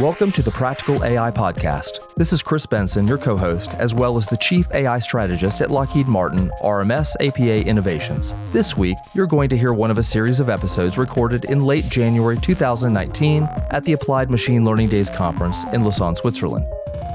Welcome 0.00 0.32
to 0.32 0.42
the 0.42 0.50
Practical 0.50 1.04
AI 1.04 1.30
Podcast. 1.30 2.00
This 2.16 2.32
is 2.32 2.42
Chris 2.42 2.66
Benson, 2.66 3.06
your 3.06 3.16
co 3.16 3.36
host, 3.36 3.74
as 3.74 3.94
well 3.94 4.16
as 4.16 4.26
the 4.26 4.36
Chief 4.38 4.68
AI 4.72 4.98
Strategist 4.98 5.60
at 5.60 5.70
Lockheed 5.70 6.08
Martin, 6.08 6.50
RMS 6.60 7.14
APA 7.20 7.64
Innovations. 7.64 8.34
This 8.46 8.76
week, 8.76 8.96
you're 9.14 9.28
going 9.28 9.48
to 9.50 9.56
hear 9.56 9.72
one 9.72 9.92
of 9.92 9.98
a 9.98 10.02
series 10.02 10.40
of 10.40 10.48
episodes 10.48 10.98
recorded 10.98 11.44
in 11.44 11.60
late 11.60 11.88
January 11.88 12.36
2019 12.36 13.44
at 13.70 13.84
the 13.84 13.92
Applied 13.92 14.32
Machine 14.32 14.64
Learning 14.64 14.88
Days 14.88 15.10
Conference 15.10 15.62
in 15.72 15.84
Lausanne, 15.84 16.16
Switzerland. 16.16 16.66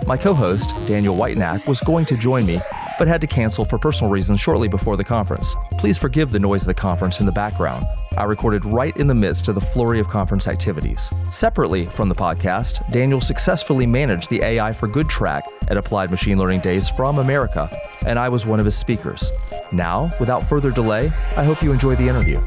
My 0.07 0.15
co 0.15 0.33
host, 0.33 0.69
Daniel 0.87 1.17
Whitenack, 1.17 1.67
was 1.67 1.81
going 1.81 2.05
to 2.05 2.15
join 2.15 2.45
me, 2.45 2.61
but 2.99 3.07
had 3.07 3.21
to 3.21 3.27
cancel 3.27 3.65
for 3.65 3.79
personal 3.79 4.11
reasons 4.11 4.39
shortly 4.39 4.67
before 4.67 4.97
the 4.97 5.03
conference. 5.03 5.55
Please 5.79 5.97
forgive 5.97 6.31
the 6.31 6.39
noise 6.39 6.63
of 6.63 6.67
the 6.67 6.73
conference 6.73 7.19
in 7.19 7.25
the 7.25 7.31
background. 7.31 7.85
I 8.17 8.25
recorded 8.25 8.65
right 8.65 8.95
in 8.97 9.07
the 9.07 9.15
midst 9.15 9.47
of 9.47 9.55
the 9.55 9.61
flurry 9.61 9.99
of 9.99 10.09
conference 10.09 10.47
activities. 10.47 11.09
Separately 11.31 11.85
from 11.87 12.09
the 12.09 12.15
podcast, 12.15 12.87
Daniel 12.91 13.21
successfully 13.21 13.87
managed 13.87 14.29
the 14.29 14.43
AI 14.43 14.71
for 14.73 14.87
Good 14.87 15.07
track 15.07 15.43
at 15.69 15.77
Applied 15.77 16.11
Machine 16.11 16.37
Learning 16.37 16.59
Days 16.59 16.89
from 16.89 17.19
America, 17.19 17.71
and 18.05 18.19
I 18.19 18.27
was 18.27 18.45
one 18.45 18.59
of 18.59 18.65
his 18.65 18.75
speakers. 18.75 19.31
Now, 19.71 20.11
without 20.19 20.47
further 20.47 20.69
delay, 20.69 21.07
I 21.37 21.43
hope 21.43 21.63
you 21.63 21.71
enjoy 21.71 21.95
the 21.95 22.07
interview. 22.09 22.41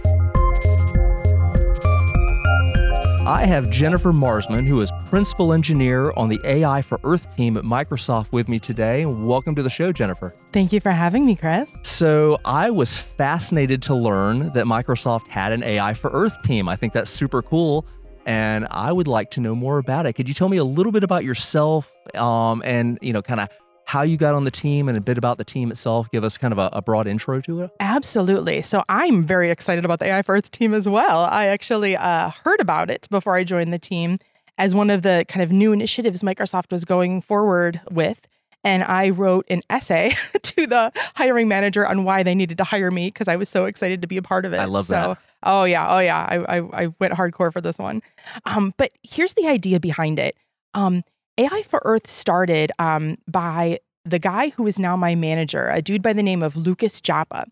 I 3.26 3.46
have 3.46 3.70
Jennifer 3.70 4.12
Marsman, 4.12 4.66
who 4.66 4.80
is 4.80 4.92
principal 5.12 5.52
engineer 5.52 6.10
on 6.12 6.30
the 6.30 6.40
AI 6.42 6.80
for 6.80 6.98
Earth 7.04 7.36
team 7.36 7.58
at 7.58 7.64
Microsoft, 7.64 8.32
with 8.32 8.48
me 8.48 8.58
today. 8.58 9.04
Welcome 9.04 9.54
to 9.56 9.62
the 9.62 9.68
show, 9.68 9.92
Jennifer. 9.92 10.34
Thank 10.52 10.72
you 10.72 10.80
for 10.80 10.90
having 10.90 11.26
me, 11.26 11.36
Chris. 11.36 11.70
So, 11.82 12.40
I 12.46 12.70
was 12.70 12.96
fascinated 12.96 13.82
to 13.82 13.94
learn 13.94 14.54
that 14.54 14.64
Microsoft 14.64 15.28
had 15.28 15.52
an 15.52 15.62
AI 15.64 15.92
for 15.92 16.08
Earth 16.14 16.40
team. 16.44 16.66
I 16.66 16.76
think 16.76 16.94
that's 16.94 17.10
super 17.10 17.42
cool. 17.42 17.84
And 18.24 18.66
I 18.70 18.90
would 18.90 19.06
like 19.06 19.30
to 19.32 19.40
know 19.42 19.54
more 19.54 19.76
about 19.76 20.06
it. 20.06 20.14
Could 20.14 20.28
you 20.28 20.34
tell 20.34 20.48
me 20.48 20.56
a 20.56 20.64
little 20.64 20.92
bit 20.92 21.04
about 21.04 21.24
yourself 21.24 21.94
um, 22.14 22.62
and, 22.64 22.98
you 23.02 23.12
know, 23.12 23.20
kind 23.20 23.40
of 23.40 23.50
how 23.84 24.00
you 24.00 24.16
got 24.16 24.34
on 24.34 24.44
the 24.44 24.50
team 24.50 24.88
and 24.88 24.96
a 24.96 25.00
bit 25.02 25.18
about 25.18 25.36
the 25.36 25.44
team 25.44 25.70
itself. 25.70 26.10
Give 26.10 26.24
us 26.24 26.38
kind 26.38 26.52
of 26.52 26.58
a, 26.58 26.70
a, 26.72 26.80
broad 26.80 27.06
intro 27.06 27.42
to 27.42 27.60
it. 27.60 27.70
Absolutely. 27.80 28.62
So 28.62 28.82
I'm 28.88 29.22
very 29.22 29.50
excited 29.50 29.84
about 29.84 29.98
the 29.98 30.06
AI 30.06 30.22
for 30.22 30.34
Earth 30.34 30.50
team 30.50 30.72
as 30.72 30.88
well. 30.88 31.24
I 31.24 31.46
actually 31.46 31.96
uh, 31.96 32.30
heard 32.30 32.60
about 32.60 32.88
it 32.88 33.06
before 33.10 33.34
I 33.36 33.44
joined 33.44 33.70
the 33.70 33.78
team 33.78 34.16
as 34.58 34.74
one 34.74 34.90
of 34.90 35.02
the 35.02 35.24
kind 35.28 35.42
of 35.42 35.50
new 35.50 35.72
initiatives 35.72 36.22
Microsoft 36.22 36.70
was 36.70 36.84
going 36.84 37.20
forward 37.20 37.80
with. 37.90 38.26
And 38.64 38.84
I 38.84 39.10
wrote 39.10 39.44
an 39.50 39.62
essay 39.68 40.14
to 40.42 40.66
the 40.66 40.92
hiring 41.16 41.48
manager 41.48 41.86
on 41.86 42.04
why 42.04 42.22
they 42.22 42.34
needed 42.34 42.58
to 42.58 42.64
hire 42.64 42.90
me 42.90 43.08
because 43.08 43.26
I 43.26 43.36
was 43.36 43.48
so 43.48 43.64
excited 43.64 44.02
to 44.02 44.08
be 44.08 44.16
a 44.16 44.22
part 44.22 44.44
of 44.44 44.52
it. 44.52 44.58
I 44.58 44.66
love 44.66 44.86
so, 44.86 44.94
that. 44.94 45.18
Oh 45.42 45.64
yeah, 45.64 45.92
oh 45.92 45.98
yeah. 45.98 46.24
I, 46.28 46.58
I, 46.58 46.84
I 46.84 46.86
went 47.00 47.14
hardcore 47.14 47.52
for 47.52 47.60
this 47.60 47.78
one. 47.78 48.02
Um, 48.44 48.72
but 48.76 48.92
here's 49.02 49.34
the 49.34 49.48
idea 49.48 49.80
behind 49.80 50.20
it. 50.20 50.36
Um, 50.74 51.02
AI 51.38 51.62
for 51.62 51.82
Earth 51.84 52.08
started 52.08 52.70
um, 52.78 53.16
by 53.26 53.80
the 54.04 54.18
guy 54.18 54.50
who 54.50 54.66
is 54.66 54.78
now 54.78 54.96
my 54.96 55.14
manager, 55.14 55.68
a 55.68 55.82
dude 55.82 56.02
by 56.02 56.12
the 56.12 56.22
name 56.22 56.42
of 56.42 56.56
Lucas 56.56 57.00
Joppa. 57.00 57.46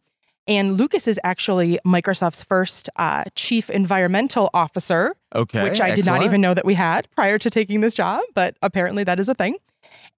And 0.47 0.77
Lucas 0.77 1.07
is 1.07 1.21
actually 1.23 1.79
Microsoft's 1.87 2.43
first 2.43 2.89
uh, 2.97 3.25
chief 3.35 3.71
environmental 3.71 4.51
officer, 4.53 5.15
okay, 5.35 5.63
which 5.63 5.81
I 5.81 5.91
excellent. 5.91 5.97
did 5.97 6.07
not 6.07 6.23
even 6.23 6.41
know 6.41 6.55
that 6.55 6.65
we 6.65 6.75
had 6.75 7.09
prior 7.15 7.39
to 7.39 7.51
taking 7.51 7.81
this 7.81 7.95
job, 7.95 8.23
but 8.35 8.57
apparently 8.63 9.05
that 9.05 9.21
is 9.21 9.29
a 9.29 9.35
thing. 9.35 9.57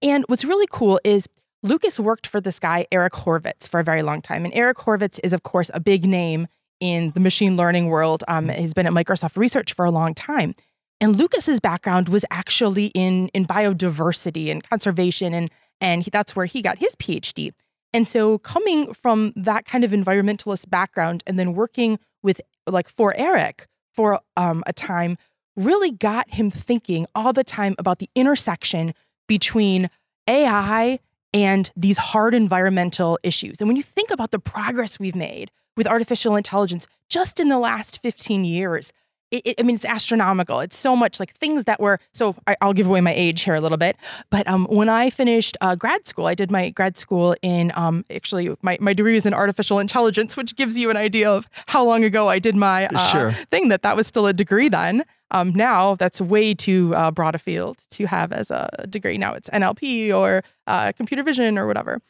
And 0.01 0.25
what's 0.29 0.45
really 0.45 0.67
cool 0.71 1.01
is 1.05 1.29
Lucas 1.63 2.01
worked 2.01 2.27
for 2.27 2.41
this 2.41 2.59
guy, 2.59 2.87
Eric 2.91 3.13
Horvitz, 3.13 3.69
for 3.69 3.81
a 3.81 3.85
very 3.85 4.03
long 4.03 4.21
time. 4.21 4.45
And 4.45 4.53
Eric 4.55 4.79
Horvitz 4.79 5.21
is, 5.23 5.33
of 5.33 5.43
course, 5.43 5.71
a 5.73 5.81
big 5.81 6.05
name 6.05 6.49
in 6.81 7.11
the 7.11 7.21
machine 7.21 7.57
learning 7.57 7.87
world. 7.87 8.25
Um, 8.27 8.49
he's 8.49 8.75
been 8.75 8.87
at 8.87 8.93
Microsoft 8.93 9.37
Research 9.37 9.73
for 9.73 9.85
a 9.85 9.91
long 9.91 10.15
time. 10.15 10.55
And 11.01 11.17
Lucas's 11.17 11.61
background 11.61 12.09
was 12.09 12.25
actually 12.31 12.87
in 12.87 13.29
in 13.29 13.45
biodiversity 13.45 14.51
and 14.51 14.63
conservation, 14.63 15.35
and 15.35 15.51
and 15.81 16.05
he, 16.05 16.11
that's 16.11 16.37
where 16.37 16.47
he 16.47 16.63
got 16.63 16.79
his 16.79 16.95
PhD. 16.95 17.51
And 17.93 18.07
so, 18.07 18.39
coming 18.39 18.95
from 18.95 19.33
that 19.35 19.65
kind 19.65 19.83
of 19.83 19.91
environmentalist 19.91 20.71
background, 20.71 21.25
and 21.27 21.39
then 21.39 21.55
working 21.55 21.99
with 22.23 22.41
like 22.69 22.89
for 22.89 23.15
Eric 23.17 23.67
for 23.95 24.21
um, 24.37 24.63
a 24.67 24.73
time, 24.73 25.17
really 25.57 25.91
got 25.91 26.35
him 26.35 26.51
thinking 26.51 27.07
all 27.15 27.33
the 27.33 27.45
time 27.45 27.75
about 27.79 27.99
the 27.99 28.09
intersection 28.15 28.95
between 29.29 29.89
AI 30.29 30.99
and 31.35 31.71
these 31.77 31.99
hard 31.99 32.35
environmental 32.35 33.19
issues. 33.23 33.61
And 33.61 33.69
when 33.69 33.77
you 33.77 33.83
think 33.83 34.11
about 34.11 34.31
the 34.31 34.39
progress 34.39 34.99
we've 34.99 35.17
made 35.17 35.51
with 35.77 35.87
artificial 35.87 36.37
intelligence 36.37 36.87
just 37.09 37.41
in 37.41 37.49
the 37.49 37.59
last 37.59 38.01
15 38.03 38.45
years, 38.45 38.93
it, 39.33 39.47
it, 39.47 39.55
I 39.59 39.63
mean, 39.63 39.75
it's 39.75 39.85
astronomical. 39.87 40.61
It's 40.61 40.77
so 40.77 40.95
much 40.95 41.19
like 41.19 41.33
things 41.33 41.65
that 41.65 41.81
were. 41.81 41.99
So 42.13 42.37
I, 42.47 42.57
will 42.63 42.75
give 42.75 42.87
away 42.87 43.01
my 43.01 43.15
age 43.15 43.43
here 43.43 43.55
a 43.55 43.61
little 43.61 43.79
bit. 43.79 43.97
But 44.31 44.47
um, 44.47 44.67
when 44.67 44.89
I 44.89 45.11
finished 45.11 45.57
uh, 45.61 45.75
grad 45.75 46.07
school, 46.07 46.27
I 46.27 46.35
did 46.35 46.51
my 46.51 46.69
grad 46.71 46.97
school 46.97 47.35
in 47.41 47.73
um, 47.75 48.05
actually 48.15 48.55
my, 48.61 48.77
my 48.81 48.93
degree 48.93 49.15
was 49.15 49.25
in 49.25 49.33
artificial 49.33 49.79
intelligence, 49.79 50.37
which 50.37 50.55
gives 50.55 50.77
you 50.77 50.91
an 50.91 50.99
idea 50.99 51.31
of 51.31 51.49
how 51.67 51.83
long 51.83 52.05
ago 52.05 52.29
I 52.29 52.39
did 52.39 52.55
my 52.55 52.87
uh, 52.87 53.11
sure. 53.11 53.31
thing. 53.51 53.71
That 53.71 53.83
that 53.83 53.97
was 53.97 54.07
still 54.07 54.27
a 54.27 54.35
degree 54.35 54.69
then. 54.69 55.03
Um, 55.31 55.55
now 55.55 55.95
that's 55.95 56.21
way 56.21 56.53
too 56.53 56.95
uh, 56.95 57.11
broad 57.11 57.35
a 57.35 57.39
field 57.39 57.79
to 57.93 58.07
have 58.07 58.33
as 58.33 58.51
a 58.51 58.87
degree. 58.89 59.17
Now 59.17 59.33
it's 59.33 59.49
NLP 59.49 60.15
or 60.15 60.45
uh, 60.67 60.93
computer 60.93 61.23
vision 61.23 61.57
or 61.57 61.67
whatever. 61.67 62.03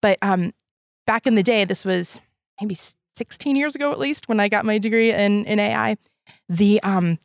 But 0.00 0.18
um, 0.22 0.54
back 1.06 1.26
in 1.26 1.34
the 1.34 1.42
day, 1.42 1.66
this 1.66 1.84
was 1.84 2.22
maybe 2.58 2.78
16 3.16 3.54
years 3.54 3.74
ago 3.74 3.92
at 3.92 3.98
least 3.98 4.30
when 4.30 4.40
I 4.40 4.48
got 4.48 4.64
my 4.64 4.78
degree 4.78 5.12
in 5.12 5.44
in 5.44 5.60
AI 5.60 5.98
the 6.48 6.82
um 6.82 7.18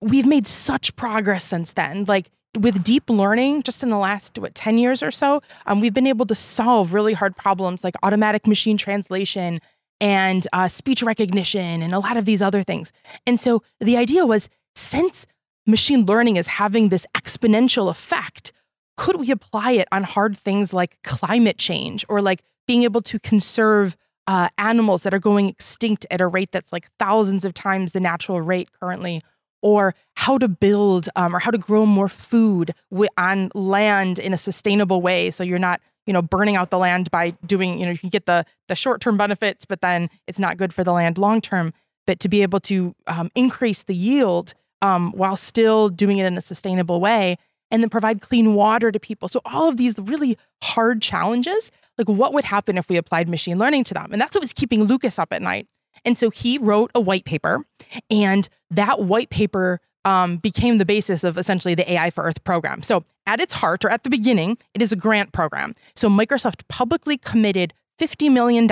we've 0.00 0.26
made 0.26 0.46
such 0.46 0.94
progress 0.96 1.44
since 1.44 1.72
then. 1.72 2.04
Like 2.04 2.30
with 2.58 2.82
deep 2.82 3.10
learning 3.10 3.62
just 3.62 3.82
in 3.82 3.90
the 3.90 3.98
last 3.98 4.38
what 4.38 4.54
10 4.54 4.78
years 4.78 5.02
or 5.02 5.10
so 5.10 5.42
um, 5.66 5.78
we've 5.80 5.92
been 5.92 6.06
able 6.06 6.24
to 6.24 6.34
solve 6.34 6.94
really 6.94 7.12
hard 7.12 7.36
problems 7.36 7.84
like 7.84 7.94
automatic 8.02 8.46
machine 8.46 8.78
translation 8.78 9.60
and 10.00 10.46
uh, 10.54 10.68
speech 10.68 11.02
recognition 11.02 11.82
and 11.82 11.92
a 11.92 11.98
lot 11.98 12.16
of 12.16 12.24
these 12.24 12.42
other 12.42 12.62
things. 12.62 12.92
And 13.26 13.38
so 13.38 13.62
the 13.80 13.96
idea 13.96 14.24
was 14.26 14.48
since 14.74 15.26
machine 15.66 16.06
learning 16.06 16.36
is 16.36 16.46
having 16.46 16.88
this 16.88 17.06
exponential 17.14 17.90
effect 17.90 18.52
could 18.96 19.16
we 19.16 19.30
apply 19.30 19.72
it 19.72 19.88
on 19.92 20.04
hard 20.04 20.36
things 20.36 20.72
like 20.72 20.96
climate 21.02 21.58
change 21.58 22.04
or 22.08 22.22
like 22.22 22.42
being 22.66 22.82
able 22.82 23.02
to 23.02 23.18
conserve 23.18 23.96
uh, 24.26 24.48
animals 24.58 25.02
that 25.02 25.14
are 25.14 25.18
going 25.18 25.48
extinct 25.48 26.06
at 26.10 26.20
a 26.20 26.26
rate 26.26 26.50
that's 26.52 26.72
like 26.72 26.88
thousands 26.98 27.44
of 27.44 27.54
times 27.54 27.92
the 27.92 28.00
natural 28.00 28.40
rate 28.40 28.68
currently, 28.80 29.22
or 29.62 29.94
how 30.14 30.38
to 30.38 30.48
build 30.48 31.08
um, 31.16 31.34
or 31.34 31.38
how 31.38 31.50
to 31.50 31.58
grow 31.58 31.86
more 31.86 32.08
food 32.08 32.72
on 33.16 33.50
land 33.54 34.18
in 34.18 34.32
a 34.32 34.38
sustainable 34.38 35.00
way. 35.00 35.30
So 35.30 35.42
you're 35.42 35.58
not, 35.58 35.80
you 36.06 36.12
know, 36.12 36.22
burning 36.22 36.56
out 36.56 36.70
the 36.70 36.78
land 36.78 37.10
by 37.10 37.30
doing, 37.46 37.78
you 37.78 37.86
know, 37.86 37.92
you 37.92 37.98
can 37.98 38.10
get 38.10 38.26
the 38.26 38.44
the 38.68 38.74
short 38.74 39.00
term 39.00 39.16
benefits, 39.16 39.64
but 39.64 39.80
then 39.80 40.08
it's 40.26 40.38
not 40.38 40.56
good 40.56 40.72
for 40.72 40.84
the 40.84 40.92
land 40.92 41.18
long 41.18 41.40
term. 41.40 41.72
But 42.06 42.20
to 42.20 42.28
be 42.28 42.42
able 42.42 42.60
to 42.60 42.94
um, 43.08 43.30
increase 43.34 43.82
the 43.82 43.94
yield 43.94 44.54
um, 44.82 45.12
while 45.12 45.36
still 45.36 45.88
doing 45.88 46.18
it 46.18 46.26
in 46.26 46.38
a 46.38 46.40
sustainable 46.42 47.00
way, 47.00 47.36
and 47.70 47.82
then 47.82 47.90
provide 47.90 48.20
clean 48.20 48.54
water 48.54 48.92
to 48.92 49.00
people. 49.00 49.28
So 49.28 49.40
all 49.44 49.68
of 49.68 49.76
these 49.76 49.98
really 49.98 50.38
hard 50.62 51.02
challenges 51.02 51.70
like 51.98 52.08
what 52.08 52.32
would 52.34 52.44
happen 52.44 52.78
if 52.78 52.88
we 52.88 52.96
applied 52.96 53.28
machine 53.28 53.58
learning 53.58 53.84
to 53.84 53.94
them? 53.94 54.12
And 54.12 54.20
that's 54.20 54.34
what 54.34 54.42
was 54.42 54.52
keeping 54.52 54.84
Lucas 54.84 55.18
up 55.18 55.32
at 55.32 55.42
night. 55.42 55.66
And 56.04 56.16
so 56.16 56.30
he 56.30 56.58
wrote 56.58 56.90
a 56.94 57.00
white 57.00 57.24
paper, 57.24 57.64
and 58.10 58.48
that 58.70 59.00
white 59.00 59.30
paper 59.30 59.80
um, 60.04 60.36
became 60.36 60.78
the 60.78 60.84
basis 60.84 61.24
of 61.24 61.38
essentially 61.38 61.74
the 61.74 61.90
AI 61.90 62.10
for 62.10 62.24
Earth 62.24 62.44
program. 62.44 62.82
So, 62.82 63.04
at 63.28 63.40
its 63.40 63.54
heart, 63.54 63.84
or 63.84 63.88
at 63.88 64.04
the 64.04 64.10
beginning, 64.10 64.56
it 64.72 64.80
is 64.80 64.92
a 64.92 64.96
grant 64.96 65.32
program. 65.32 65.74
So, 65.96 66.08
Microsoft 66.08 66.68
publicly 66.68 67.16
committed 67.18 67.74
$50 67.98 68.30
million 68.30 68.70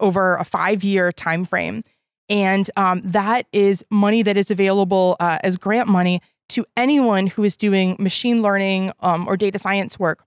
over 0.00 0.36
a 0.36 0.44
five 0.44 0.84
year 0.84 1.12
time 1.12 1.44
frame 1.44 1.82
And 2.28 2.68
um, 2.76 3.00
that 3.04 3.46
is 3.52 3.84
money 3.90 4.22
that 4.22 4.36
is 4.36 4.50
available 4.50 5.16
uh, 5.20 5.38
as 5.42 5.56
grant 5.56 5.88
money 5.88 6.20
to 6.50 6.64
anyone 6.76 7.26
who 7.26 7.44
is 7.44 7.56
doing 7.56 7.96
machine 7.98 8.42
learning 8.42 8.92
um, 9.00 9.26
or 9.26 9.36
data 9.36 9.58
science 9.58 9.98
work 9.98 10.24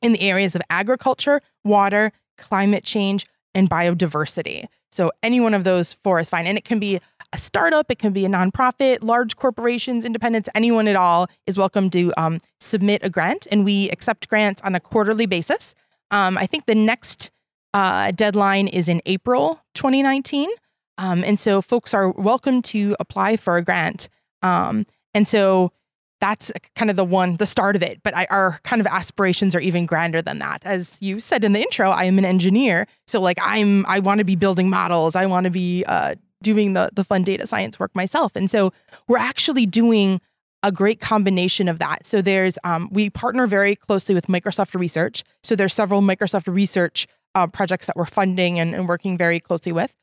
in 0.00 0.12
the 0.12 0.22
areas 0.22 0.54
of 0.54 0.62
agriculture, 0.70 1.40
water, 1.64 2.12
climate 2.38 2.84
change, 2.84 3.26
and 3.54 3.70
biodiversity. 3.70 4.66
So 4.90 5.10
any 5.22 5.40
one 5.40 5.54
of 5.54 5.64
those 5.64 5.92
four 5.92 6.20
is 6.20 6.28
fine. 6.28 6.46
And 6.46 6.58
it 6.58 6.64
can 6.64 6.78
be 6.78 7.00
a 7.32 7.38
startup, 7.38 7.90
it 7.90 7.98
can 7.98 8.12
be 8.12 8.26
a 8.26 8.28
nonprofit, 8.28 8.98
large 9.02 9.36
corporations, 9.36 10.04
independents, 10.04 10.50
anyone 10.54 10.86
at 10.86 10.96
all 10.96 11.28
is 11.46 11.56
welcome 11.56 11.88
to 11.90 12.12
um, 12.18 12.40
submit 12.60 13.02
a 13.02 13.08
grant. 13.08 13.46
And 13.50 13.64
we 13.64 13.88
accept 13.90 14.28
grants 14.28 14.60
on 14.62 14.74
a 14.74 14.80
quarterly 14.80 15.24
basis. 15.24 15.74
Um, 16.10 16.36
I 16.36 16.46
think 16.46 16.66
the 16.66 16.74
next 16.74 17.30
uh, 17.72 18.10
deadline 18.10 18.68
is 18.68 18.88
in 18.88 19.00
April 19.06 19.60
2019. 19.74 20.50
Um, 20.98 21.24
and 21.24 21.40
so 21.40 21.62
folks 21.62 21.94
are 21.94 22.10
welcome 22.10 22.60
to 22.62 22.94
apply 23.00 23.38
for 23.38 23.56
a 23.56 23.62
grant. 23.62 24.10
Um, 24.42 24.86
and 25.14 25.26
so 25.26 25.72
that's 26.20 26.52
kind 26.76 26.88
of 26.90 26.96
the 26.96 27.04
one, 27.04 27.36
the 27.36 27.46
start 27.46 27.74
of 27.74 27.82
it. 27.82 28.00
But 28.02 28.16
I, 28.16 28.26
our 28.30 28.60
kind 28.62 28.80
of 28.80 28.86
aspirations 28.86 29.56
are 29.56 29.60
even 29.60 29.86
grander 29.86 30.22
than 30.22 30.38
that. 30.38 30.62
As 30.64 30.98
you 31.02 31.18
said 31.18 31.42
in 31.42 31.52
the 31.52 31.60
intro, 31.60 31.90
I 31.90 32.04
am 32.04 32.16
an 32.18 32.24
engineer, 32.24 32.86
so 33.06 33.20
like 33.20 33.38
I'm, 33.42 33.84
I 33.86 33.98
want 33.98 34.18
to 34.18 34.24
be 34.24 34.36
building 34.36 34.70
models. 34.70 35.16
I 35.16 35.26
want 35.26 35.44
to 35.44 35.50
be 35.50 35.84
uh, 35.86 36.14
doing 36.42 36.72
the 36.72 36.90
the 36.92 37.04
fun 37.04 37.22
data 37.22 37.46
science 37.46 37.78
work 37.78 37.94
myself. 37.94 38.36
And 38.36 38.50
so 38.50 38.72
we're 39.08 39.18
actually 39.18 39.66
doing 39.66 40.20
a 40.62 40.70
great 40.70 41.00
combination 41.00 41.68
of 41.68 41.80
that. 41.80 42.06
So 42.06 42.22
there's, 42.22 42.56
um, 42.62 42.88
we 42.92 43.10
partner 43.10 43.48
very 43.48 43.74
closely 43.74 44.14
with 44.14 44.26
Microsoft 44.26 44.78
Research. 44.78 45.24
So 45.42 45.56
there's 45.56 45.74
several 45.74 46.02
Microsoft 46.02 46.52
Research 46.52 47.08
uh, 47.34 47.48
projects 47.48 47.86
that 47.86 47.96
we're 47.96 48.04
funding 48.06 48.60
and, 48.60 48.74
and 48.74 48.86
working 48.86 49.18
very 49.18 49.40
closely 49.40 49.72
with. 49.72 49.96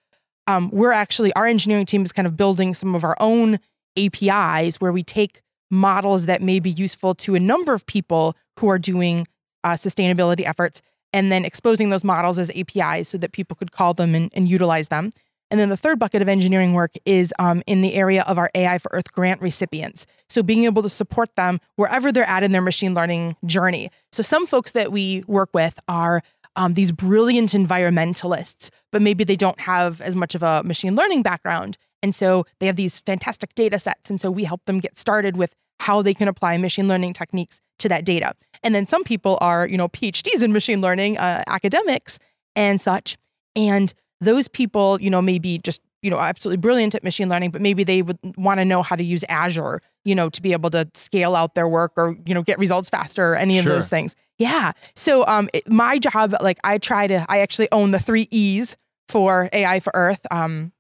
Um, 0.48 0.70
we're 0.72 0.92
actually 0.92 1.32
our 1.34 1.46
engineering 1.46 1.86
team 1.86 2.04
is 2.04 2.12
kind 2.12 2.26
of 2.26 2.36
building 2.36 2.74
some 2.74 2.96
of 2.96 3.04
our 3.04 3.16
own 3.20 3.60
APIs 3.98 4.78
where 4.78 4.92
we 4.92 5.04
take 5.04 5.42
models 5.72 6.26
that 6.26 6.42
may 6.42 6.60
be 6.60 6.70
useful 6.70 7.14
to 7.16 7.36
a 7.36 7.40
number 7.40 7.74
of 7.74 7.86
people 7.86 8.36
who 8.60 8.70
are 8.70 8.80
doing 8.80 9.28
uh, 9.64 9.74
sustainability 9.74 10.46
efforts 10.46 10.82
and 11.14 11.32
then 11.32 11.46
exposing 11.46 11.90
those 11.90 12.04
models 12.04 12.40
as 12.40 12.52
APIs 12.56 13.10
so 13.10 13.18
that 13.18 13.32
people 13.32 13.56
could 13.56 13.72
call 13.72 13.94
them 13.94 14.16
and, 14.16 14.32
and 14.36 14.48
utilize 14.48 14.90
them. 14.90 15.12
And 15.52 15.60
then 15.60 15.70
the 15.70 15.78
third 15.78 15.98
bucket 15.98 16.22
of 16.22 16.30
engineering 16.30 16.74
work 16.74 16.92
is 17.06 17.34
um, 17.40 17.64
in 17.66 17.82
the 17.82 17.96
area 17.96 18.24
of 18.28 18.38
our 18.38 18.52
AI 18.54 18.78
for 18.78 18.92
Earth 18.94 19.12
grant 19.12 19.42
recipients. 19.42 20.06
So 20.30 20.44
being 20.44 20.66
able 20.66 20.84
to 20.84 20.90
support 20.90 21.36
them 21.36 21.60
wherever 21.76 22.12
they're 22.12 22.24
at 22.24 22.44
in 22.44 22.52
their 22.52 22.62
machine 22.62 22.94
learning 22.94 23.36
journey. 23.46 23.90
So 24.12 24.22
some 24.22 24.46
folks 24.46 24.74
that 24.74 24.92
we 24.92 25.24
work 25.28 25.50
with 25.54 25.80
are 25.88 26.22
um, 26.60 26.74
these 26.74 26.92
brilliant 26.92 27.52
environmentalists, 27.52 28.70
but 28.92 29.02
maybe 29.02 29.24
they 29.24 29.38
don't 29.38 29.62
have 29.62 30.02
as 30.02 30.14
much 30.14 30.36
of 30.36 30.44
a 30.44 30.62
machine 30.64 30.94
learning 30.94 31.24
background. 31.24 31.78
And 32.04 32.14
so 32.14 32.46
they 32.60 32.66
have 32.66 32.76
these 32.76 33.00
fantastic 33.00 33.56
data 33.56 33.80
sets. 33.80 34.10
And 34.10 34.20
so 34.20 34.30
we 34.30 34.44
help 34.44 34.66
them 34.66 34.80
get 34.80 34.98
started 34.98 35.38
with 35.38 35.56
how 35.80 36.02
they 36.02 36.14
can 36.14 36.28
apply 36.28 36.58
machine 36.58 36.90
learning 36.90 37.14
techniques 37.14 37.62
to 37.80 37.88
that 37.88 38.04
data. 38.04 38.34
And 38.62 38.76
then 38.76 38.86
some 38.88 39.06
people 39.06 39.38
are, 39.40 39.66
you 39.66 39.78
know, 39.78 39.88
PhDs 39.88 40.44
in 40.44 40.52
machine 40.52 40.82
learning, 40.82 41.18
uh, 41.18 41.44
academics 41.48 42.20
and 42.58 42.80
such. 42.82 43.18
And 43.56 43.94
those 44.20 44.50
people, 44.50 45.00
you 45.00 45.10
know, 45.10 45.22
maybe 45.22 45.60
just, 45.60 45.82
you 46.02 46.10
know, 46.10 46.20
absolutely 46.20 46.58
brilliant 46.58 46.94
at 46.94 47.06
machine 47.06 47.30
learning, 47.30 47.52
but 47.52 47.62
maybe 47.62 47.86
they 47.86 48.02
would 48.02 48.20
want 48.36 48.60
to 48.60 48.66
know 48.66 48.84
how 48.84 48.98
to 48.98 49.04
use 49.04 49.24
Azure, 49.30 49.82
you 50.06 50.16
know, 50.16 50.30
to 50.30 50.42
be 50.42 50.54
able 50.54 50.70
to 50.72 50.88
scale 50.94 51.36
out 51.36 51.56
their 51.56 51.68
work 51.68 51.92
or, 51.98 52.16
you 52.26 52.34
know, 52.34 52.42
get 52.42 52.58
results 52.60 52.90
faster 52.90 53.34
or 53.34 53.36
any 53.36 53.58
of 53.58 53.64
Sure. 53.64 53.74
those 53.74 53.90
things. 53.90 54.16
Yeah. 54.38 54.72
So 54.96 55.26
um 55.28 55.50
it- 55.54 55.70
my 55.70 56.00
job, 56.00 56.34
like 56.42 56.58
I 56.64 56.78
try 56.78 57.08
to, 57.08 57.26
I 57.30 57.40
actually 57.40 57.68
own 57.72 57.92
the 57.92 58.00
three 58.00 58.28
E's 58.32 58.78
for 59.10 59.50
AI 59.52 59.80
for 59.80 59.92
Earth. 59.94 60.26
Um 60.32 60.72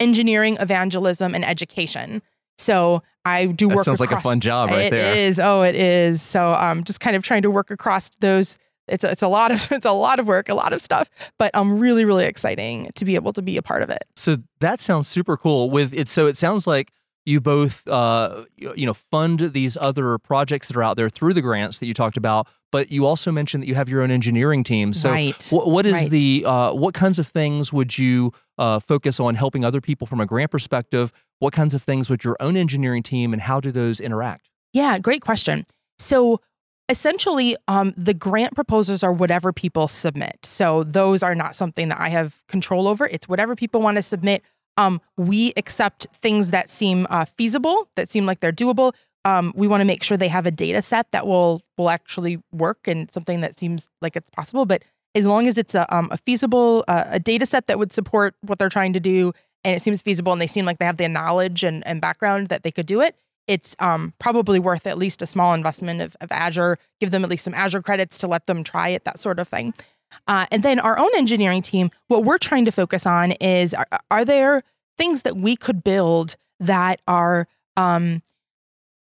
engineering, 0.00 0.56
evangelism, 0.60 1.34
and 1.34 1.44
education. 1.44 2.22
So 2.58 3.02
I 3.24 3.46
do 3.46 3.68
That 3.68 3.76
work 3.76 3.84
sounds 3.84 4.00
like 4.00 4.10
a 4.12 4.20
fun 4.20 4.40
job 4.40 4.68
right 4.70 4.86
it 4.86 4.90
there. 4.90 5.16
is. 5.16 5.38
Oh, 5.40 5.62
it 5.62 5.74
is. 5.74 6.22
So 6.22 6.54
um 6.54 6.84
just 6.84 7.00
kind 7.00 7.16
of 7.16 7.22
trying 7.22 7.42
to 7.42 7.50
work 7.50 7.70
across 7.70 8.10
those 8.20 8.58
it's 8.88 9.04
a, 9.04 9.10
it's 9.12 9.22
a 9.22 9.28
lot 9.28 9.52
of 9.52 9.68
it's 9.70 9.86
a 9.86 9.92
lot 9.92 10.18
of 10.20 10.26
work, 10.26 10.48
a 10.48 10.54
lot 10.54 10.72
of 10.72 10.80
stuff, 10.82 11.08
but 11.38 11.54
um 11.54 11.78
really 11.78 12.04
really 12.04 12.24
exciting 12.24 12.90
to 12.96 13.04
be 13.04 13.14
able 13.14 13.32
to 13.32 13.42
be 13.42 13.56
a 13.56 13.62
part 13.62 13.82
of 13.82 13.90
it. 13.90 14.04
So 14.16 14.36
that 14.60 14.80
sounds 14.80 15.08
super 15.08 15.36
cool. 15.36 15.70
With 15.70 15.92
it, 15.94 16.08
so 16.08 16.26
it 16.26 16.36
sounds 16.36 16.66
like 16.66 16.90
you 17.24 17.40
both, 17.40 17.86
uh, 17.86 18.44
you 18.56 18.84
know, 18.86 18.94
fund 18.94 19.52
these 19.52 19.76
other 19.76 20.18
projects 20.18 20.68
that 20.68 20.76
are 20.76 20.82
out 20.82 20.96
there 20.96 21.08
through 21.08 21.34
the 21.34 21.42
grants 21.42 21.78
that 21.78 21.86
you 21.86 21.94
talked 21.94 22.16
about, 22.16 22.48
but 22.72 22.90
you 22.90 23.06
also 23.06 23.30
mentioned 23.30 23.62
that 23.62 23.66
you 23.68 23.74
have 23.76 23.88
your 23.88 24.02
own 24.02 24.10
engineering 24.10 24.64
team. 24.64 24.92
So 24.92 25.10
right. 25.10 25.48
What, 25.50 25.68
what 25.70 25.86
is 25.86 25.92
Right. 25.94 26.10
the 26.10 26.44
uh, 26.46 26.72
what 26.72 26.94
kinds 26.94 27.18
of 27.18 27.26
things 27.28 27.72
would 27.72 27.96
you 27.96 28.32
uh, 28.58 28.80
focus 28.80 29.20
on 29.20 29.36
helping 29.36 29.64
other 29.64 29.80
people 29.80 30.06
from 30.06 30.20
a 30.20 30.26
grant 30.26 30.50
perspective? 30.50 31.12
What 31.38 31.52
kinds 31.52 31.74
of 31.74 31.82
things 31.82 32.10
would 32.10 32.24
your 32.24 32.36
own 32.40 32.56
engineering 32.56 33.02
team 33.02 33.32
and 33.32 33.42
how 33.42 33.60
do 33.60 33.70
those 33.70 34.00
interact? 34.00 34.48
Yeah, 34.72 34.98
great 34.98 35.20
question. 35.22 35.66
So 35.98 36.40
essentially, 36.88 37.56
um, 37.68 37.94
the 37.96 38.14
grant 38.14 38.54
proposals 38.54 39.02
are 39.02 39.12
whatever 39.12 39.52
people 39.52 39.88
submit. 39.88 40.38
So 40.42 40.82
those 40.82 41.22
are 41.22 41.34
not 41.34 41.54
something 41.54 41.88
that 41.88 42.00
I 42.00 42.08
have 42.08 42.42
control 42.48 42.88
over. 42.88 43.06
It's 43.06 43.28
whatever 43.28 43.54
people 43.54 43.80
want 43.80 43.96
to 43.96 44.02
submit. 44.02 44.42
Um, 44.76 45.00
we 45.16 45.52
accept 45.56 46.06
things 46.14 46.50
that 46.50 46.70
seem 46.70 47.06
uh, 47.10 47.24
feasible, 47.24 47.88
that 47.96 48.10
seem 48.10 48.26
like 48.26 48.40
they're 48.40 48.52
doable. 48.52 48.94
Um, 49.24 49.52
we 49.54 49.68
want 49.68 49.80
to 49.80 49.84
make 49.84 50.02
sure 50.02 50.16
they 50.16 50.28
have 50.28 50.46
a 50.46 50.50
data 50.50 50.82
set 50.82 51.12
that 51.12 51.26
will 51.26 51.62
will 51.78 51.90
actually 51.90 52.40
work 52.50 52.88
and 52.88 53.10
something 53.12 53.40
that 53.42 53.58
seems 53.58 53.88
like 54.00 54.16
it's 54.16 54.30
possible. 54.30 54.66
But 54.66 54.82
as 55.14 55.26
long 55.26 55.46
as 55.46 55.58
it's 55.58 55.74
a, 55.74 55.94
um, 55.94 56.08
a 56.10 56.16
feasible 56.16 56.84
uh, 56.88 57.04
a 57.06 57.20
data 57.20 57.46
set 57.46 57.66
that 57.66 57.78
would 57.78 57.92
support 57.92 58.34
what 58.40 58.58
they're 58.58 58.68
trying 58.68 58.94
to 58.94 59.00
do, 59.00 59.32
and 59.62 59.76
it 59.76 59.80
seems 59.80 60.02
feasible, 60.02 60.32
and 60.32 60.40
they 60.40 60.46
seem 60.46 60.64
like 60.64 60.78
they 60.78 60.86
have 60.86 60.96
the 60.96 61.08
knowledge 61.08 61.62
and, 61.62 61.86
and 61.86 62.00
background 62.00 62.48
that 62.48 62.62
they 62.62 62.70
could 62.70 62.86
do 62.86 63.00
it, 63.00 63.14
it's 63.46 63.76
um, 63.78 64.14
probably 64.18 64.58
worth 64.58 64.86
at 64.86 64.98
least 64.98 65.22
a 65.22 65.26
small 65.26 65.54
investment 65.54 66.00
of, 66.00 66.16
of 66.20 66.30
Azure, 66.32 66.78
give 67.00 67.10
them 67.10 67.24
at 67.24 67.30
least 67.30 67.44
some 67.44 67.54
Azure 67.54 67.82
credits 67.82 68.18
to 68.18 68.26
let 68.26 68.46
them 68.46 68.64
try 68.64 68.88
it, 68.88 69.04
that 69.04 69.18
sort 69.18 69.38
of 69.38 69.48
thing. 69.48 69.74
Uh, 70.26 70.46
and 70.50 70.62
then 70.62 70.78
our 70.80 70.98
own 70.98 71.10
engineering 71.16 71.62
team, 71.62 71.90
what 72.08 72.24
we're 72.24 72.38
trying 72.38 72.64
to 72.64 72.70
focus 72.72 73.06
on 73.06 73.32
is 73.32 73.74
are, 73.74 73.86
are 74.10 74.24
there 74.24 74.62
things 74.98 75.22
that 75.22 75.36
we 75.36 75.56
could 75.56 75.82
build 75.82 76.36
that 76.60 77.00
are 77.08 77.48
um, 77.76 78.22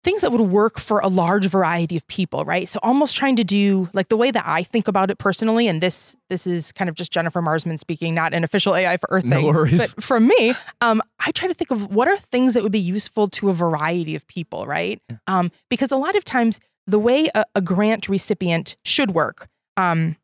things 0.03 0.21
that 0.21 0.31
would 0.31 0.41
work 0.41 0.79
for 0.79 0.99
a 0.99 1.07
large 1.07 1.45
variety 1.47 1.95
of 1.95 2.05
people, 2.07 2.43
right? 2.43 2.67
So 2.67 2.79
almost 2.83 3.15
trying 3.15 3.37
to 3.37 3.43
do 3.43 3.89
like 3.93 4.09
the 4.09 4.17
way 4.17 4.31
that 4.31 4.43
I 4.45 4.63
think 4.63 4.87
about 4.87 5.09
it 5.09 5.17
personally, 5.17 5.67
and 5.67 5.81
this 5.81 6.15
this 6.29 6.45
is 6.45 6.71
kind 6.73 6.89
of 6.89 6.95
just 6.95 7.11
Jennifer 7.11 7.41
Marsman 7.41 7.77
speaking, 7.77 8.13
not 8.13 8.33
an 8.33 8.43
official 8.43 8.75
AI 8.75 8.97
for 8.97 9.07
Earth 9.11 9.23
No 9.23 9.37
thing. 9.37 9.45
worries. 9.47 9.93
But 9.93 10.03
from 10.03 10.27
me, 10.27 10.53
um, 10.81 11.01
I 11.25 11.31
try 11.31 11.47
to 11.47 11.53
think 11.53 11.71
of 11.71 11.93
what 11.93 12.07
are 12.07 12.17
things 12.17 12.53
that 12.53 12.63
would 12.63 12.71
be 12.71 12.79
useful 12.79 13.27
to 13.29 13.49
a 13.49 13.53
variety 13.53 14.15
of 14.15 14.27
people, 14.27 14.65
right? 14.65 15.01
Um, 15.27 15.51
because 15.69 15.91
a 15.91 15.97
lot 15.97 16.15
of 16.15 16.25
times 16.25 16.59
the 16.85 16.99
way 16.99 17.29
a, 17.33 17.45
a 17.55 17.61
grant 17.61 18.09
recipient 18.09 18.75
should 18.83 19.11
work. 19.11 19.47
Um, 19.77 20.17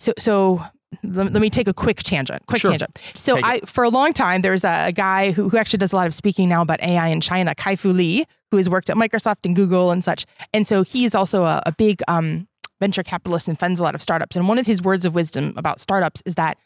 so 0.00 0.12
so 0.18 0.64
let, 1.04 1.32
let 1.32 1.40
me 1.40 1.50
take 1.50 1.68
a 1.68 1.72
quick 1.72 2.02
tangent. 2.02 2.44
Quick 2.46 2.60
Sure. 2.62 2.70
tangent. 2.72 2.98
So 3.14 3.36
Take 3.36 3.44
it. 3.44 3.48
I 3.64 3.66
for 3.66 3.84
a 3.84 3.88
long 3.88 4.12
time 4.12 4.40
there's 4.40 4.64
a, 4.64 4.86
a 4.88 4.92
guy 4.92 5.30
who 5.30 5.48
who 5.48 5.56
actually 5.56 5.78
does 5.78 5.92
a 5.92 5.96
lot 5.96 6.08
of 6.08 6.14
speaking 6.14 6.48
now 6.48 6.62
about 6.62 6.82
AI 6.82 7.08
in 7.08 7.20
China, 7.20 7.54
Kai 7.54 7.76
Fu 7.76 7.90
Lee, 7.90 8.26
who 8.50 8.56
has 8.56 8.68
worked 8.68 8.90
at 8.90 8.96
Microsoft 8.96 9.44
and 9.44 9.54
Google 9.54 9.92
and 9.92 10.02
such. 10.04 10.26
And 10.52 10.66
so 10.66 10.82
he's 10.82 11.14
also 11.14 11.44
a, 11.44 11.62
a 11.66 11.70
big 11.72 12.02
um, 12.08 12.48
venture 12.80 13.04
capitalist 13.04 13.46
and 13.46 13.56
funds 13.58 13.78
a 13.78 13.84
lot 13.84 13.94
of 13.94 14.02
startups. 14.02 14.34
And 14.34 14.48
one 14.48 14.58
of 14.58 14.66
his 14.66 14.82
words 14.82 15.04
of 15.04 15.14
wisdom 15.14 15.54
about 15.56 15.80
startups 15.80 16.22
is 16.26 16.34
that 16.34 16.56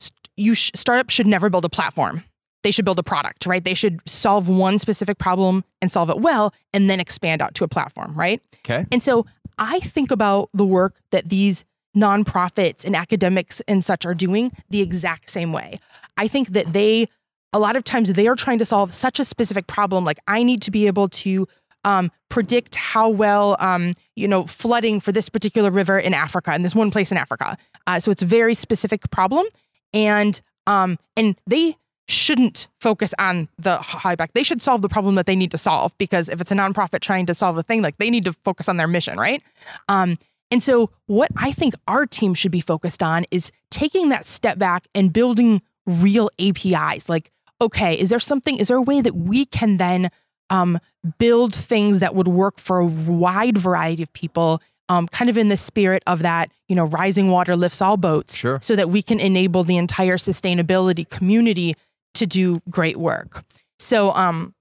st- 0.00 0.28
you 0.36 0.54
sh- 0.54 0.72
startups 0.74 1.14
should 1.14 1.26
never 1.26 1.48
build 1.48 1.64
a 1.64 1.70
platform. 1.70 2.24
They 2.62 2.70
should 2.72 2.84
build 2.84 2.98
a 2.98 3.02
product, 3.04 3.46
right? 3.46 3.62
They 3.62 3.74
should 3.74 4.00
solve 4.08 4.48
one 4.48 4.78
specific 4.80 5.18
problem 5.18 5.64
and 5.80 5.90
solve 5.90 6.10
it 6.10 6.18
well, 6.18 6.52
and 6.74 6.90
then 6.90 6.98
expand 7.00 7.40
out 7.40 7.54
to 7.54 7.64
a 7.64 7.68
platform, 7.68 8.12
right? 8.14 8.42
Okay. 8.66 8.84
And 8.90 9.00
so 9.02 9.24
I 9.56 9.78
think 9.80 10.10
about 10.10 10.50
the 10.52 10.66
work 10.66 10.96
that 11.12 11.28
these 11.28 11.64
nonprofits 11.96 12.84
and 12.84 12.94
academics 12.94 13.60
and 13.62 13.84
such 13.84 14.04
are 14.04 14.14
doing 14.14 14.52
the 14.70 14.80
exact 14.80 15.30
same 15.30 15.52
way. 15.52 15.78
I 16.16 16.28
think 16.28 16.48
that 16.48 16.72
they, 16.72 17.08
a 17.52 17.58
lot 17.58 17.76
of 17.76 17.84
times, 17.84 18.12
they 18.12 18.28
are 18.28 18.36
trying 18.36 18.58
to 18.58 18.64
solve 18.64 18.92
such 18.92 19.18
a 19.18 19.24
specific 19.24 19.66
problem. 19.66 20.04
Like, 20.04 20.18
I 20.28 20.42
need 20.42 20.62
to 20.62 20.70
be 20.70 20.86
able 20.86 21.08
to 21.08 21.48
um, 21.84 22.10
predict 22.28 22.74
how 22.74 23.08
well, 23.08 23.56
um, 23.60 23.94
you 24.16 24.28
know, 24.28 24.44
flooding 24.46 25.00
for 25.00 25.12
this 25.12 25.28
particular 25.28 25.70
river 25.70 25.98
in 25.98 26.12
Africa, 26.12 26.54
in 26.54 26.62
this 26.62 26.74
one 26.74 26.90
place 26.90 27.12
in 27.12 27.16
Africa. 27.16 27.56
Uh, 27.86 28.00
so 28.00 28.10
it's 28.10 28.22
a 28.22 28.26
very 28.26 28.54
specific 28.54 29.08
problem, 29.10 29.46
and 29.94 30.40
um, 30.66 30.98
and 31.16 31.36
they 31.46 31.76
shouldn't 32.08 32.68
focus 32.80 33.14
on 33.18 33.48
the 33.58 33.76
high 33.78 34.14
back. 34.14 34.32
They 34.32 34.42
should 34.42 34.62
solve 34.62 34.82
the 34.82 34.88
problem 34.88 35.14
that 35.14 35.26
they 35.26 35.36
need 35.36 35.50
to 35.52 35.58
solve 35.58 35.96
because 35.98 36.28
if 36.28 36.40
it's 36.40 36.52
a 36.52 36.54
nonprofit 36.54 37.00
trying 37.00 37.26
to 37.26 37.34
solve 37.34 37.56
a 37.58 37.62
thing, 37.62 37.82
like 37.82 37.96
they 37.96 38.10
need 38.10 38.24
to 38.24 38.32
focus 38.32 38.68
on 38.68 38.76
their 38.76 38.86
mission, 38.86 39.18
right? 39.18 39.42
Um, 39.88 40.16
and 40.50 40.62
so, 40.62 40.90
what 41.06 41.30
I 41.36 41.52
think 41.52 41.74
our 41.88 42.06
team 42.06 42.34
should 42.34 42.52
be 42.52 42.60
focused 42.60 43.02
on 43.02 43.24
is 43.30 43.50
taking 43.70 44.10
that 44.10 44.26
step 44.26 44.58
back 44.58 44.86
and 44.94 45.12
building 45.12 45.62
real 45.86 46.30
APIs. 46.38 47.08
Like, 47.08 47.30
okay, 47.60 47.98
is 47.98 48.10
there 48.10 48.18
something, 48.20 48.56
is 48.58 48.68
there 48.68 48.76
a 48.76 48.82
way 48.82 49.00
that 49.00 49.14
we 49.16 49.44
can 49.44 49.76
then 49.78 50.10
um, 50.50 50.78
build 51.18 51.54
things 51.54 51.98
that 52.00 52.14
would 52.14 52.28
work 52.28 52.58
for 52.58 52.78
a 52.78 52.86
wide 52.86 53.58
variety 53.58 54.02
of 54.02 54.12
people 54.12 54.62
um, 54.88 55.08
kind 55.08 55.28
of 55.28 55.36
in 55.36 55.48
the 55.48 55.56
spirit 55.56 56.02
of 56.06 56.22
that, 56.22 56.50
you 56.68 56.76
know, 56.76 56.84
rising 56.84 57.30
water 57.30 57.56
lifts 57.56 57.82
all 57.82 57.96
boats, 57.96 58.36
Sure. 58.36 58.60
so 58.60 58.76
that 58.76 58.88
we 58.88 59.02
can 59.02 59.18
enable 59.18 59.64
the 59.64 59.76
entire 59.76 60.16
sustainability 60.16 61.08
community 61.08 61.74
to 62.14 62.24
do 62.26 62.60
great 62.70 62.96
work. 62.96 63.44
So, 63.80 64.12
um, 64.12 64.54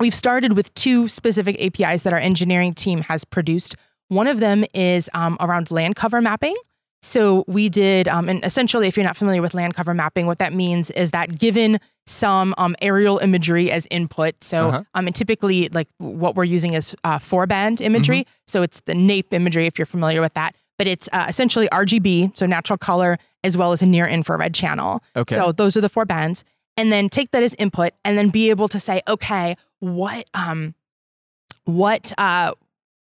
we've 0.00 0.14
started 0.14 0.54
with 0.54 0.72
two 0.74 1.06
specific 1.08 1.60
APIs 1.60 2.02
that 2.04 2.12
our 2.12 2.18
engineering 2.18 2.72
team 2.72 3.02
has 3.02 3.24
produced. 3.24 3.74
One 4.08 4.26
of 4.26 4.40
them 4.40 4.64
is 4.74 5.08
um, 5.14 5.36
around 5.40 5.70
land 5.70 5.96
cover 5.96 6.20
mapping. 6.20 6.56
So 7.00 7.44
we 7.46 7.68
did, 7.68 8.08
um, 8.08 8.28
and 8.28 8.44
essentially, 8.44 8.88
if 8.88 8.96
you're 8.96 9.06
not 9.06 9.16
familiar 9.16 9.40
with 9.40 9.54
land 9.54 9.74
cover 9.74 9.94
mapping, 9.94 10.26
what 10.26 10.40
that 10.40 10.52
means 10.52 10.90
is 10.90 11.12
that 11.12 11.38
given 11.38 11.78
some 12.06 12.54
um, 12.58 12.74
aerial 12.82 13.18
imagery 13.18 13.70
as 13.70 13.86
input, 13.90 14.42
so 14.42 14.68
Uh-huh. 14.68 14.82
um, 14.94 15.06
and 15.06 15.14
typically 15.14 15.68
like 15.68 15.86
what 15.98 16.34
we're 16.34 16.42
using 16.44 16.72
is 16.74 16.96
uh, 17.04 17.18
four 17.18 17.46
band 17.46 17.80
imagery. 17.80 18.26
So 18.48 18.62
it's 18.62 18.80
the 18.80 18.94
NAIP 18.94 19.32
imagery 19.32 19.66
if 19.66 19.78
you're 19.78 19.86
familiar 19.86 20.20
with 20.20 20.34
that, 20.34 20.56
but 20.78 20.86
it's 20.88 21.08
uh, 21.12 21.26
essentially 21.28 21.68
RGB, 21.68 22.36
so 22.36 22.46
natural 22.46 22.78
color, 22.78 23.16
as 23.44 23.56
well 23.56 23.70
as 23.72 23.80
a 23.82 23.86
near 23.86 24.06
infrared 24.06 24.52
channel. 24.54 25.00
Okay. 25.14 25.34
So 25.36 25.52
those 25.52 25.76
are 25.76 25.80
the 25.82 25.88
four 25.90 26.04
bands, 26.06 26.44
and 26.76 26.90
then 26.90 27.08
take 27.10 27.30
that 27.30 27.42
as 27.44 27.54
input, 27.54 27.92
and 28.04 28.18
then 28.18 28.30
be 28.30 28.50
able 28.50 28.66
to 28.68 28.80
say, 28.80 29.02
okay, 29.06 29.54
what 29.80 30.26
um, 30.34 30.74
what 31.64 32.12
uh, 32.18 32.52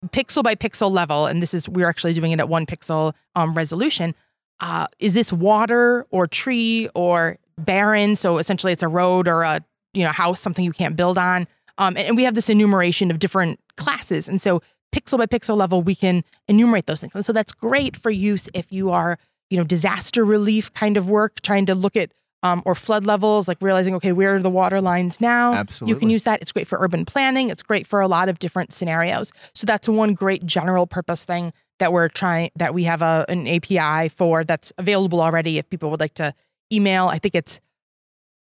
pixel 0.09 0.43
by 0.43 0.55
pixel 0.55 0.91
level, 0.91 1.27
and 1.27 1.43
this 1.43 1.55
is 1.55 1.69
we're 1.69 1.89
actually 1.89 2.13
doing 2.13 2.33
it 2.33 2.41
at 2.41 2.49
one 2.49 2.67
pixel 2.67 3.15
um, 3.35 3.55
resolution. 3.55 4.15
Uh, 4.61 4.87
is 4.99 5.15
this 5.15 5.33
water 5.33 6.07
or 6.11 6.27
tree 6.27 6.89
or 6.95 7.39
barren? 7.59 8.17
So 8.17 8.39
essentially, 8.39 8.73
it's 8.73 8.83
a 8.83 8.89
road 8.89 9.29
or 9.29 9.43
a 9.43 9.61
you 9.93 10.05
know 10.05 10.11
house, 10.11 10.41
something 10.41 10.65
you 10.65 10.73
can't 10.73 10.97
build 10.97 11.19
on. 11.19 11.47
Um, 11.79 11.97
and, 11.97 12.09
and 12.09 12.17
we 12.17 12.25
have 12.25 12.35
this 12.35 12.51
enumeration 12.51 13.11
of 13.11 13.19
different 13.19 13.61
classes, 13.77 14.29
and 14.29 14.41
so 14.41 14.63
pixel 14.95 15.19
by 15.19 15.27
pixel 15.27 15.57
level, 15.57 15.83
we 15.83 15.95
can 15.95 16.25
enumerate 16.49 16.87
those 16.87 17.01
things. 17.01 17.15
And 17.15 17.25
so 17.25 17.33
that's 17.33 17.53
great 17.53 17.97
for 17.97 18.11
use 18.11 18.49
if 18.55 18.73
you 18.73 18.91
are 18.91 19.19
you 19.51 19.59
know 19.59 19.65
disaster 19.65 20.25
relief 20.25 20.73
kind 20.73 20.97
of 20.97 21.09
work, 21.09 21.41
trying 21.43 21.67
to 21.67 21.75
look 21.75 21.97
at 21.97 22.13
um, 22.43 22.63
or 22.65 22.75
flood 22.75 23.05
levels, 23.05 23.49
like 23.49 23.59
realizing 23.61 23.95
okay, 23.97 24.13
where 24.13 24.37
are 24.37 24.41
the 24.41 24.51
water 24.51 24.81
lines 24.81 25.21
now? 25.21 25.55
Absolutely. 25.55 25.95
You 25.95 26.01
can 26.01 26.11
use 26.11 26.25
that. 26.25 26.41
It's 26.41 26.53
great 26.53 26.67
for 26.67 26.79
urban 26.81 27.05
planning. 27.05 27.51
It's 27.51 27.63
great 27.63 27.87
for 27.87 28.01
a 28.01 28.09
lot 28.09 28.29
of 28.29 28.39
different 28.39 28.73
scenarios. 28.73 29.33
So 29.55 29.67
that's 29.67 29.89
one 29.89 30.15
great 30.15 30.45
general 30.47 30.87
purpose 30.87 31.25
thing 31.25 31.53
that 31.79 31.93
we're 31.93 32.09
trying 32.09 32.51
that 32.57 32.73
we 32.75 32.85
have 32.85 33.03
a 33.03 33.25
an 33.29 33.47
API 33.47 34.09
for 34.09 34.45
that's 34.45 34.73
available 34.79 35.21
already. 35.21 35.59
If 35.59 35.69
people 35.69 35.91
would 35.91 36.01
like 36.01 36.15
to 36.15 36.35
email, 36.73 37.07
I 37.07 37.19
think 37.19 37.35
it's 37.35 37.61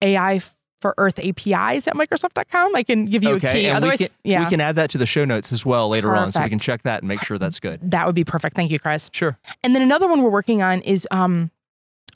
AI 0.02 0.42
for 0.80 0.94
Earth 0.98 1.18
APIs 1.20 1.88
at 1.88 1.96
Microsoft.com. 1.96 2.76
I 2.76 2.84
can 2.84 3.06
give 3.06 3.24
you 3.24 3.36
a 3.36 3.40
key. 3.40 3.48
and 3.48 3.56
we 3.56 3.70
Otherwise, 3.70 3.98
can, 3.98 4.08
yeah, 4.24 4.44
we 4.44 4.50
can 4.50 4.62
add 4.62 4.76
that 4.76 4.92
to 4.92 4.98
the 4.98 5.08
show 5.08 5.26
notes 5.26 5.52
as 5.52 5.66
well 5.66 5.90
later 5.90 6.16
on, 6.16 6.32
so 6.32 6.44
we 6.44 6.50
can 6.50 6.60
check 6.60 6.84
that 6.84 7.02
and 7.02 7.08
make 7.08 7.22
sure 7.24 7.38
that's 7.38 7.60
good. 7.60 7.80
that 7.90 8.06
would 8.06 8.16
be 8.16 8.24
perfect. 8.24 8.56
Thank 8.56 8.70
you, 8.72 8.80
Chris. 8.80 9.10
Sure. 9.14 9.38
And 9.64 9.74
then 9.74 9.82
another 9.82 10.08
one 10.08 10.22
we're 10.22 10.30
working 10.30 10.62
on 10.62 10.82
is 10.82 11.08
um, 11.10 11.50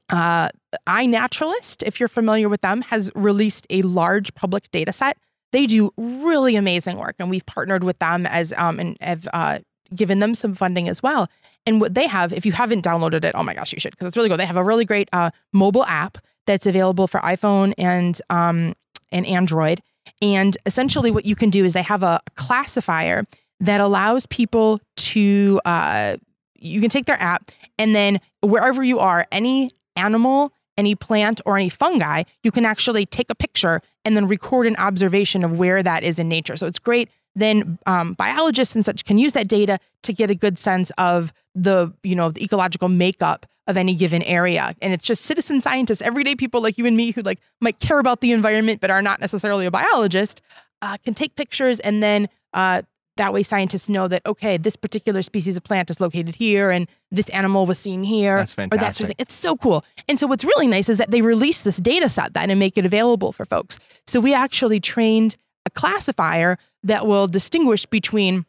uh, 0.09 0.49
iNaturalist. 0.87 1.83
If 1.83 1.99
you're 1.99 2.09
familiar 2.09 2.49
with 2.49 2.61
them, 2.61 2.81
has 2.83 3.11
released 3.15 3.67
a 3.69 3.81
large 3.81 4.33
public 4.33 4.69
data 4.71 4.93
set. 4.93 5.17
They 5.51 5.65
do 5.65 5.91
really 5.97 6.55
amazing 6.55 6.97
work, 6.97 7.15
and 7.19 7.29
we've 7.29 7.45
partnered 7.45 7.83
with 7.83 7.99
them 7.99 8.25
as 8.25 8.53
um, 8.57 8.79
and 8.79 8.97
have 9.01 9.27
uh, 9.33 9.59
given 9.93 10.19
them 10.19 10.33
some 10.33 10.55
funding 10.55 10.87
as 10.87 11.03
well. 11.03 11.29
And 11.65 11.79
what 11.79 11.93
they 11.93 12.07
have, 12.07 12.33
if 12.33 12.45
you 12.45 12.53
haven't 12.53 12.83
downloaded 12.83 13.23
it, 13.23 13.33
oh 13.35 13.43
my 13.43 13.53
gosh, 13.53 13.73
you 13.73 13.79
should 13.79 13.91
because 13.91 14.07
it's 14.07 14.17
really 14.17 14.29
good. 14.29 14.39
They 14.39 14.45
have 14.45 14.57
a 14.57 14.63
really 14.63 14.85
great 14.85 15.09
uh, 15.13 15.31
mobile 15.53 15.85
app 15.85 16.17
that's 16.47 16.65
available 16.65 17.07
for 17.07 17.19
iPhone 17.19 17.73
and 17.77 18.19
um, 18.29 18.73
and 19.11 19.25
Android. 19.25 19.81
And 20.21 20.57
essentially, 20.65 21.11
what 21.11 21.25
you 21.25 21.35
can 21.35 21.49
do 21.49 21.65
is 21.65 21.73
they 21.73 21.83
have 21.83 22.03
a 22.03 22.21
classifier 22.35 23.25
that 23.59 23.81
allows 23.81 24.25
people 24.25 24.79
to 24.97 25.61
uh, 25.65 26.17
you 26.55 26.79
can 26.79 26.89
take 26.89 27.05
their 27.05 27.21
app 27.21 27.51
and 27.77 27.95
then 27.95 28.19
wherever 28.41 28.83
you 28.83 28.99
are, 28.99 29.27
any 29.31 29.69
animal, 29.95 30.53
any 30.77 30.95
plant, 30.95 31.41
or 31.45 31.57
any 31.57 31.69
fungi, 31.69 32.23
you 32.43 32.51
can 32.51 32.65
actually 32.65 33.05
take 33.05 33.29
a 33.29 33.35
picture 33.35 33.81
and 34.05 34.15
then 34.15 34.27
record 34.27 34.67
an 34.67 34.75
observation 34.77 35.43
of 35.43 35.57
where 35.57 35.83
that 35.83 36.03
is 36.03 36.19
in 36.19 36.29
nature. 36.29 36.55
So 36.55 36.65
it's 36.67 36.79
great. 36.79 37.09
Then 37.35 37.79
um, 37.85 38.13
biologists 38.13 38.75
and 38.75 38.83
such 38.83 39.05
can 39.05 39.17
use 39.17 39.33
that 39.33 39.47
data 39.47 39.79
to 40.03 40.13
get 40.13 40.29
a 40.29 40.35
good 40.35 40.59
sense 40.59 40.91
of 40.97 41.31
the 41.55 41.93
you 42.03 42.15
know 42.15 42.31
the 42.31 42.43
ecological 42.43 42.89
makeup 42.89 43.45
of 43.67 43.77
any 43.77 43.95
given 43.95 44.23
area. 44.23 44.73
And 44.81 44.93
it's 44.93 45.05
just 45.05 45.23
citizen 45.23 45.61
scientists, 45.61 46.01
everyday 46.01 46.35
people 46.35 46.61
like 46.61 46.77
you 46.77 46.85
and 46.85 46.97
me 46.97 47.11
who 47.11 47.21
like 47.21 47.39
might 47.61 47.79
care 47.79 47.99
about 47.99 48.21
the 48.21 48.31
environment 48.31 48.81
but 48.81 48.89
are 48.89 49.01
not 49.01 49.21
necessarily 49.21 49.65
a 49.65 49.71
biologist, 49.71 50.41
uh, 50.81 50.97
can 50.97 51.13
take 51.13 51.35
pictures 51.35 51.79
and 51.79 52.01
then 52.01 52.27
uh, 52.53 52.81
that 53.17 53.33
way 53.33 53.43
scientists 53.43 53.89
know 53.89 54.07
that 54.07 54.21
okay, 54.25 54.57
this 54.57 54.75
particular 54.75 55.21
species 55.21 55.57
of 55.57 55.63
plant 55.63 55.89
is 55.89 55.99
located 55.99 56.35
here 56.35 56.71
and 56.71 56.87
this 57.11 57.29
animal 57.29 57.65
was 57.65 57.77
seen 57.77 58.03
here. 58.03 58.37
That's 58.37 58.57
Or 58.57 58.67
that 58.69 58.95
sort 58.95 59.01
of 59.01 59.07
thing. 59.09 59.15
It's 59.19 59.33
so 59.33 59.57
cool. 59.57 59.83
And 60.07 60.17
so 60.17 60.27
what's 60.27 60.43
really 60.45 60.67
nice 60.67 60.87
is 60.89 60.97
that 60.97 61.11
they 61.11 61.21
release 61.21 61.61
this 61.61 61.77
data 61.77 62.09
set 62.09 62.33
then 62.33 62.49
and 62.49 62.59
make 62.59 62.77
it 62.77 62.85
available 62.85 63.31
for 63.31 63.45
folks. 63.45 63.79
So 64.07 64.19
we 64.19 64.33
actually 64.33 64.79
trained 64.79 65.35
a 65.65 65.69
classifier 65.69 66.57
that 66.83 67.05
will 67.05 67.27
distinguish 67.27 67.85
between 67.85 68.45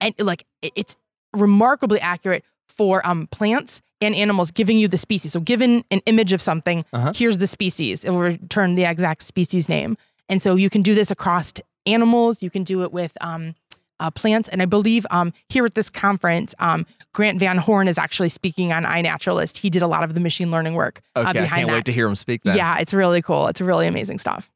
and 0.00 0.14
like 0.18 0.44
it's 0.62 0.96
remarkably 1.32 2.00
accurate 2.00 2.44
for 2.68 3.04
um, 3.06 3.26
plants 3.28 3.82
and 4.00 4.14
animals 4.14 4.50
giving 4.52 4.78
you 4.78 4.86
the 4.86 4.98
species. 4.98 5.32
So 5.32 5.40
given 5.40 5.84
an 5.90 6.00
image 6.06 6.32
of 6.32 6.40
something, 6.40 6.84
Uh-huh. 6.92 7.12
here's 7.14 7.38
the 7.38 7.46
species. 7.48 8.04
It 8.04 8.10
will 8.10 8.20
return 8.20 8.76
the 8.76 8.84
exact 8.84 9.22
species 9.22 9.68
name. 9.68 9.96
And 10.28 10.40
so 10.40 10.54
you 10.54 10.70
can 10.70 10.82
do 10.82 10.94
this 10.94 11.10
across 11.10 11.52
animals. 11.88 12.42
You 12.42 12.50
can 12.50 12.64
do 12.64 12.82
it 12.82 12.92
with 12.92 13.16
um, 13.20 13.54
uh, 14.00 14.10
plants. 14.10 14.48
And 14.48 14.62
I 14.62 14.66
believe 14.66 15.06
um, 15.10 15.32
here 15.48 15.64
at 15.66 15.74
this 15.74 15.90
conference, 15.90 16.54
um, 16.58 16.86
Grant 17.12 17.38
Van 17.40 17.58
Horn 17.58 17.88
is 17.88 17.98
actually 17.98 18.28
speaking 18.28 18.72
on 18.72 18.84
iNaturalist. 18.84 19.58
He 19.58 19.70
did 19.70 19.82
a 19.82 19.88
lot 19.88 20.04
of 20.04 20.14
the 20.14 20.20
machine 20.20 20.50
learning 20.50 20.74
work 20.74 21.00
Okay, 21.16 21.26
uh, 21.26 21.30
I 21.30 21.32
behind 21.32 21.50
can't 21.50 21.66
that. 21.68 21.72
wait 21.74 21.84
to 21.86 21.92
hear 21.92 22.06
him 22.06 22.14
speak 22.14 22.42
then. 22.44 22.56
Yeah, 22.56 22.78
it's 22.78 22.94
really 22.94 23.22
cool. 23.22 23.48
It's 23.48 23.60
really 23.60 23.86
amazing 23.86 24.18
stuff. 24.18 24.50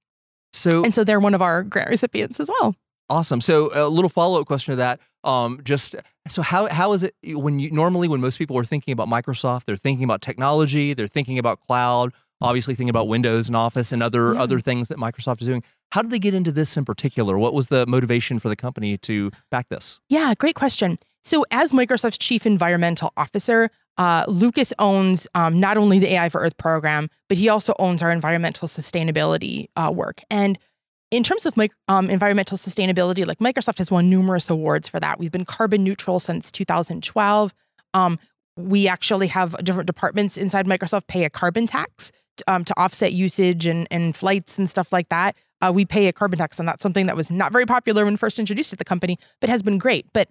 So 0.52 0.84
And 0.84 0.94
so 0.94 1.02
they're 1.02 1.20
one 1.20 1.34
of 1.34 1.42
our 1.42 1.62
grant 1.62 1.88
recipients 1.88 2.38
as 2.38 2.48
well. 2.48 2.76
Awesome. 3.08 3.40
So 3.40 3.70
a 3.74 3.88
little 3.88 4.08
follow 4.08 4.40
up 4.40 4.46
question 4.46 4.72
to 4.72 4.76
that. 4.76 5.00
Um, 5.24 5.60
just 5.62 5.94
so 6.28 6.42
how 6.42 6.66
how 6.66 6.92
is 6.94 7.04
it 7.04 7.14
when 7.22 7.58
you 7.58 7.70
normally 7.70 8.08
when 8.08 8.20
most 8.20 8.38
people 8.38 8.58
are 8.58 8.64
thinking 8.64 8.92
about 8.92 9.08
Microsoft, 9.08 9.64
they're 9.66 9.76
thinking 9.76 10.04
about 10.04 10.20
technology, 10.20 10.94
they're 10.94 11.06
thinking 11.06 11.38
about 11.38 11.60
cloud, 11.60 12.12
obviously 12.42 12.74
thinking 12.74 12.90
about 12.90 13.08
Windows 13.08 13.48
and 13.48 13.56
Office 13.56 13.92
and 13.92 14.02
other 14.02 14.34
Yeah. 14.34 14.42
other 14.42 14.60
things 14.60 14.88
that 14.88 14.98
Microsoft 14.98 15.40
is 15.40 15.46
doing. 15.46 15.62
How 15.92 16.02
did 16.02 16.10
they 16.10 16.18
get 16.18 16.34
into 16.34 16.52
this 16.52 16.76
in 16.76 16.84
particular? 16.84 17.38
What 17.38 17.54
was 17.54 17.68
the 17.68 17.86
motivation 17.86 18.38
for 18.38 18.48
the 18.48 18.56
company 18.56 18.98
to 18.98 19.30
back 19.50 19.68
this? 19.68 20.00
Yeah, 20.08 20.34
great 20.36 20.54
question. 20.54 20.98
So, 21.22 21.44
as 21.50 21.72
Microsoft's 21.72 22.18
chief 22.18 22.46
environmental 22.46 23.12
officer, 23.16 23.70
uh, 23.98 24.24
Lucas 24.26 24.72
owns 24.78 25.26
um, 25.34 25.60
not 25.60 25.76
only 25.76 25.98
the 25.98 26.14
AI 26.14 26.28
for 26.28 26.40
Earth 26.40 26.56
program, 26.56 27.08
but 27.28 27.38
he 27.38 27.48
also 27.48 27.74
owns 27.78 28.02
our 28.02 28.10
environmental 28.10 28.66
sustainability 28.66 29.66
uh, 29.76 29.92
work. 29.94 30.20
And 30.30 30.58
in 31.10 31.22
terms 31.22 31.44
of 31.44 31.54
um, 31.88 32.08
environmental 32.10 32.56
sustainability, 32.56 33.26
like 33.26 33.38
Microsoft 33.38 33.78
has 33.78 33.90
won 33.90 34.08
numerous 34.08 34.48
awards 34.48 34.88
for 34.88 34.98
that. 34.98 35.18
We've 35.18 35.30
been 35.30 35.44
carbon 35.44 35.84
neutral 35.84 36.18
since 36.20 36.50
2012. 36.50 37.52
Um, 37.94 38.18
we 38.56 38.88
actually 38.88 39.28
have 39.28 39.54
different 39.62 39.86
departments 39.86 40.36
inside 40.38 40.66
Microsoft 40.66 41.06
pay 41.06 41.24
a 41.24 41.30
carbon 41.30 41.66
tax 41.66 42.10
um, 42.46 42.64
to 42.64 42.74
offset 42.78 43.12
usage 43.12 43.66
and, 43.66 43.86
and 43.90 44.16
flights 44.16 44.58
and 44.58 44.68
stuff 44.70 44.92
like 44.92 45.08
that. 45.10 45.36
Uh, 45.60 45.70
we 45.72 45.84
pay 45.84 46.08
a 46.08 46.12
carbon 46.12 46.38
tax, 46.38 46.58
and 46.58 46.66
that's 46.66 46.82
something 46.82 47.06
that 47.06 47.16
was 47.16 47.30
not 47.30 47.52
very 47.52 47.66
popular 47.66 48.04
when 48.04 48.16
first 48.16 48.38
introduced 48.38 48.72
at 48.72 48.78
the 48.78 48.84
company, 48.84 49.18
but 49.40 49.48
has 49.48 49.62
been 49.62 49.78
great. 49.78 50.06
But 50.12 50.28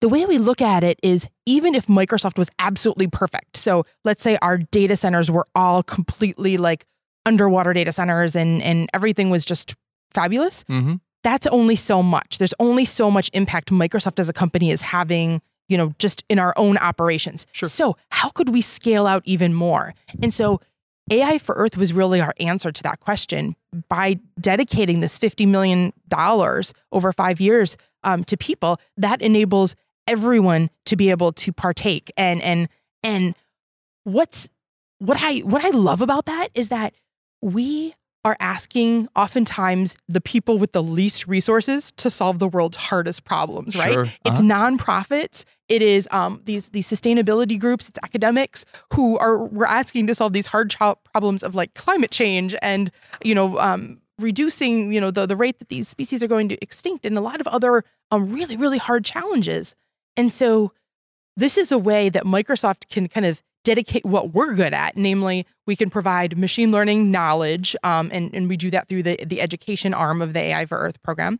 the 0.00 0.08
way 0.08 0.24
we 0.26 0.38
look 0.38 0.62
at 0.62 0.84
it 0.84 1.00
is 1.02 1.26
even 1.46 1.74
if 1.74 1.86
Microsoft 1.86 2.38
was 2.38 2.48
absolutely 2.60 3.08
perfect, 3.08 3.56
so 3.56 3.84
let's 4.04 4.22
say 4.22 4.38
our 4.42 4.58
data 4.58 4.96
centers 4.96 5.30
were 5.30 5.48
all 5.56 5.82
completely 5.82 6.56
like 6.56 6.86
underwater 7.26 7.72
data 7.72 7.90
centers 7.90 8.36
and, 8.36 8.62
and 8.62 8.88
everything 8.94 9.30
was 9.30 9.44
just 9.44 9.74
fabulous, 10.12 10.64
Mm-hmm. 10.70 10.94
that's 11.24 11.46
only 11.48 11.74
so 11.76 12.00
much. 12.02 12.38
There's 12.38 12.54
only 12.60 12.84
so 12.84 13.10
much 13.10 13.28
impact 13.32 13.70
Microsoft 13.70 14.20
as 14.20 14.28
a 14.28 14.32
company 14.32 14.70
is 14.70 14.80
having, 14.80 15.42
you 15.68 15.76
know, 15.76 15.92
just 15.98 16.22
in 16.28 16.38
our 16.38 16.54
own 16.56 16.78
operations. 16.78 17.46
Sure. 17.50 17.68
So, 17.68 17.96
how 18.10 18.30
could 18.30 18.50
we 18.50 18.60
scale 18.62 19.06
out 19.08 19.22
even 19.24 19.52
more? 19.52 19.94
And 20.22 20.32
so, 20.32 20.60
AI 21.10 21.38
for 21.38 21.54
Earth 21.54 21.76
was 21.76 21.92
really 21.92 22.20
our 22.20 22.34
answer 22.40 22.70
to 22.72 22.82
that 22.82 23.00
question 23.00 23.56
by 23.88 24.18
dedicating 24.40 25.00
this 25.00 25.18
$50 25.18 25.46
million 25.48 25.92
over 26.92 27.12
five 27.12 27.40
years 27.40 27.76
um, 28.04 28.24
to 28.24 28.36
people 28.36 28.80
that 28.96 29.20
enables 29.22 29.74
everyone 30.06 30.70
to 30.86 30.96
be 30.96 31.10
able 31.10 31.32
to 31.32 31.52
partake 31.52 32.10
and 32.16 32.40
and 32.42 32.68
and 33.02 33.34
what's 34.04 34.48
what 34.98 35.18
I 35.22 35.40
what 35.40 35.64
I 35.64 35.68
love 35.70 36.00
about 36.00 36.24
that 36.26 36.48
is 36.54 36.68
that 36.70 36.94
we 37.42 37.92
are 38.24 38.36
asking 38.40 39.08
oftentimes 39.14 39.96
the 40.08 40.20
people 40.20 40.58
with 40.58 40.72
the 40.72 40.82
least 40.82 41.26
resources 41.28 41.90
to 41.92 42.10
solve 42.10 42.38
the 42.38 42.48
world's 42.48 42.76
hardest 42.76 43.24
problems, 43.24 43.76
right? 43.76 43.92
Sure. 43.92 44.02
It's 44.24 44.40
Uh-huh. 44.40 44.42
nonprofits. 44.42 45.44
It 45.68 45.82
is 45.82 46.08
um, 46.10 46.40
these 46.44 46.70
these 46.70 46.88
sustainability 46.88 47.58
groups. 47.58 47.88
It's 47.88 47.98
academics 48.02 48.64
who 48.94 49.18
are 49.18 49.38
we're 49.38 49.66
asking 49.66 50.06
to 50.06 50.14
solve 50.14 50.32
these 50.32 50.46
hard 50.46 50.74
problems 51.12 51.42
of 51.42 51.54
like 51.54 51.74
climate 51.74 52.10
change 52.10 52.54
and 52.62 52.90
you 53.22 53.34
know 53.34 53.58
um, 53.58 54.00
reducing 54.18 54.92
you 54.92 55.00
know 55.00 55.10
the 55.10 55.26
the 55.26 55.36
rate 55.36 55.58
that 55.58 55.68
these 55.68 55.88
species 55.88 56.22
are 56.22 56.28
going 56.28 56.48
to 56.48 56.62
extinct 56.62 57.04
and 57.04 57.16
a 57.18 57.20
lot 57.20 57.40
of 57.40 57.46
other 57.48 57.84
um, 58.10 58.32
really 58.32 58.56
really 58.56 58.78
hard 58.78 59.04
challenges. 59.04 59.74
And 60.16 60.32
so 60.32 60.72
this 61.36 61.56
is 61.56 61.70
a 61.70 61.78
way 61.78 62.08
that 62.08 62.24
Microsoft 62.24 62.88
can 62.88 63.06
kind 63.06 63.24
of 63.24 63.42
dedicate 63.68 64.04
what 64.04 64.32
we're 64.32 64.54
good 64.54 64.72
at, 64.72 64.96
namely, 64.96 65.46
we 65.66 65.76
can 65.76 65.90
provide 65.90 66.38
machine 66.38 66.72
learning 66.72 67.10
knowledge, 67.10 67.76
um, 67.84 68.08
and, 68.12 68.34
and 68.34 68.48
we 68.48 68.56
do 68.56 68.70
that 68.70 68.88
through 68.88 69.02
the, 69.02 69.16
the 69.26 69.42
education 69.42 69.92
arm 69.92 70.22
of 70.22 70.32
the 70.32 70.40
AI 70.40 70.64
for 70.64 70.78
Earth 70.78 71.02
program. 71.02 71.38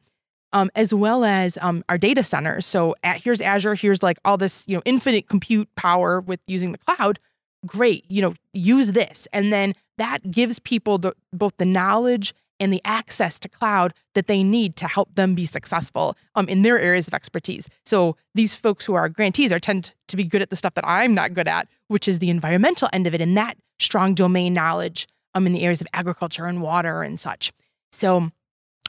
Um, 0.54 0.70
as 0.74 0.94
well 0.94 1.24
as 1.24 1.58
um, 1.60 1.84
our 1.90 1.98
data 1.98 2.24
centers. 2.24 2.64
So 2.64 2.94
at, 3.04 3.22
here's 3.22 3.42
Azure, 3.42 3.74
here's 3.74 4.02
like 4.02 4.18
all 4.24 4.38
this, 4.38 4.64
you 4.66 4.76
know, 4.76 4.82
infinite 4.86 5.28
compute 5.28 5.68
power 5.76 6.22
with 6.22 6.40
using 6.46 6.72
the 6.72 6.78
cloud. 6.78 7.18
Great, 7.66 8.04
you 8.08 8.22
know, 8.22 8.32
use 8.54 8.92
this, 8.92 9.28
and 9.32 9.52
then 9.52 9.74
that 9.98 10.30
gives 10.30 10.58
people 10.58 10.96
the, 10.96 11.12
both 11.32 11.52
the 11.58 11.66
knowledge 11.66 12.32
and 12.60 12.72
the 12.72 12.80
access 12.84 13.38
to 13.40 13.48
cloud 13.48 13.92
that 14.14 14.26
they 14.26 14.42
need 14.42 14.76
to 14.76 14.86
help 14.86 15.14
them 15.14 15.34
be 15.34 15.44
successful 15.44 16.16
um, 16.34 16.48
in 16.48 16.62
their 16.62 16.78
areas 16.78 17.06
of 17.06 17.14
expertise. 17.14 17.68
So 17.84 18.16
these 18.34 18.54
folks 18.54 18.86
who 18.86 18.94
are 18.94 19.08
grantees 19.08 19.52
are 19.52 19.60
tend 19.60 19.94
to 20.08 20.16
be 20.16 20.24
good 20.24 20.42
at 20.42 20.50
the 20.50 20.56
stuff 20.56 20.74
that 20.74 20.88
I'm 20.88 21.14
not 21.14 21.34
good 21.34 21.48
at, 21.48 21.68
which 21.88 22.08
is 22.08 22.20
the 22.20 22.30
environmental 22.30 22.88
end 22.92 23.06
of 23.06 23.14
it 23.14 23.20
and 23.20 23.36
that 23.36 23.56
strong 23.78 24.14
domain 24.14 24.54
knowledge 24.54 25.06
um, 25.34 25.46
in 25.46 25.52
the 25.52 25.62
areas 25.62 25.80
of 25.80 25.88
agriculture 25.92 26.46
and 26.46 26.62
water 26.62 27.02
and 27.02 27.20
such. 27.20 27.52
So 27.92 28.30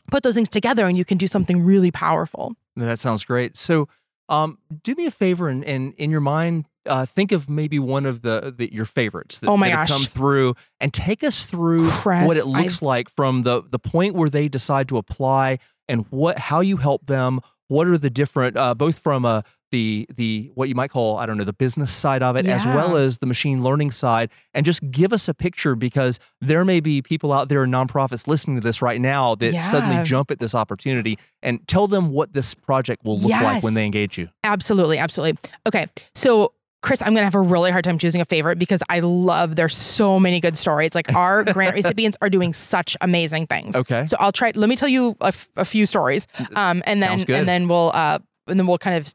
put 0.09 0.23
those 0.23 0.35
things 0.35 0.49
together 0.49 0.85
and 0.85 0.97
you 0.97 1.05
can 1.05 1.17
do 1.17 1.27
something 1.27 1.63
really 1.63 1.91
powerful. 1.91 2.55
That 2.75 2.99
sounds 2.99 3.25
great. 3.25 3.55
So 3.55 3.87
um, 4.29 4.59
do 4.83 4.95
me 4.95 5.05
a 5.05 5.11
favor 5.11 5.49
and, 5.49 5.63
and 5.65 5.93
in 5.95 6.11
your 6.11 6.21
mind, 6.21 6.65
uh, 6.85 7.05
think 7.05 7.31
of 7.31 7.49
maybe 7.49 7.79
one 7.79 8.05
of 8.05 8.21
the, 8.21 8.53
the 8.55 8.73
your 8.73 8.85
favorites 8.85 9.39
that, 9.39 9.49
oh 9.49 9.57
my 9.57 9.69
that 9.69 9.77
have 9.77 9.87
gosh. 9.87 9.97
come 9.97 10.05
through 10.05 10.55
and 10.79 10.93
take 10.93 11.23
us 11.23 11.45
through 11.45 11.89
what 11.89 12.37
it 12.37 12.45
looks 12.45 12.81
like 12.81 13.09
from 13.09 13.43
the 13.43 13.61
the 13.69 13.79
point 13.79 14.15
where 14.15 14.29
they 14.29 14.47
decide 14.47 14.87
to 14.89 14.97
apply 14.97 15.59
and 15.87 16.05
what 16.09 16.39
how 16.39 16.61
you 16.61 16.77
help 16.77 17.05
them 17.07 17.41
what 17.67 17.87
are 17.87 17.97
the 17.97 18.09
different 18.09 18.57
uh, 18.57 18.73
both 18.73 18.99
from 18.99 19.25
a 19.25 19.43
the 19.71 20.07
the 20.15 20.51
what 20.55 20.69
you 20.69 20.75
might 20.75 20.89
call 20.89 21.17
I 21.17 21.25
don't 21.25 21.37
know 21.37 21.43
the 21.43 21.53
business 21.53 21.91
side 21.91 22.23
of 22.23 22.35
it 22.35 22.45
as 22.45 22.65
well 22.65 22.95
as 22.97 23.19
the 23.19 23.25
machine 23.25 23.63
learning 23.63 23.91
side 23.91 24.29
and 24.53 24.65
just 24.65 24.89
give 24.91 25.13
us 25.13 25.27
a 25.27 25.33
picture 25.33 25.75
because 25.75 26.19
there 26.41 26.65
may 26.65 26.79
be 26.79 27.01
people 27.01 27.31
out 27.31 27.49
there 27.49 27.63
in 27.63 27.71
nonprofits 27.71 28.27
listening 28.27 28.57
to 28.57 28.63
this 28.63 28.81
right 28.81 28.99
now 28.99 29.35
that 29.35 29.59
suddenly 29.61 30.03
jump 30.03 30.31
at 30.31 30.39
this 30.39 30.55
opportunity 30.55 31.17
and 31.41 31.67
tell 31.67 31.87
them 31.87 32.11
what 32.11 32.33
this 32.33 32.53
project 32.53 33.03
will 33.03 33.17
look 33.17 33.31
like 33.31 33.63
when 33.63 33.73
they 33.73 33.85
engage 33.85 34.17
you. 34.17 34.29
Absolutely, 34.43 34.97
absolutely. 34.97 35.37
Okay, 35.67 35.87
so 36.15 36.53
Chris, 36.81 37.01
I'm 37.01 37.13
gonna 37.13 37.25
have 37.25 37.35
a 37.35 37.41
really 37.41 37.71
hard 37.71 37.83
time 37.83 37.97
choosing 37.97 38.21
a 38.21 38.25
favorite 38.25 38.57
because 38.57 38.81
I 38.89 39.01
love 39.01 39.55
there's 39.57 39.75
so 39.75 40.19
many 40.19 40.39
good 40.39 40.57
stories. 40.57 40.95
Like 40.95 41.13
our 41.13 41.43
grant 41.53 41.75
recipients 41.75 42.17
are 42.21 42.29
doing 42.29 42.53
such 42.53 42.95
amazing 43.01 43.47
things. 43.47 43.75
Okay. 43.75 44.05
So 44.05 44.15
I'll 44.19 44.31
try. 44.31 44.53
Let 44.55 44.69
me 44.69 44.75
tell 44.77 44.87
you 44.87 45.15
a, 45.19 45.27
f- 45.27 45.49
a 45.57 45.65
few 45.65 45.85
stories, 45.85 46.25
um, 46.55 46.81
and 46.85 47.01
then 47.01 47.19
good. 47.19 47.35
and 47.35 47.47
then 47.47 47.67
we'll 47.67 47.91
uh, 47.93 48.19
and 48.47 48.57
then 48.59 48.65
we'll 48.65 48.77
kind 48.77 48.95
of 48.97 49.13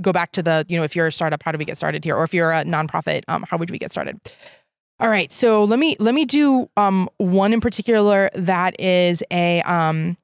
go 0.00 0.12
back 0.12 0.32
to 0.32 0.42
the 0.42 0.64
you 0.68 0.78
know 0.78 0.84
if 0.84 0.94
you're 0.96 1.06
a 1.06 1.12
startup, 1.12 1.42
how 1.42 1.52
do 1.52 1.58
we 1.58 1.64
get 1.64 1.76
started 1.76 2.04
here, 2.04 2.16
or 2.16 2.24
if 2.24 2.34
you're 2.34 2.52
a 2.52 2.64
nonprofit, 2.64 3.22
um, 3.28 3.44
how 3.48 3.56
would 3.56 3.70
we 3.70 3.78
get 3.78 3.92
started? 3.92 4.20
All 5.00 5.08
right, 5.08 5.32
so 5.32 5.64
let 5.64 5.78
me 5.78 5.96
let 5.98 6.14
me 6.14 6.24
do 6.24 6.68
um, 6.76 7.08
one 7.18 7.52
in 7.52 7.60
particular 7.60 8.30
that 8.34 8.80
is 8.80 9.22
a 9.30 9.60
um, 9.62 10.16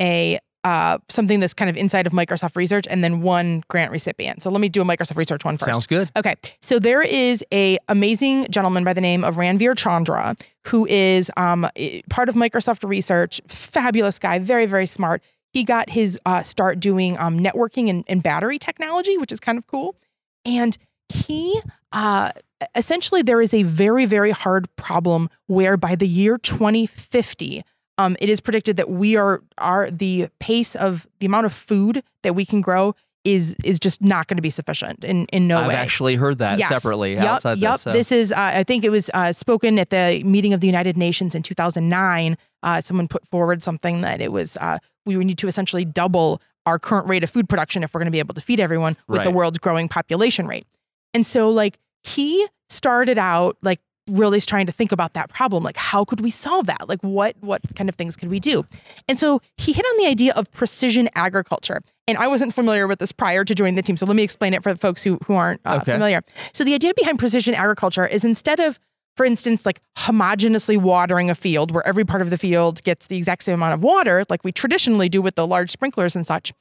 a 0.00 0.38
uh, 0.64 0.98
something 1.08 1.40
that's 1.40 1.54
kind 1.54 1.68
of 1.68 1.76
inside 1.76 2.06
of 2.06 2.12
Microsoft 2.12 2.54
Research, 2.54 2.86
and 2.88 3.02
then 3.02 3.20
one 3.20 3.64
grant 3.68 3.90
recipient. 3.90 4.42
So 4.42 4.50
let 4.50 4.60
me 4.60 4.68
do 4.68 4.80
a 4.80 4.84
Microsoft 4.84 5.16
Research 5.16 5.44
one 5.44 5.58
first. 5.58 5.72
Sounds 5.72 5.86
good. 5.88 6.08
Okay, 6.16 6.36
so 6.60 6.78
there 6.78 7.02
is 7.02 7.44
a 7.52 7.78
amazing 7.88 8.46
gentleman 8.48 8.84
by 8.84 8.92
the 8.92 9.00
name 9.00 9.24
of 9.24 9.36
Ranveer 9.36 9.76
Chandra 9.76 10.36
who 10.66 10.86
is 10.86 11.28
um, 11.36 11.68
part 12.08 12.28
of 12.28 12.36
Microsoft 12.36 12.88
Research. 12.88 13.40
Fabulous 13.48 14.20
guy, 14.20 14.38
very 14.38 14.66
very 14.66 14.86
smart. 14.86 15.22
He 15.52 15.64
got 15.64 15.90
his 15.90 16.18
uh, 16.24 16.42
start 16.42 16.80
doing 16.80 17.18
um, 17.18 17.38
networking 17.38 17.90
and, 17.90 18.04
and 18.08 18.22
battery 18.22 18.58
technology, 18.58 19.18
which 19.18 19.32
is 19.32 19.40
kind 19.40 19.58
of 19.58 19.66
cool. 19.66 19.96
And 20.44 20.76
he 21.08 21.60
uh, 21.92 22.32
essentially 22.74 23.22
there 23.22 23.40
is 23.42 23.52
a 23.52 23.62
very 23.64 24.06
very 24.06 24.30
hard 24.30 24.74
problem 24.76 25.28
where 25.46 25.76
by 25.76 25.94
the 25.94 26.06
year 26.08 26.38
2050 26.38 27.62
um, 27.98 28.16
it 28.20 28.28
is 28.28 28.40
predicted 28.40 28.76
that 28.78 28.88
we 28.88 29.16
are 29.16 29.42
are 29.58 29.90
the 29.90 30.28
pace 30.40 30.74
of 30.74 31.06
the 31.20 31.26
amount 31.26 31.46
of 31.46 31.52
food 31.52 32.02
that 32.22 32.34
we 32.34 32.46
can 32.46 32.60
grow 32.60 32.94
is 33.24 33.54
is 33.62 33.78
just 33.78 34.02
not 34.02 34.26
going 34.26 34.36
to 34.36 34.42
be 34.42 34.50
sufficient 34.50 35.04
in 35.04 35.26
in 35.26 35.46
no 35.46 35.56
way 35.58 35.66
I've 35.66 35.72
actually 35.72 36.16
heard 36.16 36.38
that 36.38 36.58
Yes. 36.58 36.68
separately 36.68 37.12
Yep, 37.14 37.24
outside 37.24 37.58
yep. 37.58 37.72
this. 37.74 37.82
so- 37.82 37.92
This 37.92 38.10
is, 38.12 38.32
uh, 38.32 38.36
I 38.38 38.64
think 38.64 38.84
it 38.84 38.90
was 38.90 39.10
uh, 39.14 39.32
spoken 39.32 39.78
at 39.78 39.90
the 39.90 40.22
meeting 40.24 40.52
of 40.54 40.60
the 40.60 40.66
United 40.66 40.96
Nations 40.96 41.34
in 41.36 41.42
2009. 41.42 42.36
Uh, 42.64 42.80
someone 42.80 43.06
put 43.06 43.24
forward 43.28 43.62
something 43.62 44.00
that 44.00 44.20
it 44.20 44.32
was 44.32 44.56
uh, 44.56 44.78
we 45.06 45.16
would 45.16 45.26
need 45.26 45.38
to 45.38 45.48
essentially 45.48 45.84
double 45.84 46.40
our 46.66 46.78
current 46.78 47.08
rate 47.08 47.24
of 47.24 47.30
food 47.30 47.48
production 47.48 47.82
if 47.82 47.92
we're 47.92 47.98
going 48.00 48.06
to 48.06 48.12
be 48.12 48.18
able 48.20 48.34
to 48.34 48.40
feed 48.40 48.60
everyone 48.60 48.96
with 49.08 49.24
the 49.24 49.30
world's 49.30 49.58
growing 49.58 49.88
population 49.88 50.46
rate. 50.46 50.66
And 51.12 51.26
so, 51.26 51.48
like, 51.50 51.78
he 52.02 52.46
started 52.68 53.18
out 53.18 53.56
like 53.62 53.80
really 54.08 54.36
is 54.38 54.46
trying 54.46 54.66
to 54.66 54.72
think 54.72 54.90
about 54.90 55.12
that 55.12 55.28
problem 55.28 55.62
like 55.62 55.76
how 55.76 56.04
could 56.04 56.20
we 56.20 56.30
solve 56.30 56.66
that? 56.66 56.88
Like 56.88 57.00
what 57.02 57.36
what 57.40 57.60
kind 57.76 57.88
of 57.88 57.94
things 57.94 58.16
could 58.16 58.28
we 58.30 58.40
do? 58.40 58.64
And 59.08 59.18
so 59.18 59.40
he 59.56 59.72
hit 59.72 59.84
on 59.84 59.96
the 59.98 60.06
idea 60.08 60.32
of 60.34 60.50
precision 60.52 61.08
agriculture. 61.14 61.82
And 62.08 62.18
i 62.18 62.26
wasn't 62.26 62.52
familiar 62.52 62.88
with 62.88 62.98
this 62.98 63.12
prior 63.12 63.44
to 63.44 63.54
joining 63.54 63.76
the 63.76 63.82
team 63.82 63.96
so 63.96 64.06
let 64.06 64.16
me 64.16 64.24
explain 64.24 64.54
it 64.54 64.62
for 64.62 64.72
the 64.72 64.78
folks 64.78 65.02
who 65.04 65.18
who 65.26 65.34
aren't 65.34 65.60
uh, 65.64 65.78
Okay. 65.82 65.92
familiar. 65.92 66.22
So 66.52 66.64
the 66.64 66.74
idea 66.74 66.92
behind 66.96 67.18
precision 67.20 67.54
agriculture 67.54 68.06
is 68.06 68.24
instead 68.24 68.58
of 68.58 68.80
for 69.16 69.26
instance 69.26 69.66
like 69.66 69.80
homogeneously 69.98 70.76
watering 70.80 71.30
a 71.30 71.34
field 71.34 71.70
where 71.70 71.86
every 71.86 72.04
part 72.04 72.22
of 72.22 72.30
the 72.30 72.38
field 72.38 72.82
gets 72.84 73.06
the 73.08 73.16
exact 73.16 73.42
same 73.42 73.54
amount 73.54 73.74
of 73.74 73.82
water 73.82 74.24
like 74.28 74.42
we 74.44 74.52
traditionally 74.52 75.08
do 75.08 75.20
with 75.20 75.34
the 75.34 75.46
large 75.46 75.70
sprinklers 75.70 76.16
and 76.16 76.26
such 76.26 76.52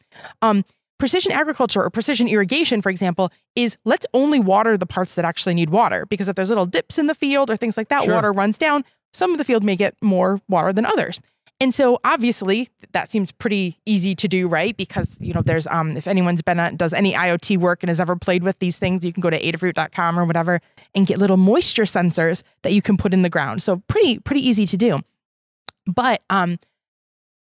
um, 0.42 0.64
precision 1.00 1.32
agriculture 1.32 1.82
or 1.82 1.90
precision 1.90 2.28
irrigation, 2.28 2.80
for 2.80 2.92
example, 2.92 3.32
is 3.56 3.76
let's 3.86 4.06
only 4.14 4.40
water 4.40 4.78
the 4.78 4.86
parts 4.86 5.16
that 5.16 5.26
actually 5.26 5.56
need 5.56 5.72
water. 5.72 6.06
Because 6.06 6.30
if 6.30 6.36
there's 6.36 6.50
little 6.50 6.68
dips 6.68 7.00
in 7.00 7.08
the 7.08 7.16
field 7.16 7.50
or 7.50 7.58
things 7.58 7.76
like 7.76 7.90
that, 7.90 8.04
Sure. 8.04 8.14
water 8.14 8.32
runs 8.32 8.60
down. 8.60 8.86
Some 9.12 9.32
of 9.32 9.40
the 9.40 9.44
field 9.44 9.64
may 9.64 9.76
get 9.76 9.96
more 10.04 10.40
water 10.48 10.72
than 10.72 10.86
others. 10.86 11.20
And 11.62 11.72
so 11.76 12.00
obviously 12.04 12.70
that 12.94 13.12
seems 13.12 13.32
pretty 13.32 13.78
easy 13.86 14.16
to 14.16 14.28
do, 14.28 14.48
right? 14.48 14.76
Because, 14.76 15.16
you 15.22 15.32
know, 15.32 15.44
there's 15.44 15.68
um 15.68 15.96
if 15.96 16.08
anyone's 16.08 16.42
been 16.42 16.76
does 16.76 16.92
any 16.92 17.14
IoT 17.14 17.60
work 17.60 17.84
and 17.84 17.90
has 17.90 18.00
ever 18.00 18.16
played 18.16 18.44
with 18.44 18.58
these 18.58 18.80
things, 18.80 19.06
you 19.06 19.14
can 19.14 19.22
go 19.22 19.30
to 19.30 19.40
adafruit.com 19.40 20.20
or 20.20 20.26
whatever 20.26 20.60
and 20.96 21.06
get 21.06 21.20
little 21.20 21.38
moisture 21.38 21.84
sensors 21.84 22.42
that 22.64 22.74
you 22.74 22.82
can 22.82 22.98
put 22.98 23.14
in 23.14 23.22
the 23.22 23.30
ground. 23.30 23.62
So 23.62 23.84
pretty, 23.88 24.18
pretty 24.18 24.46
easy 24.46 24.66
to 24.66 24.76
do. 24.76 25.02
But 25.86 26.24
um 26.32 26.58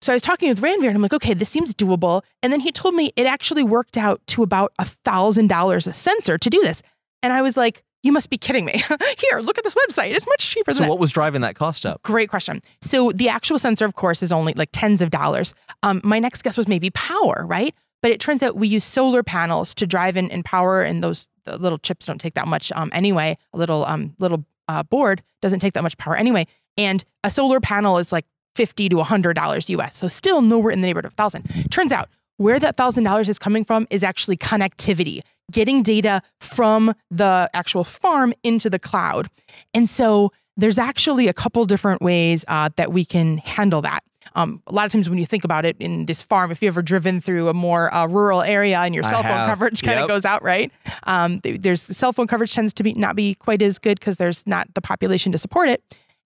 so 0.02 0.12
I 0.12 0.16
was 0.16 0.24
talking 0.24 0.50
with 0.50 0.60
Ranveer 0.60 0.88
and 0.88 0.96
I'm 0.96 1.02
like, 1.02 1.14
okay, 1.14 1.34
this 1.34 1.48
seems 1.48 1.74
doable. 1.74 2.24
And 2.44 2.52
then 2.52 2.60
he 2.60 2.74
told 2.74 2.96
me 2.96 3.14
it 3.16 3.26
actually 3.28 3.64
worked 3.64 3.98
out 3.98 4.20
to 4.28 4.44
about 4.44 4.74
a 4.78 4.84
thousand 4.84 5.48
dollars 5.48 5.88
a 5.88 5.94
sensor 5.94 6.38
to 6.38 6.50
do 6.50 6.60
this. 6.62 6.82
And 7.24 7.32
I 7.32 7.42
was 7.42 7.56
like, 7.56 7.84
you 8.04 8.12
must 8.12 8.30
be 8.30 8.38
kidding 8.38 8.66
me. 8.66 8.74
Here, 9.20 9.40
look 9.40 9.58
at 9.58 9.64
this 9.64 9.76
website. 9.76 10.12
It's 10.12 10.28
much 10.28 10.50
cheaper 10.50 10.72
so 10.72 10.84
that. 10.84 10.90
what 10.90 11.00
was 11.00 11.12
driving 11.12 11.42
that 11.42 11.56
cost 11.56 11.86
up? 11.86 12.02
Great 12.04 12.30
question. 12.30 12.62
So 12.82 13.12
the 13.12 13.30
actual 13.30 13.60
sensor, 13.60 13.86
of 13.86 13.96
course, 13.96 14.24
is 14.24 14.32
only 14.32 14.54
like 14.54 14.70
tens 14.72 15.02
of 15.02 15.10
dollars. 15.10 15.54
Um, 15.84 16.02
my 16.04 16.20
next 16.20 16.44
guess 16.44 16.58
was 16.58 16.68
maybe 16.68 16.90
power, 16.92 17.46
right? 17.48 17.76
But 18.02 18.12
it 18.12 18.20
turns 18.20 18.42
out 18.42 18.56
we 18.56 18.68
use 18.68 18.84
solar 18.84 19.22
panels 19.22 19.76
to 19.76 19.86
drive 19.86 20.18
in 20.18 20.32
and 20.32 20.44
power, 20.44 20.82
and 20.82 21.04
those 21.04 21.28
the 21.44 21.58
little 21.58 21.78
chips 21.78 22.06
don't 22.06 22.20
take 22.20 22.34
that 22.34 22.48
much 22.48 22.72
um, 22.76 22.90
anyway. 22.94 23.38
A 23.54 23.58
little 23.58 23.86
um, 23.86 24.16
little 24.20 24.46
uh, 24.68 24.84
board 24.84 25.22
doesn't 25.42 25.60
take 25.60 25.74
that 25.74 25.84
much 25.84 25.98
power 25.98 26.16
anyway, 26.16 26.48
and 26.78 27.04
a 27.24 27.30
solar 27.30 27.60
panel 27.60 28.00
is 28.00 28.12
like 28.12 28.26
fifty 28.56 28.90
to 28.90 29.04
hundred 29.04 29.34
dollars 29.34 29.70
US. 29.70 29.98
So 29.98 30.08
still 30.08 30.42
nowhere 30.42 30.72
in 30.72 30.82
the 30.82 30.88
neighborhood 30.88 31.06
of 31.06 31.14
a 31.14 31.16
thousand. 31.16 31.44
Turns 31.70 31.92
out 31.92 32.10
where 32.38 32.60
that 32.60 32.78
thousand 32.78 33.04
dollars 33.04 33.30
is 33.30 33.40
coming 33.40 33.64
from 33.64 33.88
is 33.90 34.04
actually 34.04 34.38
connectivity, 34.38 35.22
getting 35.52 35.84
data 35.84 36.22
from 36.40 36.94
the 37.10 37.50
actual 37.54 37.84
farm 37.84 38.34
into 38.44 38.70
the 38.70 38.80
cloud, 38.80 39.30
and 39.74 39.88
so 39.90 40.32
there's 40.58 40.78
actually 40.78 41.28
a 41.28 41.34
couple 41.34 41.66
different 41.66 42.02
ways 42.02 42.44
uh, 42.48 42.70
that 42.76 42.92
we 42.92 43.06
can 43.06 43.38
handle 43.40 43.82
that. 43.82 44.02
Um, 44.36 44.62
a 44.68 44.72
lot 44.74 44.86
of 44.86 44.92
times 44.92 45.10
when 45.10 45.18
you 45.18 45.26
think 45.26 45.44
about 45.44 45.66
it 45.66 45.76
in 45.80 46.06
this 46.06 46.24
farm, 46.24 46.52
if 46.52 46.62
you've 46.62 46.74
ever 46.74 46.82
driven 46.82 47.20
through 47.20 47.48
a 47.48 47.54
more 47.54 47.94
uh, 47.94 48.06
rural 48.08 48.42
area 48.42 48.78
and 48.80 48.94
your 48.94 49.04
cell 49.04 49.24
phone 49.24 49.46
coverage 49.46 49.82
kind 49.82 49.98
of 49.98 50.04
Yep. 50.04 50.08
goes 50.10 50.26
out, 50.26 50.44
right? 50.44 50.72
Um, 51.04 51.40
th- 51.42 51.62
there's 51.62 51.82
cell 51.82 52.14
phone 52.14 52.28
coverage 52.28 52.54
tends 52.54 52.74
to 52.76 52.84
be 52.84 52.94
not 52.94 53.16
be 53.16 53.34
quite 53.36 53.62
as 53.62 53.80
good 53.80 54.00
because 54.00 54.18
there's 54.18 54.46
not 54.48 54.74
the 54.74 54.82
population 54.82 55.32
to 55.32 55.38
support 55.38 55.68
it. 55.70 55.84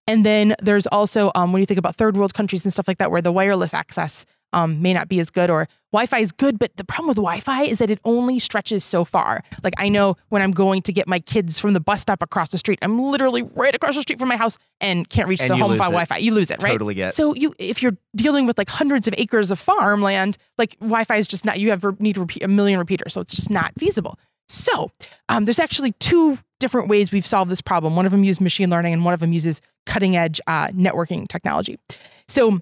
And 0.08 0.24
then 0.26 0.56
there's 0.62 0.86
also 0.88 1.32
um, 1.34 1.52
when 1.52 1.62
you 1.62 1.66
think 1.66 1.80
about 1.80 1.96
third 1.96 2.16
world 2.18 2.34
countries 2.34 2.64
and 2.64 2.72
stuff 2.74 2.88
like 2.88 2.98
that, 3.00 3.10
where 3.12 3.22
the 3.22 3.32
wireless 3.32 3.74
access 3.74 4.26
um, 4.56 4.82
may 4.82 4.94
not 4.94 5.10
be 5.10 5.20
as 5.20 5.30
good, 5.30 5.50
or 5.50 5.68
Wi-Fi 5.92 6.20
is 6.20 6.32
good, 6.32 6.58
but 6.58 6.76
the 6.78 6.84
problem 6.84 7.10
with 7.10 7.18
Wi-Fi 7.18 7.64
is 7.64 7.78
that 7.80 7.92
it 7.92 8.00
only 8.06 8.40
stretches 8.40 8.84
so 8.84 9.04
far. 9.06 9.44
Like 9.64 9.74
I 9.78 9.90
know 9.90 10.16
when 10.30 10.42
I'm 10.42 10.52
going 10.52 10.82
to 10.84 10.94
get 10.94 11.08
my 11.08 11.20
kids 11.20 11.60
from 11.60 11.74
the 11.74 11.80
bus 11.80 12.02
stop 12.02 12.22
across 12.22 12.50
the 12.50 12.58
street, 12.58 12.80
I'm 12.82 12.98
literally 12.98 13.44
right 13.44 13.76
across 13.76 13.96
the 13.96 14.02
street 14.02 14.18
from 14.18 14.30
my 14.30 14.38
house 14.38 14.58
and 14.82 15.08
can't 15.10 15.28
reach 15.28 15.42
And 15.42 15.52
the 15.52 15.58
home 15.58 15.78
fi. 15.78 15.86
Wi-Fi. 15.86 16.18
You 16.18 16.34
lose 16.34 16.50
it, 16.52 16.64
right? 16.64 16.72
Totally 16.72 16.96
get. 16.96 17.14
So 17.14 17.36
you, 17.36 17.54
if 17.60 17.84
you're 17.84 17.98
dealing 18.16 18.46
with 18.48 18.58
like 18.58 18.70
hundreds 18.70 19.08
of 19.08 19.14
acres 19.18 19.52
of 19.52 19.60
farmland, 19.60 20.38
like 20.58 20.80
Wi-Fi 20.80 21.18
is 21.18 21.28
just 21.28 21.46
not. 21.46 21.60
You 21.60 21.70
have 21.72 21.84
re- 21.84 21.96
need 22.00 22.16
to 22.16 22.22
repeat 22.22 22.44
a 22.44 22.48
million 22.48 22.80
repeaters, 22.80 23.14
so 23.14 23.22
it's 23.22 23.36
just 23.36 23.50
not 23.50 23.74
feasible. 23.78 24.18
So 24.48 24.92
um, 25.28 25.46
there's 25.46 25.60
actually 25.60 25.92
two 25.94 26.38
different 26.60 26.88
ways 26.88 27.12
we've 27.12 27.26
solved 27.26 27.52
this 27.52 27.62
problem. 27.62 27.96
One 27.96 28.06
of 28.06 28.12
them 28.12 28.24
uses 28.24 28.40
machine 28.40 28.70
learning, 28.70 28.94
and 28.94 29.04
one 29.04 29.14
of 29.14 29.20
them 29.20 29.34
uses 29.34 29.62
cutting 29.86 30.16
edge 30.16 30.40
uh, 30.48 30.68
networking 30.70 31.28
technology. 31.28 31.78
So 32.28 32.62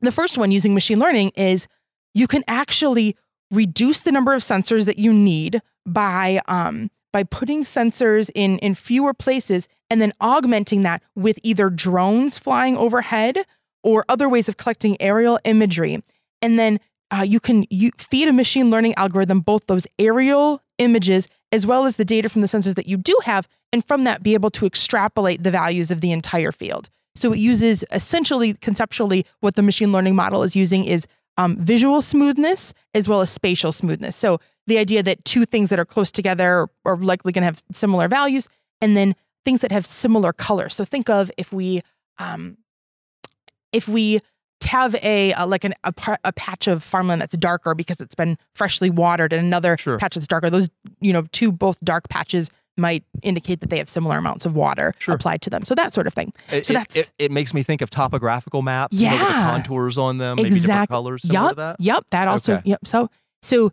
the 0.00 0.12
first 0.12 0.38
one 0.38 0.50
using 0.50 0.74
machine 0.74 0.98
learning 0.98 1.32
is 1.36 1.66
you 2.14 2.26
can 2.26 2.44
actually 2.48 3.16
reduce 3.50 4.00
the 4.00 4.12
number 4.12 4.34
of 4.34 4.42
sensors 4.42 4.84
that 4.86 4.98
you 4.98 5.12
need 5.12 5.60
by 5.86 6.40
um, 6.48 6.90
by 7.12 7.24
putting 7.24 7.64
sensors 7.64 8.30
in 8.34 8.58
in 8.58 8.74
fewer 8.74 9.14
places 9.14 9.68
and 9.90 10.02
then 10.02 10.12
augmenting 10.20 10.82
that 10.82 11.02
with 11.14 11.38
either 11.42 11.70
drones 11.70 12.38
flying 12.38 12.76
overhead 12.76 13.44
or 13.82 14.04
other 14.08 14.28
ways 14.28 14.48
of 14.48 14.56
collecting 14.56 15.00
aerial 15.00 15.38
imagery. 15.44 16.02
And 16.42 16.58
then 16.58 16.78
uh, 17.10 17.22
you 17.22 17.40
can 17.40 17.64
you 17.70 17.90
feed 17.96 18.28
a 18.28 18.32
machine 18.32 18.70
learning 18.70 18.94
algorithm 18.96 19.40
both 19.40 19.66
those 19.66 19.86
aerial 19.98 20.62
images 20.78 21.26
as 21.50 21.66
well 21.66 21.86
as 21.86 21.96
the 21.96 22.04
data 22.04 22.28
from 22.28 22.42
the 22.42 22.46
sensors 22.46 22.74
that 22.74 22.86
you 22.86 22.98
do 22.98 23.18
have, 23.24 23.48
and 23.72 23.82
from 23.82 24.04
that 24.04 24.22
be 24.22 24.34
able 24.34 24.50
to 24.50 24.66
extrapolate 24.66 25.42
the 25.42 25.50
values 25.50 25.90
of 25.90 26.02
the 26.02 26.12
entire 26.12 26.52
field. 26.52 26.90
So 27.18 27.32
it 27.32 27.38
uses 27.38 27.84
essentially 27.92 28.54
conceptually 28.54 29.26
what 29.40 29.54
the 29.54 29.62
machine 29.62 29.92
learning 29.92 30.16
model 30.16 30.42
is 30.42 30.56
using 30.56 30.84
is 30.84 31.06
um, 31.36 31.56
visual 31.56 32.02
smoothness 32.02 32.74
as 32.94 33.08
well 33.08 33.20
as 33.20 33.30
spatial 33.30 33.72
smoothness. 33.72 34.16
So 34.16 34.38
the 34.66 34.78
idea 34.78 35.02
that 35.02 35.24
two 35.24 35.44
things 35.44 35.70
that 35.70 35.78
are 35.78 35.84
close 35.84 36.10
together 36.10 36.68
are 36.84 36.96
likely 36.96 37.32
going 37.32 37.42
to 37.42 37.46
have 37.46 37.62
similar 37.72 38.08
values, 38.08 38.48
and 38.82 38.96
then 38.96 39.14
things 39.44 39.60
that 39.60 39.72
have 39.72 39.86
similar 39.86 40.32
colors. 40.32 40.74
So 40.74 40.84
think 40.84 41.08
of 41.08 41.30
if 41.38 41.52
we 41.52 41.80
um, 42.18 42.58
if 43.72 43.88
we 43.88 44.20
have 44.64 44.94
a, 44.96 45.32
a 45.32 45.46
like 45.46 45.64
an, 45.64 45.74
a, 45.84 45.92
par, 45.92 46.18
a, 46.24 46.32
patch 46.32 46.66
of 46.66 46.82
farmland 46.82 47.20
that's 47.20 47.36
darker 47.36 47.74
because 47.74 48.00
it's 48.00 48.14
been 48.14 48.36
freshly 48.54 48.90
watered 48.90 49.32
and 49.32 49.44
another 49.44 49.76
sure. 49.76 49.98
patch 49.98 50.16
that's 50.16 50.26
darker 50.26 50.50
those 50.50 50.68
you 51.00 51.12
know 51.12 51.22
two 51.32 51.52
both 51.52 51.78
dark 51.84 52.08
patches 52.08 52.50
might 52.78 53.04
indicate 53.22 53.60
that 53.60 53.70
they 53.70 53.78
have 53.78 53.88
similar 53.88 54.18
amounts 54.18 54.46
of 54.46 54.54
water 54.54 54.94
sure. 54.98 55.14
applied 55.14 55.42
to 55.42 55.50
them. 55.50 55.64
So 55.64 55.74
that 55.74 55.92
sort 55.92 56.06
of 56.06 56.14
thing. 56.14 56.32
It, 56.50 56.66
so 56.66 56.72
that's 56.72 56.96
it, 56.96 57.10
it, 57.18 57.30
makes 57.30 57.52
me 57.54 57.62
think 57.62 57.82
of 57.82 57.90
topographical 57.90 58.62
maps 58.62 59.00
yeah 59.00 59.12
you 59.12 59.18
know, 59.18 59.26
the 59.26 59.32
contours 59.32 59.98
on 59.98 60.18
them 60.18 60.36
maybe 60.36 60.60
different 60.60 60.88
colors 60.88 61.28
yep 61.30 61.56
that? 61.56 61.76
Yep 61.78 62.04
that 62.10 62.28
also 62.28 62.54
okay. 62.54 62.70
yep 62.70 62.86
so 62.86 63.10
so 63.42 63.72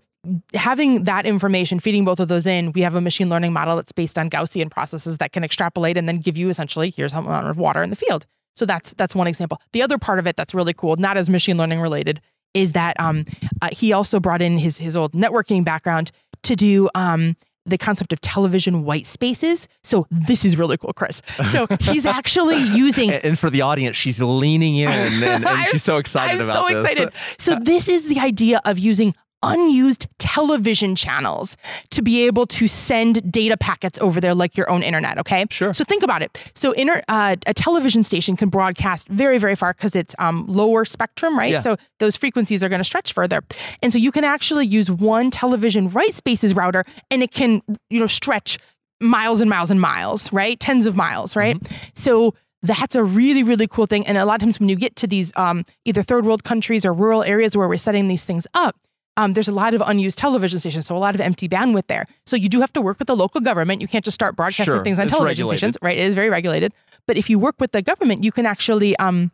having 0.53 1.03
that 1.03 1.25
information 1.25 1.79
feeding 1.79 2.05
both 2.05 2.19
of 2.19 2.27
those 2.27 2.45
in 2.45 2.71
we 2.73 2.81
have 2.81 2.95
a 2.95 3.01
machine 3.01 3.29
learning 3.29 3.53
model 3.53 3.75
that's 3.75 3.91
based 3.91 4.17
on 4.17 4.29
gaussian 4.29 4.69
processes 4.69 5.17
that 5.17 5.31
can 5.31 5.43
extrapolate 5.43 5.97
and 5.97 6.07
then 6.07 6.19
give 6.19 6.37
you 6.37 6.49
essentially 6.49 6.89
here's 6.89 7.11
how 7.11 7.21
much 7.21 7.45
of 7.45 7.57
water 7.57 7.81
in 7.81 7.89
the 7.89 7.95
field. 7.95 8.25
So 8.55 8.65
that's 8.65 8.93
that's 8.93 9.13
one 9.13 9.27
example. 9.27 9.61
The 9.73 9.81
other 9.81 9.97
part 9.97 10.19
of 10.19 10.27
it 10.27 10.35
that's 10.35 10.53
really 10.53 10.73
cool, 10.73 10.95
not 10.95 11.17
as 11.17 11.29
machine 11.29 11.57
learning 11.57 11.81
related, 11.81 12.21
is 12.53 12.71
that 12.71 12.99
um, 12.99 13.25
uh, 13.61 13.69
he 13.71 13.93
also 13.93 14.19
brought 14.19 14.41
in 14.41 14.57
his 14.57 14.79
his 14.79 14.95
old 14.95 15.11
networking 15.11 15.63
background 15.63 16.11
to 16.43 16.55
do 16.55 16.89
um, 16.95 17.35
the 17.65 17.77
concept 17.77 18.13
of 18.13 18.21
television 18.21 18.83
white 18.83 19.05
spaces. 19.05 19.67
So 19.83 20.07
this 20.11 20.45
is 20.45 20.55
really 20.57 20.77
cool, 20.77 20.93
Chris. 20.93 21.21
So 21.51 21.67
he's 21.81 22.05
actually 22.05 22.57
using. 22.57 23.11
and 23.11 23.37
for 23.37 23.49
the 23.49 23.61
audience, 23.61 23.95
she's 23.97 24.21
leaning 24.21 24.75
in 24.75 24.89
and, 24.89 25.45
and 25.45 25.67
she's 25.69 25.83
so 25.83 25.97
excited 25.97 26.41
I'm 26.41 26.49
about 26.49 26.67
so 26.67 26.81
this. 26.81 26.91
excited. 26.91 27.13
So 27.37 27.53
uh, 27.53 27.59
this 27.59 27.89
is 27.89 28.07
the 28.07 28.19
idea 28.19 28.61
of 28.65 28.77
using 28.77 29.15
unused 29.45 30.07
television 30.17 30.95
channels 30.95 31.57
to 31.91 32.01
be 32.01 32.25
able 32.25 32.45
to 32.45 32.67
send 32.67 33.31
data 33.31 33.57
packets 33.57 33.99
over 33.99 34.19
there 34.19 34.33
like 34.33 34.57
your 34.57 34.69
own 34.69 34.83
internet. 34.83 35.17
Okay. 35.19 35.45
Sure. 35.49 35.73
So 35.73 35.83
think 35.83 36.03
about 36.03 36.21
it. 36.21 36.51
So 36.55 36.71
inter, 36.73 37.01
uh, 37.07 37.35
a 37.45 37.53
television 37.53 38.03
station 38.03 38.35
can 38.35 38.49
broadcast 38.49 39.07
very, 39.07 39.37
very 39.37 39.55
far 39.55 39.73
because 39.73 39.95
it's 39.95 40.15
um, 40.19 40.45
lower 40.47 40.85
spectrum, 40.85 41.37
right? 41.37 41.51
Yeah. 41.51 41.61
So 41.61 41.77
those 41.99 42.17
frequencies 42.17 42.63
are 42.63 42.69
going 42.69 42.79
to 42.79 42.85
stretch 42.85 43.13
further. 43.13 43.43
And 43.81 43.91
so 43.91 43.97
you 43.97 44.11
can 44.11 44.23
actually 44.23 44.65
use 44.65 44.89
one 44.89 45.31
television 45.31 45.91
white 45.91 46.13
spaces 46.13 46.55
router 46.55 46.83
and 47.11 47.23
it 47.23 47.31
can, 47.31 47.61
you 47.89 47.99
know, 47.99 48.07
stretch 48.07 48.57
miles 49.01 49.41
and 49.41 49.49
miles 49.49 49.71
and 49.71 49.79
miles, 49.79 50.31
right? 50.33 50.59
Tens 50.59 50.85
of 50.85 50.95
miles, 50.95 51.35
right? 51.35 51.59
Mm-hmm. 51.59 51.75
So 51.93 52.33
that's 52.63 52.95
a 52.95 53.03
really 53.03 53.43
really 53.43 53.67
cool 53.67 53.85
thing 53.85 54.05
and 54.07 54.17
a 54.17 54.25
lot 54.25 54.35
of 54.35 54.41
times 54.41 54.59
when 54.59 54.69
you 54.69 54.75
get 54.75 54.95
to 54.95 55.07
these 55.07 55.31
um, 55.35 55.63
either 55.85 56.01
third 56.01 56.25
world 56.25 56.43
countries 56.43 56.83
or 56.83 56.93
rural 56.93 57.23
areas 57.23 57.55
where 57.55 57.67
we're 57.67 57.77
setting 57.77 58.07
these 58.07 58.25
things 58.25 58.47
up 58.53 58.75
um, 59.17 59.33
there's 59.33 59.47
a 59.47 59.53
lot 59.53 59.73
of 59.73 59.81
unused 59.85 60.17
television 60.17 60.59
stations, 60.59 60.85
so 60.87 60.95
a 60.95 60.99
lot 60.99 61.15
of 61.15 61.21
empty 61.21 61.47
bandwidth 61.47 61.87
there. 61.87 62.05
So 62.25 62.35
you 62.35 62.49
do 62.49 62.59
have 62.61 62.73
to 62.73 62.81
work 62.81 62.99
with 62.99 63.07
the 63.07 63.15
local 63.15 63.41
government. 63.41 63.81
You 63.81 63.87
can't 63.87 64.03
just 64.03 64.15
start 64.15 64.35
broadcasting 64.35 64.73
sure, 64.73 64.83
things 64.83 64.99
on 64.99 65.07
television 65.07 65.45
regulated. 65.45 65.59
stations, 65.59 65.77
right? 65.81 65.97
It 65.97 66.01
is 66.01 66.13
very 66.13 66.29
regulated. 66.29 66.73
But 67.07 67.17
if 67.17 67.29
you 67.29 67.39
work 67.39 67.55
with 67.59 67.71
the 67.71 67.81
government, 67.81 68.23
you 68.23 68.31
can 68.31 68.45
actually 68.45 68.97
um, 68.97 69.31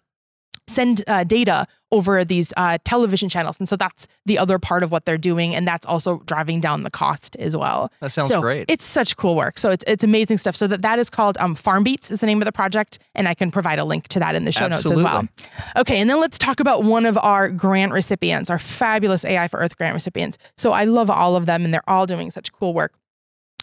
send 0.72 1.04
uh, 1.08 1.24
data 1.24 1.68
over 1.92 2.24
these 2.24 2.54
uh, 2.56 2.78
television 2.86 3.28
channels. 3.28 3.60
And 3.60 3.68
so 3.68 3.76
that's 3.76 4.08
the 4.26 4.38
other 4.38 4.58
part 4.58 4.82
of 4.82 4.92
what 4.92 5.06
they're 5.06 5.18
doing. 5.18 5.54
And 5.54 5.68
that's 5.68 5.86
also 5.86 6.20
driving 6.26 6.62
down 6.62 6.84
the 6.84 6.90
cost 6.90 7.36
as 7.36 7.56
well. 7.56 7.92
That 8.00 8.12
sounds 8.12 8.30
so 8.30 8.42
great. 8.42 8.66
It's 8.70 8.86
such 8.86 9.18
cool 9.18 9.36
work. 9.36 9.60
So 9.60 9.72
it's, 9.72 9.84
it's 9.88 10.04
amazing 10.04 10.38
stuff. 10.38 10.56
So 10.56 10.68
that, 10.68 10.82
that 10.84 11.00
is 11.00 11.10
called 11.10 11.38
um, 11.40 11.56
FarmBeats 11.56 12.10
is 12.10 12.22
the 12.22 12.28
name 12.28 12.42
of 12.42 12.46
the 12.46 12.52
project. 12.52 13.00
And 13.14 13.28
I 13.28 13.34
can 13.34 13.52
provide 13.52 13.78
a 13.78 13.84
link 13.84 14.08
to 14.10 14.20
that 14.20 14.36
in 14.36 14.46
the 14.46 14.52
show 14.52 14.66
Absolutely. 14.66 15.04
notes 15.04 15.28
as 15.40 15.46
well. 15.46 15.82
Okay. 15.82 16.00
And 16.00 16.10
then 16.10 16.20
let's 16.20 16.38
talk 16.38 16.60
about 16.60 16.84
one 16.84 17.06
of 17.06 17.18
our 17.18 17.50
grant 17.50 17.92
recipients, 17.92 18.50
our 18.50 18.60
fabulous 18.60 19.26
AI 19.26 19.48
for 19.50 19.60
Earth 19.60 19.78
grant 19.78 19.94
recipients. 19.94 20.38
So 20.56 20.72
I 20.72 20.86
love 20.86 21.10
all 21.10 21.36
of 21.36 21.46
them 21.46 21.66
and 21.66 21.74
they're 21.74 21.90
all 21.90 22.06
doing 22.06 22.32
such 22.32 22.54
cool 22.54 22.74
work. 22.74 22.94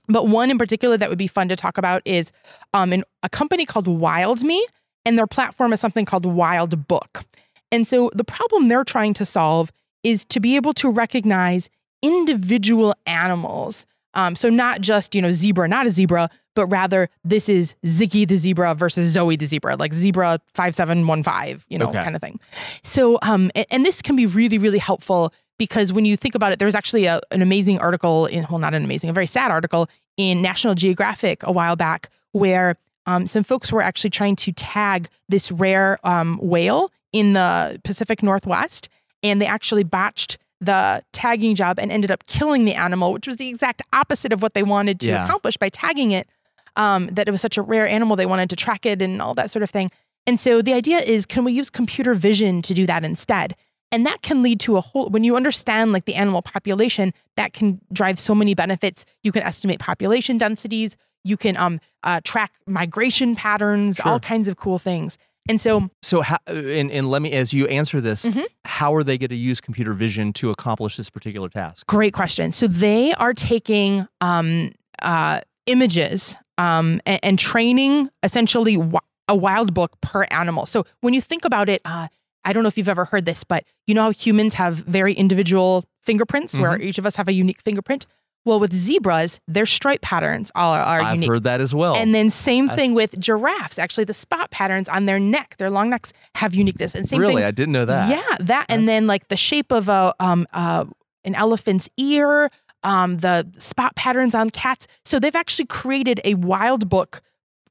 But 0.09 0.27
one 0.27 0.51
in 0.51 0.59
particular 0.59 0.97
that 0.97 1.09
would 1.09 1.18
be 1.18 1.27
fun 1.27 1.49
to 1.49 1.57
talk 1.57 1.79
about 1.79 2.03
is 2.05 2.33
um, 2.73 2.92
in 2.92 3.05
a 3.23 3.29
company 3.29 3.66
called 3.66 3.87
WildMe 3.87 4.61
and 5.09 5.16
their 5.18 5.27
platform 5.27 5.73
is 5.73 5.81
something 5.81 6.05
called 6.05 6.25
Wildbook. 6.25 7.25
And 7.73 7.87
so 7.87 8.11
the 8.14 8.25
problem 8.25 8.68
they're 8.68 8.85
trying 8.85 9.14
to 9.14 9.25
solve 9.25 9.73
is 10.03 10.27
to 10.27 10.38
be 10.38 10.55
able 10.57 10.75
to 10.75 10.90
recognize 10.90 11.71
individual 12.03 12.94
animals. 13.07 13.87
Um, 14.12 14.35
so 14.37 14.51
not 14.51 14.83
just, 14.83 15.14
you 15.14 15.23
know, 15.23 15.31
zebra, 15.31 15.66
not 15.66 15.87
a 15.87 15.90
zebra, 15.90 16.29
but 16.55 16.66
rather 16.66 17.09
this 17.25 17.49
is 17.49 17.75
Ziggy 17.87 18.29
the 18.29 18.37
zebra 18.37 18.75
versus 18.75 19.11
Zoe 19.11 19.37
the 19.37 19.47
zebra, 19.47 19.77
like 19.77 19.94
zebra 19.94 20.40
5715, 20.55 21.64
you 21.68 21.79
know, 21.79 21.88
Okay. 21.88 22.03
kind 22.03 22.14
of 22.14 22.21
thing. 22.23 22.38
So, 22.83 23.18
um, 23.23 23.51
and, 23.55 23.66
and 23.71 23.87
this 23.87 24.03
can 24.03 24.14
be 24.16 24.27
really, 24.27 24.59
really 24.59 24.79
helpful 24.79 25.33
because 25.59 25.92
when 25.92 26.05
you 26.05 26.16
think 26.16 26.35
about 26.35 26.53
it, 26.53 26.59
there 26.59 26.66
was 26.66 26.75
actually 26.75 27.07
a, 27.07 27.21
an 27.31 27.40
amazing 27.42 27.79
article 27.79 28.27
in, 28.27 28.47
well, 28.51 28.59
not 28.59 28.75
an 28.75 28.85
amazing, 28.85 29.09
a 29.09 29.12
very 29.14 29.27
sad 29.27 29.51
article 29.51 29.88
in 30.16 30.42
National 30.42 30.75
Geographic 30.75 31.42
a 31.44 31.53
while 31.53 31.77
back 31.77 32.09
where 32.33 32.77
um, 33.09 33.27
some 33.27 33.42
folks 33.42 33.73
were 33.73 33.83
actually 33.83 34.11
trying 34.11 34.37
to 34.37 34.53
tag 34.53 35.09
this 35.29 35.51
rare 35.51 35.99
um, 36.05 36.38
whale 36.42 36.92
in 37.12 37.33
the 37.33 37.81
Pacific 37.85 38.23
Northwest, 38.23 38.88
and 39.23 39.40
they 39.40 39.47
actually 39.47 39.83
botched 39.85 40.37
the 40.61 41.03
tagging 41.12 41.55
job 41.55 41.79
and 41.79 41.90
ended 41.90 42.11
up 42.11 42.27
killing 42.27 42.64
the 42.64 42.75
animal, 42.75 43.12
which 43.12 43.27
was 43.27 43.37
the 43.37 43.49
exact 43.49 43.81
opposite 43.92 44.33
of 44.33 44.42
what 44.42 44.53
they 44.55 44.62
wanted 44.62 45.01
to 45.01 45.09
Yeah. 45.09 45.25
accomplish 45.25 45.57
by 45.57 45.68
tagging 45.71 46.11
it. 46.11 46.29
Um, 46.77 47.07
that 47.12 47.27
it 47.29 47.33
was 47.33 47.40
such 47.40 47.57
a 47.57 47.62
rare 47.62 47.87
animal, 47.88 48.14
they 48.16 48.27
wanted 48.27 48.51
to 48.51 48.57
track 48.57 48.85
it 48.87 49.01
and 49.03 49.21
all 49.23 49.35
that 49.35 49.51
sort 49.51 49.62
of 49.64 49.71
thing. 49.71 49.90
And 50.27 50.38
so 50.38 50.61
the 50.62 50.75
idea 50.75 50.99
is, 50.99 51.27
can 51.27 51.42
we 51.44 51.53
use 51.53 51.71
computer 51.71 52.12
vision 52.14 52.61
to 52.62 52.75
do 52.75 52.87
that 52.87 53.05
instead? 53.05 53.57
And 53.90 54.05
that 54.07 54.21
can 54.23 54.42
lead 54.42 54.61
to 54.61 54.77
a 54.77 54.81
whole, 54.83 55.09
when 55.09 55.25
you 55.25 55.35
understand 55.35 55.92
like 55.92 56.05
the 56.05 56.14
animal 56.14 56.42
population, 56.42 57.14
that 57.37 57.53
can 57.53 57.81
drive 57.92 58.21
so 58.21 58.35
many 58.35 58.55
benefits. 58.55 59.07
You 59.23 59.33
can 59.33 59.42
estimate 59.42 59.79
population 59.81 60.37
densities, 60.38 60.97
you 61.29 61.37
can 61.37 61.57
um, 61.57 61.81
uh, 62.05 62.21
track 62.25 62.53
migration 62.67 63.37
patterns, 63.37 63.97
Sure. 63.97 64.12
all 64.12 64.21
kinds 64.21 64.49
of 64.49 64.57
cool 64.57 64.79
things. 64.79 65.19
And 65.51 65.59
so, 65.61 65.88
So, 66.03 66.21
how, 66.21 66.37
and, 66.47 66.91
and 66.91 67.11
let 67.11 67.23
me, 67.23 67.33
as 67.33 67.55
you 67.55 67.67
answer 67.69 68.01
this, 68.03 68.27
Mhm. 68.27 68.45
how 68.67 68.95
are 68.95 69.03
they 69.03 69.17
going 69.17 69.31
to 69.31 69.37
use 69.37 69.61
computer 69.62 69.95
vision 69.95 70.33
to 70.35 70.51
accomplish 70.51 70.97
this 70.97 71.09
particular 71.11 71.49
task? 71.49 71.87
great 71.87 72.12
question. 72.12 72.53
So 72.53 72.67
they 72.67 73.12
are 73.14 73.33
taking 73.33 74.07
um, 74.21 74.73
uh, 75.01 75.41
images 75.67 76.37
um, 76.59 77.01
and, 77.07 77.21
and 77.23 77.38
training 77.38 78.11
essentially 78.23 78.75
wi- 78.77 79.01
a 79.29 79.35
wild 79.37 79.73
book 79.73 79.93
per 80.01 80.25
animal. 80.31 80.67
So 80.67 80.85
when 81.01 81.14
you 81.14 81.21
think 81.23 81.45
about 81.47 81.69
it, 81.69 81.81
uh, 81.85 82.09
I 82.45 82.53
don't 82.53 82.62
know 82.62 82.69
if 82.69 82.77
you've 82.79 82.88
ever 82.88 83.05
heard 83.07 83.25
this, 83.25 83.45
but 83.45 83.64
you 83.87 83.95
know 83.95 84.03
how 84.03 84.11
humans 84.11 84.55
have 84.55 84.77
very 84.77 85.12
individual 85.14 85.85
fingerprints 86.03 86.59
where 86.59 86.81
each 86.81 86.99
of 86.99 87.05
us 87.07 87.17
have 87.17 87.29
a 87.29 87.33
unique 87.33 87.61
fingerprint? 87.62 88.07
Well, 88.49 88.61
with 88.61 88.73
zebras, 88.73 89.41
their 89.47 89.67
stripe 89.67 90.01
patterns 90.01 90.51
are, 90.55 90.81
are 90.81 91.01
I've 91.03 91.15
unique. 91.17 91.29
heard 91.31 91.43
that 91.45 91.61
as 91.61 91.75
well. 91.75 91.95
And 91.97 92.15
then 92.15 92.31
same 92.31 92.67
That's- 92.67 92.79
thing 92.79 92.95
with 92.95 93.19
giraffes. 93.21 93.79
Actually, 93.79 94.05
the 94.05 94.15
spot 94.15 94.51
patterns 94.51 94.89
on 94.89 95.05
their 95.07 95.19
neck, 95.21 95.57
their 95.59 95.69
long 95.71 95.89
necks, 95.91 96.13
have 96.37 96.55
uniqueness. 96.55 96.95
And 96.95 97.07
same 97.09 97.21
really, 97.21 97.35
thing 97.37 97.45
I 97.45 97.51
didn't 97.51 97.73
know 97.73 97.85
that. 97.85 98.09
yeah, 98.11 98.37
that 98.41 98.65
and 98.71 98.89
then 98.89 99.07
like 99.07 99.29
the 99.29 99.37
shape 99.37 99.71
of 99.71 99.89
a 99.89 100.15
um 100.19 100.47
uh 100.55 100.87
an 101.25 101.35
elephant's 101.35 101.91
ear, 101.99 102.51
um 102.83 103.17
the 103.17 103.47
spot 103.59 103.95
patterns 103.97 104.35
on 104.35 104.49
cats. 104.51 104.87
So 105.05 105.19
they've 105.21 105.37
actually 105.37 105.67
created 105.67 106.21
a 106.25 106.35
wild 106.35 106.89
book 106.89 107.21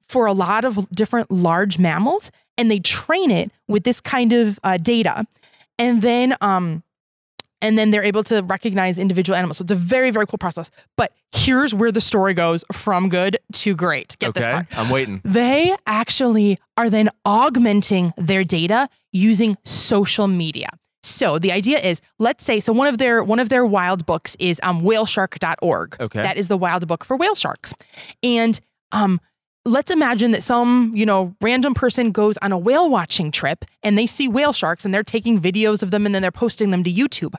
for 0.08 0.28
a 0.28 0.34
lot 0.34 0.64
of 0.64 0.90
different 0.92 1.32
large 1.32 1.80
mammals, 1.80 2.30
and 2.58 2.70
they 2.70 2.80
train 2.80 3.32
it 3.32 3.52
with 3.68 3.84
this 3.84 4.00
kind 4.00 4.32
of 4.32 4.60
uh, 4.64 4.78
data, 4.78 5.26
and 5.80 6.02
then 6.02 6.36
um. 6.40 6.84
And 7.62 7.78
then 7.78 7.92
they're 7.92 8.04
able 8.04 8.24
to 8.26 8.42
recognize 8.44 9.00
individual 9.00 9.36
animals. 9.36 9.58
So 9.58 9.64
it's 9.64 9.72
a 9.72 9.76
very, 9.76 10.12
very 10.12 10.28
cool 10.28 10.38
process. 10.38 10.70
But 10.96 11.12
here's 11.32 11.74
where 11.74 11.92
the 11.92 12.02
story 12.02 12.34
goes 12.34 12.64
from 12.72 13.10
good 13.10 13.38
to 13.54 13.76
great. 13.76 14.18
Get 14.20 14.34
this 14.34 14.44
okay, 14.44 14.54
part. 14.54 14.78
I'm 14.78 14.90
waiting. 14.90 15.22
They 15.26 15.76
actually 15.88 16.60
are 16.78 16.90
then 16.90 17.10
augmenting 17.26 18.14
their 18.18 18.44
data 18.44 18.90
using 19.12 19.58
social 19.64 20.28
media. 20.28 20.70
So 21.04 21.40
the 21.40 21.52
idea 21.52 21.80
is, 21.80 22.02
let's 22.20 22.44
say, 22.44 22.60
so 22.60 22.74
one 22.74 22.88
of 22.88 22.98
their 22.98 23.24
one 23.24 23.40
of 23.40 23.50
their 23.50 23.66
wild 23.66 24.06
books 24.06 24.36
is 24.40 24.60
um, 24.62 24.82
whaleshark.org. 24.82 25.98
Okay. 26.00 26.22
That 26.22 26.38
is 26.38 26.50
the 26.50 26.58
wild 26.58 26.86
book 26.88 27.06
for 27.06 27.16
whale 27.16 27.36
sharks. 27.36 27.74
And 28.22 28.60
um, 28.92 29.22
let's 29.68 29.92
imagine 29.92 30.32
that 30.32 30.44
some, 30.44 30.92
you 30.96 31.06
know, 31.06 31.36
random 31.42 31.74
person 31.74 32.12
goes 32.12 32.38
on 32.38 32.52
a 32.52 32.58
whale 32.58 32.90
watching 32.90 33.32
trip 33.32 33.66
and 33.84 33.98
they 33.98 34.08
see 34.08 34.28
whale 34.28 34.54
sharks 34.54 34.86
and 34.86 34.94
they're 34.94 35.04
taking 35.04 35.40
videos 35.40 35.84
of 35.84 35.92
them 35.92 36.06
and 36.06 36.16
then 36.16 36.22
they're 36.22 36.32
posting 36.32 36.72
them 36.72 36.84
to 36.84 36.92
YouTube. 36.92 37.36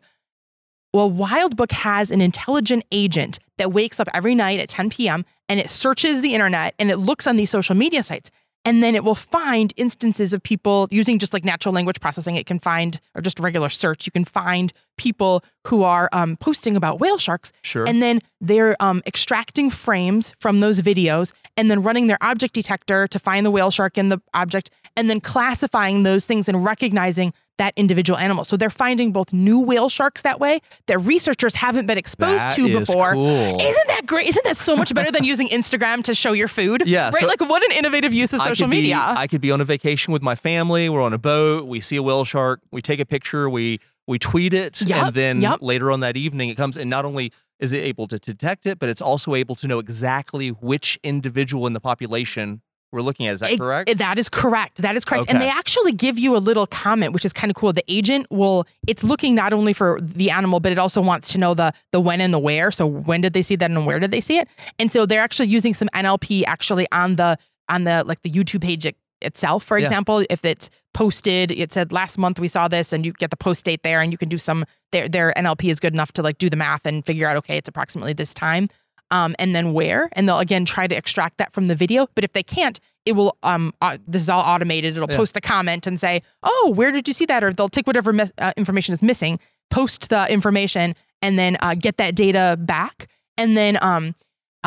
Well, 0.93 1.11
Wildbook 1.11 1.73
has 1.73 2.11
an 2.11 2.21
intelligent 2.21 2.85
agent 2.93 3.39
that 3.57 3.73
wakes 3.73 3.99
up 4.01 4.09
every 4.15 4.35
night 4.35 4.61
at 4.61 4.69
10 4.69 4.91
p.m. 4.91 5.25
and 5.49 5.59
it 5.59 5.71
searches 5.71 6.21
the 6.21 6.35
internet 6.35 6.75
and 6.79 6.91
it 6.91 6.97
looks 6.97 7.27
on 7.27 7.37
these 7.37 7.51
social 7.51 7.75
media 7.75 8.03
sites. 8.03 8.31
And 8.65 8.83
then 8.83 8.95
it 8.95 9.05
will 9.05 9.15
find 9.15 9.73
instances 9.77 10.35
of 10.35 10.43
people 10.43 10.89
using 10.91 11.19
just 11.19 11.33
like 11.33 11.45
natural 11.45 11.73
language 11.73 12.01
processing. 12.01 12.37
It 12.37 12.45
can 12.45 12.59
find, 12.59 13.01
or 13.15 13.23
just 13.23 13.39
regular 13.39 13.71
search, 13.71 14.05
you 14.05 14.13
can 14.13 14.25
find 14.25 14.73
people 14.99 15.43
who 15.69 15.85
are 15.85 16.09
um, 16.13 16.37
posting 16.37 16.77
about 16.77 17.01
whale 17.01 17.17
sharks. 17.17 17.53
Sure. 17.63 17.87
And 17.89 18.03
then 18.03 18.21
they're 18.41 18.77
um, 18.81 19.01
extracting 19.07 19.71
frames 19.71 20.35
from 20.39 20.61
those 20.61 20.81
videos 20.81 21.33
and 21.59 21.71
then 21.71 21.83
running 21.83 22.07
their 22.07 22.19
object 22.23 22.55
detector 22.55 23.07
to 23.09 23.19
find 23.19 23.45
the 23.45 23.51
whale 23.51 23.71
shark 23.71 23.99
in 23.99 24.09
the 24.09 24.19
object 24.33 24.71
and 24.97 25.11
then 25.11 25.21
classifying 25.21 26.03
those 26.05 26.25
things 26.27 26.49
and 26.49 26.65
recognizing 26.65 27.33
that 27.59 27.73
individual 27.77 28.17
animal. 28.19 28.45
So 28.45 28.57
they're 28.57 28.71
finding 28.71 29.11
both 29.13 29.33
new 29.33 29.59
whale 29.59 29.89
sharks 29.89 30.23
that 30.23 30.39
way 30.39 30.61
that 30.87 30.99
researchers 31.01 31.57
haven't 31.57 31.87
been 31.87 31.99
exposed 31.99 32.45
That 32.45 32.53
to 32.55 32.79
before. 32.79 33.13
cool. 33.15 33.61
Isn't 33.61 33.89
that 33.89 34.03
great? 34.07 34.29
Isn't 34.29 34.45
that 34.45 34.57
so 34.57 34.77
much 34.77 34.95
better 34.95 35.11
than 35.11 35.25
using 35.33 35.49
Instagram 35.49 36.05
to 36.05 36.15
show 36.15 36.33
your 36.33 36.47
food? 36.49 36.85
Yeah, 36.87 37.07
Right? 37.07 37.15
so- 37.17 37.27
like 37.27 37.41
what 37.41 37.65
an 37.65 37.73
innovative 37.77 38.13
use 38.15 38.33
of 38.33 38.41
I 38.41 38.45
social 38.49 38.67
could 38.67 38.71
be- 38.71 38.77
media. 38.83 38.99
I 38.99 39.27
could 39.27 39.41
be 39.41 39.51
on 39.51 39.61
a 39.61 39.65
vacation 39.65 40.13
with 40.13 40.23
my 40.23 40.37
family. 40.37 40.89
We're 40.89 41.03
on 41.03 41.13
a 41.13 41.19
boat. 41.19 41.67
We 41.67 41.81
see 41.81 41.97
a 41.97 42.03
whale 42.03 42.25
shark. 42.25 42.61
We 42.71 42.81
take 42.81 43.01
a 43.01 43.07
picture. 43.07 43.51
We 43.51 43.81
we 44.07 44.19
tweet 44.19 44.55
it, 44.55 44.81
Yup, 44.81 45.07
and 45.09 45.15
then 45.15 45.41
yup. 45.43 45.61
later 45.61 45.91
on 45.91 46.01
that 46.01 46.17
evening, 46.17 46.49
it 46.49 46.57
comes. 46.57 46.79
And 46.79 46.89
not 46.89 47.05
only 47.05 47.31
is 47.61 47.73
it 47.73 47.79
able 47.79 48.07
to 48.09 48.19
detect 48.19 48.67
it, 48.67 48.79
but 48.79 48.89
it's 48.89 49.03
also 49.03 49.35
able 49.35 49.55
to 49.57 49.67
know 49.67 49.79
exactly 49.79 50.49
which 50.49 50.99
individual 51.03 51.67
in 51.67 51.73
the 51.73 51.81
population 51.81 52.63
we're 52.91 53.03
looking 53.03 53.27
at. 53.27 53.35
Is 53.35 53.41
that 53.41 53.59
correct? 53.59 53.99
That 53.99 54.19
is 54.19 54.29
correct. 54.29 54.79
That 54.79 54.97
is 54.97 55.05
correct. 55.05 55.27
And 55.29 55.41
they 55.41 55.49
actually 55.49 55.93
give 55.93 56.19
you 56.19 56.37
a 56.37 56.39
little 56.39 56.67
comment, 56.67 57.13
which 57.13 57.25
is 57.25 57.33
kind 57.33 57.51
of 57.51 57.55
cool. 57.55 57.73
The 57.73 57.85
agent 57.89 58.27
will 58.31 58.67
it's 58.87 59.05
looking 59.05 59.35
not 59.35 59.53
only 59.53 59.73
for 59.73 59.99
the 60.01 60.31
animal, 60.31 60.61
but 60.61 60.73
it 60.73 60.79
also 60.79 61.03
wants 61.03 61.33
to 61.33 61.39
know 61.39 61.55
the 61.55 61.73
the 61.93 62.01
when 62.01 62.21
and 62.21 62.33
the 62.33 62.39
where. 62.39 62.71
So 62.71 62.87
when 62.87 63.21
did 63.21 63.35
they 63.35 63.43
see 63.43 63.57
that 63.57 63.71
and 63.71 63.87
where 63.87 64.01
did 64.01 64.11
they 64.11 64.21
see 64.21 64.39
it? 64.39 64.49
And 64.79 64.91
so 64.91 65.05
they're 65.05 65.21
actually 65.21 65.49
using 65.49 65.75
some 65.75 65.89
NLP 65.89 66.45
actually 66.47 66.87
on 66.91 67.17
the 67.17 67.39
on 67.69 67.85
the 67.85 68.05
like 68.05 68.23
the 68.23 68.31
YouTube 68.31 68.63
page 68.63 68.87
itself, 69.23 69.65
for 69.65 69.79
Yeah. 69.79 69.87
example. 69.87 70.25
If 70.31 70.45
it's 70.45 70.71
posted, 70.95 71.51
it 71.53 71.73
said 71.73 71.93
last 71.93 72.19
month 72.19 72.39
we 72.39 72.49
saw 72.49 72.69
this 72.69 72.93
and 72.93 73.05
you 73.07 73.13
get 73.13 73.31
the 73.31 73.37
post 73.37 73.65
date 73.65 73.83
there 73.83 74.01
and 74.01 74.11
you 74.13 74.19
can 74.19 74.29
do 74.29 74.39
some 74.39 74.65
their 74.93 75.09
their 75.09 75.33
NLP 75.37 75.71
is 75.71 75.81
good 75.81 75.93
enough 75.95 76.13
to 76.13 76.23
like 76.23 76.39
do 76.39 76.49
the 76.51 76.57
math 76.57 76.87
and 76.87 77.05
figure 77.05 77.27
out 77.29 77.37
okay, 77.37 77.57
it's 77.57 77.69
approximately 77.69 78.13
this 78.13 78.33
time. 78.35 78.69
Um, 79.11 79.35
and 79.39 79.55
then 79.55 79.73
where, 79.73 80.11
and 80.13 80.29
they'll 80.29 80.39
again 80.39 80.65
try 80.67 80.87
to 80.87 80.95
extract 80.97 81.39
that 81.39 81.53
from 81.53 81.67
the 81.67 81.75
video. 81.75 82.09
But 82.15 82.25
if 82.25 82.33
they 82.35 82.43
can't, 82.43 82.79
it 83.07 83.13
will 83.13 83.37
um 83.43 83.73
uh, 83.81 83.97
this 84.07 84.21
is 84.23 84.29
all 84.29 84.43
automated 84.43 84.97
it'll 84.97 85.11
Yeah. 85.11 85.17
post 85.17 85.37
a 85.37 85.41
comment 85.41 85.87
and 85.87 85.99
say 85.99 86.21
oh 86.43 86.73
where 86.75 86.91
did 86.93 87.09
you 87.09 87.15
see 87.15 87.25
that 87.27 87.43
or 87.43 87.53
they'll 87.53 87.69
take 87.71 87.87
whatever 87.87 88.13
mis- 88.13 88.33
uh, 88.39 88.53
information 88.59 88.93
is 88.93 89.03
missing 89.03 89.39
post 89.71 90.11
the 90.11 90.31
information 90.31 90.95
and 91.23 91.39
then 91.39 91.57
uh, 91.61 91.75
get 91.75 91.97
that 91.97 92.15
data 92.15 92.57
back 92.61 93.07
and 93.39 93.57
then 93.57 93.79
um 93.83 94.15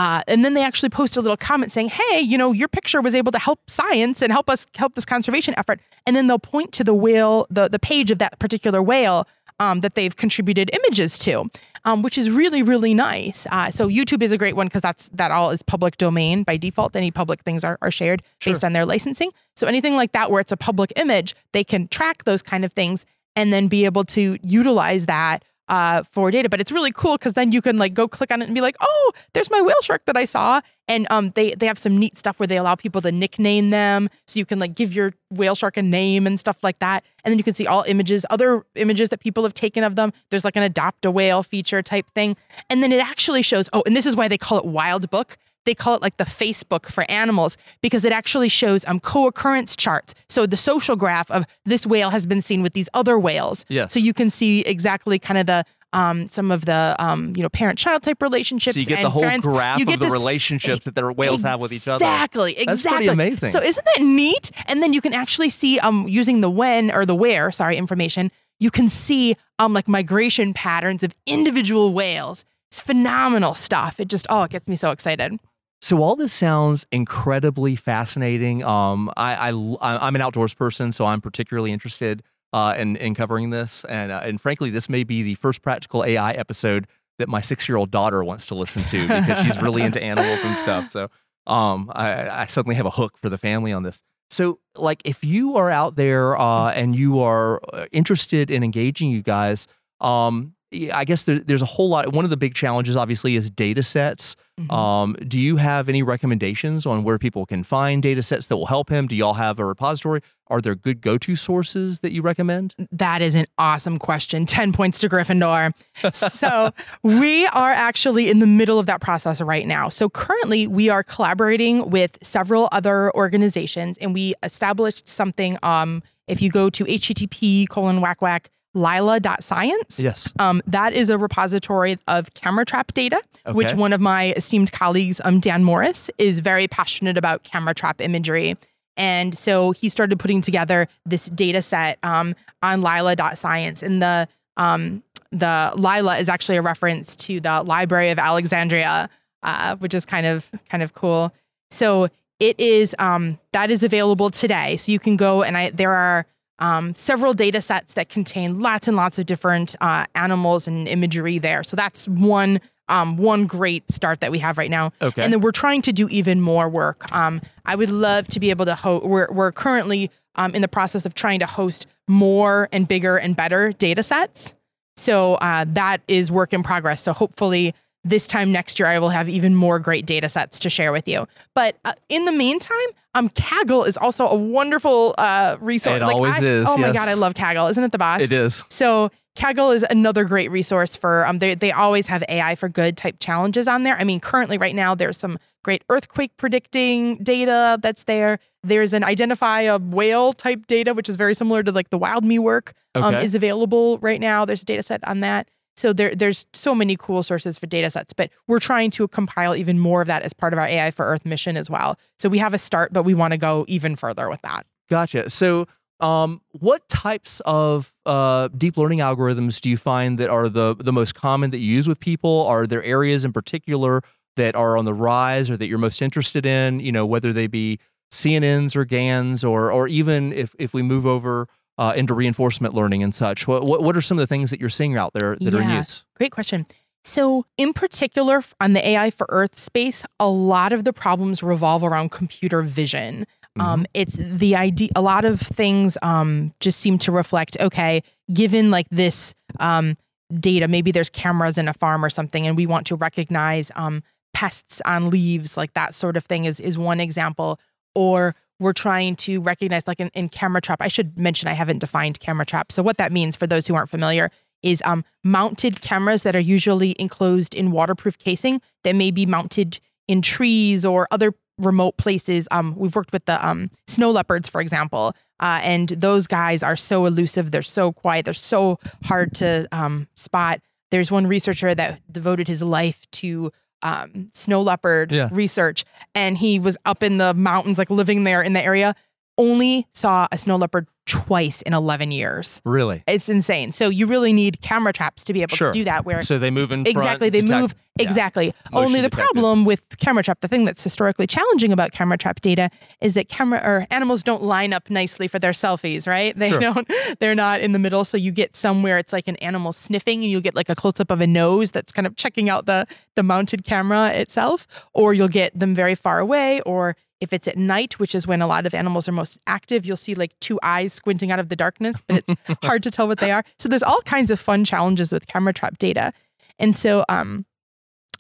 uh, 0.01 0.21
and 0.27 0.43
then 0.43 0.53
they 0.55 0.63
actually 0.63 0.89
post 0.89 1.15
a 1.15 1.21
little 1.21 1.37
comment 1.37 1.71
saying 1.71 1.89
hey 1.89 2.19
you 2.19 2.37
know 2.37 2.51
your 2.51 2.67
picture 2.67 3.01
was 3.01 3.13
able 3.13 3.31
to 3.31 3.39
help 3.39 3.59
science 3.69 4.21
and 4.21 4.31
help 4.31 4.49
us 4.49 4.65
help 4.75 4.95
this 4.95 5.05
conservation 5.05 5.53
effort 5.57 5.79
and 6.05 6.15
then 6.15 6.27
they'll 6.27 6.39
point 6.39 6.71
to 6.71 6.83
the 6.83 6.93
whale 6.93 7.45
the, 7.49 7.67
the 7.67 7.79
page 7.79 8.09
of 8.11 8.17
that 8.17 8.37
particular 8.39 8.81
whale 8.81 9.27
um, 9.61 9.81
that 9.81 9.93
they've 9.93 10.15
contributed 10.15 10.71
images 10.73 11.19
to, 11.19 11.45
um, 11.85 12.01
which 12.01 12.17
is 12.17 12.31
really 12.31 12.63
really 12.63 12.95
nice. 12.95 13.45
Uh, 13.51 13.69
so 13.69 13.87
YouTube 13.87 14.23
is 14.23 14.31
a 14.31 14.37
great 14.37 14.55
one 14.55 14.67
because 14.67 14.81
that's 14.81 15.07
that 15.09 15.29
all 15.29 15.51
is 15.51 15.61
public 15.61 15.97
domain 15.97 16.41
by 16.43 16.57
default. 16.57 16.95
Any 16.95 17.11
public 17.11 17.41
things 17.41 17.63
are, 17.63 17.77
are 17.81 17.91
shared 17.91 18.23
based 18.43 18.63
on 18.63 18.73
their 18.73 18.85
licensing. 18.85 19.29
So 19.55 19.67
anything 19.67 19.95
like 19.95 20.13
that 20.13 20.31
where 20.31 20.41
it's 20.41 20.51
a 20.51 20.57
public 20.57 20.91
image, 20.95 21.35
they 21.53 21.63
can 21.63 21.87
track 21.89 22.23
those 22.23 22.41
kind 22.41 22.65
of 22.65 22.73
things 22.73 23.05
and 23.35 23.53
then 23.53 23.67
be 23.67 23.85
able 23.85 24.03
to 24.03 24.37
utilize 24.41 25.05
that 25.05 25.45
uh, 25.71 26.03
for 26.03 26.29
data. 26.29 26.49
But 26.49 26.59
it's 26.59 26.71
really 26.71 26.91
cool 26.91 27.17
because 27.17 27.33
then 27.33 27.51
you 27.51 27.61
can 27.61 27.77
like 27.77 27.93
go 27.95 28.07
click 28.07 28.29
on 28.29 28.41
it 28.41 28.45
and 28.45 28.53
be 28.53 28.61
like, 28.61 28.75
oh, 28.81 29.11
there's 29.33 29.49
my 29.49 29.61
whale 29.61 29.81
shark 29.81 30.05
that 30.05 30.17
I 30.17 30.25
saw. 30.25 30.61
And 30.87 31.07
um, 31.09 31.29
they 31.31 31.55
they 31.55 31.65
have 31.65 31.77
some 31.77 31.97
neat 31.97 32.17
stuff 32.17 32.37
where 32.39 32.45
they 32.45 32.57
allow 32.57 32.75
people 32.75 32.99
to 33.01 33.11
nickname 33.11 33.69
them, 33.69 34.09
so 34.27 34.37
you 34.37 34.45
can 34.45 34.59
like 34.59 34.75
give 34.75 34.93
your 34.93 35.13
whale 35.29 35.55
shark 35.55 35.77
a 35.77 35.81
name 35.81 36.27
and 36.27 36.37
stuff 36.37 36.57
like 36.61 36.79
that. 36.79 37.05
And 37.23 37.31
then 37.31 37.37
you 37.37 37.45
can 37.45 37.53
see 37.53 37.65
all 37.65 37.83
images, 37.87 38.25
other 38.29 38.65
images 38.75 39.09
that 39.09 39.21
people 39.21 39.43
have 39.43 39.53
taken 39.53 39.85
of 39.85 39.95
them. 39.95 40.11
There's 40.29 40.43
like 40.43 40.57
an 40.57 40.63
adopt 40.63 41.05
a 41.05 41.11
whale 41.11 41.43
feature 41.43 41.81
type 41.81 42.11
thing, 42.11 42.35
and 42.69 42.83
then 42.83 42.91
it 42.91 43.01
actually 43.01 43.41
shows. 43.41 43.69
Oh, 43.71 43.83
and 43.85 43.95
this 43.95 44.05
is 44.05 44.17
why 44.17 44.27
they 44.27 44.37
call 44.37 44.59
it 44.59 44.65
Wildbook. 44.65 45.37
They 45.65 45.75
call 45.75 45.95
it 45.95 46.01
like 46.01 46.17
the 46.17 46.23
Facebook 46.23 46.87
for 46.87 47.05
animals 47.09 47.57
because 47.81 48.03
it 48.05 48.11
actually 48.11 48.49
shows 48.49 48.83
um 48.87 48.99
co-occurrence 48.99 49.75
charts. 49.75 50.13
So 50.29 50.45
the 50.45 50.57
social 50.57 50.95
graph 50.95 51.29
of 51.31 51.45
this 51.65 51.85
whale 51.85 52.09
has 52.09 52.25
been 52.25 52.41
seen 52.41 52.63
with 52.63 52.73
these 52.73 52.89
other 52.93 53.19
whales. 53.19 53.65
Yes. 53.69 53.93
So 53.93 53.99
you 53.99 54.13
can 54.13 54.29
see 54.29 54.61
exactly 54.61 55.19
kind 55.19 55.37
of 55.37 55.45
the 55.45 55.65
um 55.93 56.27
some 56.29 56.51
of 56.51 56.63
the 56.65 56.95
um 56.99 57.33
you 57.35 57.43
know 57.43 57.49
parent-child 57.49 58.01
type 58.01 58.21
relationships. 58.21 58.75
so 58.75 58.79
you 58.79 58.85
get 58.85 59.01
the 59.03 59.09
whole 59.09 59.21
friends. 59.21 59.45
graph 59.45 59.77
You 59.77 59.85
of 59.85 59.91
the 59.91 59.97
to 59.97 60.05
s- 60.07 60.11
relationships 60.11 60.85
that 60.85 60.95
the 60.95 61.11
whales 61.11 61.41
have 61.43 61.59
with 61.59 61.73
each 61.73 61.87
other. 61.87 62.03
Exactly, 62.05 62.51
exactly. 62.57 62.65
That's 62.65 62.81
pretty 62.81 63.07
amazing. 63.09 63.51
So 63.51 63.61
isn't 63.61 63.85
that 63.95 64.01
neat? 64.03 64.51
And 64.67 64.81
then 64.81 64.93
you 64.93 65.01
can 65.01 65.13
actually 65.13 65.49
see 65.49 65.79
um 65.79 66.07
using 66.07 66.41
the 66.41 66.49
when 66.49 66.91
or 66.91 67.05
the 67.05 67.13
where, 67.15 67.51
sorry, 67.51 67.75
information, 67.77 68.31
you 68.59 68.71
can 68.71 68.87
see 68.89 69.35
um 69.59 69.73
like 69.73 69.87
migration 69.89 70.53
patterns 70.53 71.03
of 71.03 71.13
individual 71.25 71.93
whales. 71.93 72.45
It's 72.71 72.79
phenomenal 72.79 73.53
stuff. 73.53 73.99
It 73.99 74.07
just 74.07 74.25
oh, 74.29 74.43
it 74.43 74.51
gets 74.51 74.69
me 74.69 74.77
so 74.77 74.91
excited. 74.91 75.37
So 75.81 76.01
all 76.03 76.15
this 76.15 76.31
sounds 76.31 76.85
incredibly 76.91 77.75
fascinating. 77.75 78.63
Um, 78.63 79.11
I, 79.17 79.49
I 79.49 80.07
I'm 80.07 80.15
an 80.15 80.21
outdoors 80.21 80.53
person, 80.53 80.91
so 80.91 81.05
I'm 81.05 81.21
particularly 81.21 81.71
interested 81.71 82.21
uh, 82.53 82.75
in 82.77 82.95
in 82.97 83.15
covering 83.15 83.49
this, 83.49 83.83
and 83.85 84.11
uh, 84.11 84.21
and 84.23 84.39
frankly, 84.39 84.69
this 84.69 84.89
may 84.89 85.03
be 85.03 85.23
the 85.23 85.35
first 85.35 85.61
practical 85.61 86.05
AI 86.05 86.33
episode 86.33 86.87
that 87.17 87.29
my 87.29 87.41
six 87.41 87.67
year 87.67 87.77
old 87.77 87.91
daughter 87.91 88.23
wants 88.23 88.45
to 88.47 88.55
listen 88.55 88.83
to 88.85 89.07
because 89.07 89.43
she's 89.43 89.61
really 89.61 89.81
into 89.81 90.01
animals 90.01 90.39
and 90.43 90.57
stuff. 90.57 90.89
So 90.89 91.09
um, 91.47 91.91
I, 91.93 92.43
I 92.43 92.45
suddenly 92.47 92.75
have 92.75 92.85
a 92.85 92.91
hook 92.91 93.17
for 93.17 93.29
the 93.29 93.37
family 93.37 93.71
on 93.71 93.83
this. 93.83 94.03
So 94.29 94.59
like, 94.75 95.01
if 95.03 95.23
you 95.23 95.57
are 95.57 95.69
out 95.69 95.95
there 95.95 96.37
uh, 96.37 96.71
and 96.71 96.97
you 96.97 97.19
are 97.19 97.61
uh, 97.73 97.85
interested 97.91 98.49
in 98.49 98.63
engaging 98.63 99.11
you 99.11 99.21
guys, 99.21 99.67
um, 99.99 100.53
I 100.93 101.03
guess 101.03 101.25
there, 101.25 101.39
there's 101.39 101.61
a 101.61 101.65
whole 101.65 101.89
lot. 101.89 102.13
One 102.13 102.23
of 102.23 102.31
the 102.31 102.37
big 102.37 102.53
challenges, 102.55 102.95
obviously, 102.95 103.35
is 103.35 103.49
data 103.49 103.83
sets. 103.83 104.37
Mhm. 104.59 104.71
Um, 104.71 105.15
do 105.27 105.37
you 105.37 105.57
have 105.57 105.89
any 105.89 106.01
recommendations 106.01 106.85
on 106.85 107.03
where 107.03 107.17
people 107.17 107.45
can 107.45 107.63
find 107.63 108.01
data 108.01 108.23
sets 108.23 108.47
that 108.47 108.55
will 108.55 108.67
help 108.67 108.89
him? 108.89 109.07
Do 109.07 109.15
y'all 109.15 109.33
have 109.33 109.59
a 109.59 109.65
repository? 109.65 110.21
Are 110.47 110.61
there 110.61 110.75
good 110.75 111.01
go 111.01 111.17
to 111.17 111.35
sources 111.35 111.99
that 112.01 112.13
you 112.13 112.21
recommend? 112.21 112.75
That 112.91 113.21
is 113.21 113.35
an 113.35 113.47
awesome 113.57 113.97
question. 113.97 114.45
10 114.45 114.71
points 114.71 114.99
to 115.01 115.09
Gryffindor. 115.09 115.73
so, 116.13 116.71
we 117.03 117.47
are 117.47 117.71
actually 117.71 118.29
in 118.29 118.39
the 118.39 118.47
middle 118.47 118.79
of 118.79 118.85
that 118.85 119.01
process 119.01 119.41
right 119.41 119.67
now. 119.67 119.89
So, 119.89 120.09
currently, 120.09 120.67
we 120.67 120.87
are 120.87 121.03
collaborating 121.03 121.89
with 121.89 122.17
several 122.21 122.69
other 122.71 123.13
organizations 123.15 123.97
and 123.97 124.13
we 124.13 124.35
established 124.43 125.09
something. 125.09 125.57
Um, 125.63 126.01
if 126.27 126.41
you 126.41 126.49
go 126.49 126.69
to 126.69 126.85
http 126.85 127.67
colon 127.67 127.99
whack 127.99 128.21
whack 128.21 128.49
lila.science, 128.73 129.99
Yes. 129.99 130.31
um, 130.39 130.61
that 130.67 130.93
is 130.93 131.09
a 131.09 131.17
repository 131.17 131.97
of 132.07 132.33
camera 132.33 132.65
trap 132.65 132.93
data, 132.93 133.21
which 133.51 133.73
one 133.73 133.93
of 133.93 134.01
my 134.01 134.33
esteemed 134.37 134.71
colleagues, 134.71 135.19
um, 135.23 135.39
Dan 135.39 135.63
Morris, 135.63 136.09
is 136.17 136.39
very 136.39 136.67
passionate 136.67 137.17
about 137.17 137.43
camera 137.43 137.73
trap 137.73 138.01
imagery. 138.01 138.57
And 138.97 139.35
so 139.35 139.71
he 139.71 139.89
started 139.89 140.19
putting 140.19 140.41
together 140.41 140.87
this 141.05 141.25
data 141.27 141.61
set 141.61 141.97
um, 142.03 142.35
on 142.61 142.81
lila.science. 142.81 143.83
And 143.83 144.01
the 144.01 144.27
um, 144.57 145.03
the 145.31 145.71
Lila 145.75 146.17
is 146.19 146.27
actually 146.27 146.57
a 146.57 146.61
reference 146.61 147.15
to 147.15 147.39
the 147.39 147.63
Library 147.63 148.09
of 148.09 148.19
Alexandria, 148.19 149.09
uh, 149.43 149.75
which 149.77 149.93
is 149.93 150.05
kind 150.05 150.25
of 150.25 150.49
kind 150.69 150.83
of 150.83 150.93
cool. 150.93 151.33
So 151.71 152.09
it 152.39 152.59
is 152.59 152.93
um, 152.99 153.39
that 153.53 153.71
is 153.71 153.81
available 153.81 154.29
today. 154.29 154.75
So 154.77 154.91
you 154.91 154.99
can 154.99 155.15
go 155.15 155.41
and 155.41 155.57
I 155.57 155.69
there 155.69 155.93
are 155.93 156.25
um, 156.61 156.95
several 156.95 157.33
data 157.33 157.59
sets 157.59 157.93
that 157.95 158.07
contain 158.07 158.59
lots 158.59 158.87
and 158.87 158.95
lots 158.95 159.19
of 159.19 159.25
different 159.25 159.75
uh, 159.81 160.05
animals 160.15 160.67
and 160.67 160.87
imagery 160.87 161.39
there. 161.39 161.63
So 161.63 161.75
that's 161.75 162.07
one 162.07 162.61
um, 162.87 163.15
one 163.15 163.47
great 163.47 163.89
start 163.89 164.19
that 164.19 164.31
we 164.31 164.39
have 164.39 164.57
right 164.57 164.69
now. 164.69 164.91
Okay. 165.01 165.23
And 165.23 165.31
then 165.31 165.39
we're 165.39 165.53
trying 165.53 165.81
to 165.83 165.93
do 165.93 166.09
even 166.09 166.41
more 166.41 166.67
work. 166.67 167.09
Um, 167.15 167.41
I 167.65 167.75
would 167.75 167.89
love 167.89 168.27
to 168.29 168.39
be 168.39 168.49
able 168.49 168.65
to 168.65 168.75
host. 168.75 169.05
We're 169.05 169.31
we're 169.31 169.51
currently 169.51 170.11
um, 170.35 170.53
in 170.53 170.61
the 170.61 170.67
process 170.67 171.05
of 171.05 171.13
trying 171.13 171.39
to 171.39 171.45
host 171.45 171.87
more 172.07 172.69
and 172.71 172.87
bigger 172.87 173.17
and 173.17 173.35
better 173.35 173.71
data 173.71 174.03
sets. 174.03 174.53
So 174.97 175.35
uh, 175.35 175.65
that 175.69 176.01
is 176.07 176.31
work 176.31 176.53
in 176.53 176.63
progress. 176.63 177.01
So 177.01 177.13
hopefully 177.13 177.73
this 178.03 178.27
time 178.27 178.51
next 178.51 178.79
year 178.79 178.87
I 178.87 178.99
will 178.99 179.09
have 179.09 179.29
even 179.29 179.55
more 179.55 179.79
great 179.79 180.05
data 180.05 180.27
sets 180.29 180.59
to 180.59 180.69
share 180.69 180.91
with 180.91 181.07
you. 181.07 181.27
But 181.53 181.77
uh, 181.85 181.93
in 182.09 182.25
the 182.25 182.31
meantime, 182.31 182.77
um, 183.13 183.29
Kaggle 183.29 183.87
is 183.87 183.97
also 183.97 184.27
a 184.27 184.35
wonderful 184.35 185.13
uh, 185.17 185.57
resource. 185.59 185.97
It 185.97 186.03
always 186.03 186.41
I- 186.43 186.45
is, 186.47 186.67
Oh 186.69 186.77
my 186.77 186.91
god, 186.91 187.07
I 187.09 187.13
love 187.13 187.33
Kaggle. 187.33 187.69
Isn't 187.69 187.83
it 187.83 187.91
the 187.91 187.97
best? 187.97 188.23
It 188.23 188.33
is. 188.33 188.63
So 188.69 189.11
Kaggle 189.35 189.73
is 189.75 189.85
another 189.89 190.25
great 190.25 190.51
resource 190.51 190.95
for 190.95 191.25
um 191.25 191.39
they 191.39 191.55
they 191.55 191.71
always 191.71 192.07
have 192.07 192.23
AI 192.27 192.55
for 192.55 192.67
good 192.67 192.97
type 192.97 193.17
challenges 193.19 193.67
on 193.67 193.83
there. 193.83 193.97
I 193.97 194.03
mean, 194.03 194.19
currently 194.19 194.57
right 194.57 194.75
now 194.75 194.93
there's 194.95 195.17
some 195.17 195.37
great 195.63 195.83
earthquake 195.89 196.35
predicting 196.37 197.17
data 197.17 197.77
that's 197.81 198.03
there. 198.03 198.39
There's 198.63 198.93
an 198.93 199.03
identify 199.03 199.61
a 199.61 199.77
whale 199.77 200.33
type 200.33 200.67
data, 200.67 200.93
which 200.93 201.07
is 201.07 201.15
very 201.15 201.33
similar 201.33 201.63
to 201.63 201.71
like 201.71 201.91
the 201.91 201.97
wild 201.97 202.23
me 202.25 202.39
work, 202.39 202.73
um, 202.95 203.03
Okay. 203.15 203.23
is 203.23 203.35
available 203.35 203.99
right 203.99 204.19
now. 204.19 204.43
There's 204.43 204.63
a 204.63 204.65
data 204.65 204.83
set 204.83 205.07
on 205.07 205.19
that. 205.21 205.47
So 205.75 205.93
there, 205.93 206.13
there's 206.13 206.45
so 206.53 206.75
many 206.75 206.95
cool 206.95 207.23
sources 207.23 207.57
for 207.57 207.65
data 207.65 207.89
sets, 207.89 208.13
but 208.13 208.29
we're 208.47 208.59
trying 208.59 208.91
to 208.91 209.07
compile 209.07 209.55
even 209.55 209.79
more 209.79 210.01
of 210.01 210.07
that 210.07 210.23
as 210.23 210.33
part 210.33 210.53
of 210.53 210.59
our 210.59 210.65
AI 210.65 210.91
for 210.91 211.05
Earth 211.05 211.25
mission 211.25 211.57
as 211.57 211.69
well. 211.69 211.97
So 212.19 212.29
we 212.29 212.37
have 212.39 212.53
a 212.53 212.57
start, 212.57 212.93
but 212.93 213.03
we 213.03 213.13
want 213.13 213.31
to 213.31 213.37
go 213.37 213.65
even 213.67 213.95
further 213.95 214.29
with 214.29 214.41
that. 214.41 214.65
Gotcha. 214.89 215.29
So, 215.29 215.67
um, 216.01 216.41
what 216.51 216.87
types 216.89 217.41
of 217.45 217.93
uh, 218.07 218.49
deep 218.57 218.75
learning 218.75 218.99
algorithms 218.99 219.61
do 219.61 219.69
you 219.69 219.77
find 219.77 220.17
that 220.17 220.29
are 220.29 220.49
the 220.49 220.75
the 220.75 220.91
most 220.91 221.13
common 221.13 221.51
that 221.51 221.59
you 221.59 221.71
use 221.71 221.87
with 221.87 221.99
people? 221.99 222.45
Are 222.47 222.65
there 222.65 222.83
areas 222.83 223.23
in 223.23 223.31
particular 223.31 224.01
that 224.35 224.55
are 224.55 224.77
on 224.77 224.85
the 224.85 224.95
rise 224.95 225.51
or 225.51 225.57
that 225.57 225.67
you're 225.67 225.77
most 225.77 226.01
interested 226.01 226.43
in? 226.43 226.79
You 226.79 226.91
know, 226.91 227.05
whether 227.05 227.31
they 227.31 227.45
be 227.45 227.79
CNNs 228.11 228.75
or 228.75 228.83
GANs, 228.83 229.43
or 229.43 229.71
or 229.71 229.87
even 229.87 230.33
if 230.33 230.55
if 230.57 230.73
we 230.73 230.81
move 230.81 231.05
over 231.05 231.47
uh, 231.81 231.93
into 231.95 232.13
reinforcement 232.13 232.75
learning 232.75 233.01
and 233.01 233.15
such. 233.15 233.47
What, 233.47 233.63
what 233.63 233.81
what 233.81 233.97
are 233.97 234.01
some 234.01 234.19
of 234.19 234.21
the 234.21 234.27
things 234.27 234.51
that 234.51 234.59
you're 234.59 234.69
seeing 234.69 234.95
out 234.95 235.13
there 235.13 235.35
that 235.41 235.53
are 235.53 235.61
in 235.61 235.69
Yeah. 235.69 235.79
use? 235.79 236.03
Great 236.15 236.31
question. 236.31 236.67
So, 237.03 237.45
in 237.57 237.73
particular, 237.73 238.43
on 238.59 238.73
the 238.73 238.87
AI 238.87 239.09
for 239.09 239.25
Earth 239.29 239.57
space, 239.57 240.03
a 240.19 240.29
lot 240.29 240.71
of 240.73 240.83
the 240.83 240.93
problems 240.93 241.41
revolve 241.41 241.83
around 241.83 242.11
computer 242.11 242.61
vision. 242.61 243.25
Um, 243.59 243.85
it's 243.93 244.15
the 244.15 244.55
idea. 244.55 244.89
A 244.95 245.01
lot 245.01 245.25
of 245.25 245.41
things 245.41 245.97
um, 246.03 246.53
just 246.59 246.79
seem 246.79 246.97
to 246.99 247.11
reflect. 247.11 247.57
Okay, 247.59 248.03
given 248.31 248.69
like 248.69 248.87
this 248.91 249.33
um, 249.59 249.97
data, 250.33 250.67
maybe 250.67 250.91
there's 250.91 251.09
cameras 251.09 251.57
in 251.57 251.67
a 251.67 251.73
farm 251.73 252.05
or 252.05 252.09
something, 252.11 252.45
and 252.47 252.55
we 252.55 252.67
want 252.67 252.85
to 252.87 252.95
recognize 252.95 253.71
um, 253.75 254.03
pests 254.33 254.81
on 254.85 255.09
leaves, 255.09 255.57
like 255.57 255.73
that 255.73 255.95
sort 255.95 256.15
of 256.15 256.23
thing 256.23 256.45
is 256.45 256.59
is 256.59 256.77
one 256.77 256.99
example. 257.01 257.59
Or 257.95 258.35
we're 258.61 258.73
trying 258.73 259.15
to 259.15 259.41
recognize, 259.41 259.87
like 259.87 259.99
in, 259.99 260.09
in 260.13 260.29
camera 260.29 260.61
trap. 260.61 260.81
I 260.81 260.87
should 260.87 261.17
mention 261.17 261.49
I 261.49 261.53
haven't 261.53 261.79
defined 261.79 262.19
camera 262.19 262.45
trap. 262.45 262.71
So 262.71 262.83
what 262.83 262.97
that 262.97 263.11
means 263.11 263.35
for 263.35 263.47
those 263.47 263.65
who 263.65 263.73
aren't 263.73 263.89
familiar 263.89 264.29
is 264.61 264.83
um, 264.85 265.03
mounted 265.23 265.81
cameras 265.81 266.21
that 266.21 266.35
are 266.35 266.39
usually 266.39 266.95
enclosed 266.99 267.55
in 267.55 267.71
waterproof 267.71 268.19
casing 268.19 268.61
that 268.83 268.95
may 268.95 269.09
be 269.09 269.25
mounted 269.25 269.79
in 270.07 270.21
trees 270.21 270.85
or 270.85 271.07
other 271.09 271.33
remote 271.57 271.97
places. 271.97 272.47
Um, 272.51 272.75
we've 272.77 272.95
worked 272.95 273.11
with 273.11 273.25
the 273.25 273.45
um, 273.45 273.71
snow 273.87 274.11
leopards, 274.11 274.47
for 274.47 274.61
example, 274.61 275.15
uh, 275.39 275.59
and 275.63 275.89
those 275.89 276.27
guys 276.27 276.61
are 276.61 276.75
so 276.75 277.07
elusive. 277.07 277.49
They're 277.49 277.63
so 277.63 277.91
quiet. 277.91 278.25
They're 278.25 278.33
so 278.35 278.79
hard 279.05 279.33
to 279.35 279.67
um, 279.71 280.07
spot. 280.13 280.61
There's 280.91 281.09
one 281.09 281.25
researcher 281.25 281.73
that 281.73 281.99
devoted 282.13 282.47
his 282.47 282.61
life 282.61 283.09
to 283.13 283.51
um, 283.83 284.29
snow 284.33 284.61
leopard 284.61 285.11
Yeah. 285.11 285.29
research, 285.31 285.85
and 286.15 286.37
he 286.37 286.59
was 286.59 286.77
up 286.85 287.03
in 287.03 287.17
the 287.17 287.33
mountains, 287.33 287.77
like 287.77 287.89
living 287.89 288.23
there 288.23 288.41
in 288.41 288.53
the 288.53 288.63
area. 288.63 288.95
Only 289.37 289.87
saw 289.93 290.27
a 290.31 290.37
snow 290.37 290.55
leopard 290.57 290.87
twice 291.11 291.61
in 291.63 291.73
11 291.73 292.11
years. 292.11 292.61
Really? 292.63 293.03
It's 293.05 293.27
insane. 293.27 293.73
So 293.73 293.89
you 293.89 294.07
really 294.07 294.31
need 294.31 294.61
camera 294.61 294.93
traps 294.93 295.25
to 295.25 295.33
be 295.33 295.41
able 295.41 295.57
Sure. 295.57 295.67
to 295.71 295.77
do 295.79 295.83
that. 295.83 296.05
Where 296.05 296.21
So 296.21 296.39
they 296.39 296.49
move 296.49 296.71
in 296.71 296.85
front, 296.85 296.95
exactly 296.97 297.29
they 297.29 297.41
detect- 297.41 297.61
move 297.61 297.75
yeah. 297.99 298.05
exactly. 298.07 298.53
Motion 298.71 298.85
Only 298.85 299.01
the 299.01 299.09
detected. 299.09 299.33
problem 299.33 299.65
with 299.65 299.97
camera 299.99 300.23
trap, 300.23 300.39
the 300.39 300.47
thing 300.47 300.63
that's 300.63 300.81
historically 300.81 301.27
challenging 301.27 301.73
about 301.73 301.91
camera 301.91 302.17
trap 302.17 302.39
data 302.39 302.69
is 303.01 303.13
that 303.15 303.27
camera 303.27 303.59
or 303.61 303.85
animals 303.91 304.23
don't 304.23 304.41
line 304.41 304.71
up 304.71 304.89
nicely 304.89 305.27
for 305.27 305.39
their 305.39 305.51
selfies, 305.51 306.07
right? 306.07 306.33
They 306.37 306.49
Sure. 306.49 306.59
don't. 306.61 306.89
They're 307.19 307.35
not 307.35 307.59
in 307.59 307.73
the 307.73 307.79
middle. 307.79 308.05
So 308.05 308.15
you 308.15 308.31
get 308.31 308.55
somewhere 308.55 308.97
it's 308.97 309.11
like 309.11 309.27
an 309.27 309.35
animal 309.37 309.73
sniffing, 309.73 310.21
and 310.21 310.31
you'll 310.31 310.39
get 310.41 310.55
like 310.55 310.69
a 310.69 310.75
close 310.75 310.99
up 311.01 311.11
of 311.11 311.19
a 311.19 311.27
nose 311.27 311.71
that's 311.71 311.91
kind 311.91 312.07
of 312.07 312.15
checking 312.15 312.49
out 312.49 312.65
the 312.65 312.85
the 313.17 313.23
mounted 313.23 313.65
camera 313.65 314.09
itself, 314.13 314.65
or 314.93 315.13
you'll 315.13 315.27
get 315.27 315.57
them 315.59 315.75
very 315.75 315.95
far 315.95 316.19
away, 316.19 316.61
or 316.61 316.95
if 317.21 317.31
it's 317.31 317.47
at 317.47 317.57
night, 317.57 317.99
which 317.99 318.13
is 318.15 318.27
when 318.27 318.41
a 318.41 318.47
lot 318.47 318.65
of 318.65 318.73
animals 318.73 319.07
are 319.07 319.11
most 319.13 319.39
active, 319.47 319.85
you'll 319.85 319.95
see 319.95 320.15
like 320.15 320.37
two 320.39 320.59
eyes 320.63 320.91
squinting 320.91 321.31
out 321.31 321.39
of 321.39 321.49
the 321.49 321.55
darkness, 321.55 322.01
but 322.07 322.17
it's 322.17 322.59
hard 322.63 322.83
to 322.83 322.91
tell 322.91 323.07
what 323.07 323.19
they 323.19 323.31
are. 323.31 323.45
So 323.59 323.69
there's 323.69 323.83
all 323.83 324.01
kinds 324.01 324.31
of 324.31 324.39
fun 324.39 324.65
challenges 324.65 325.11
with 325.11 325.27
camera 325.27 325.53
trap 325.53 325.77
data. 325.77 326.11
And 326.59 326.75
so 326.75 327.05
um 327.07 327.45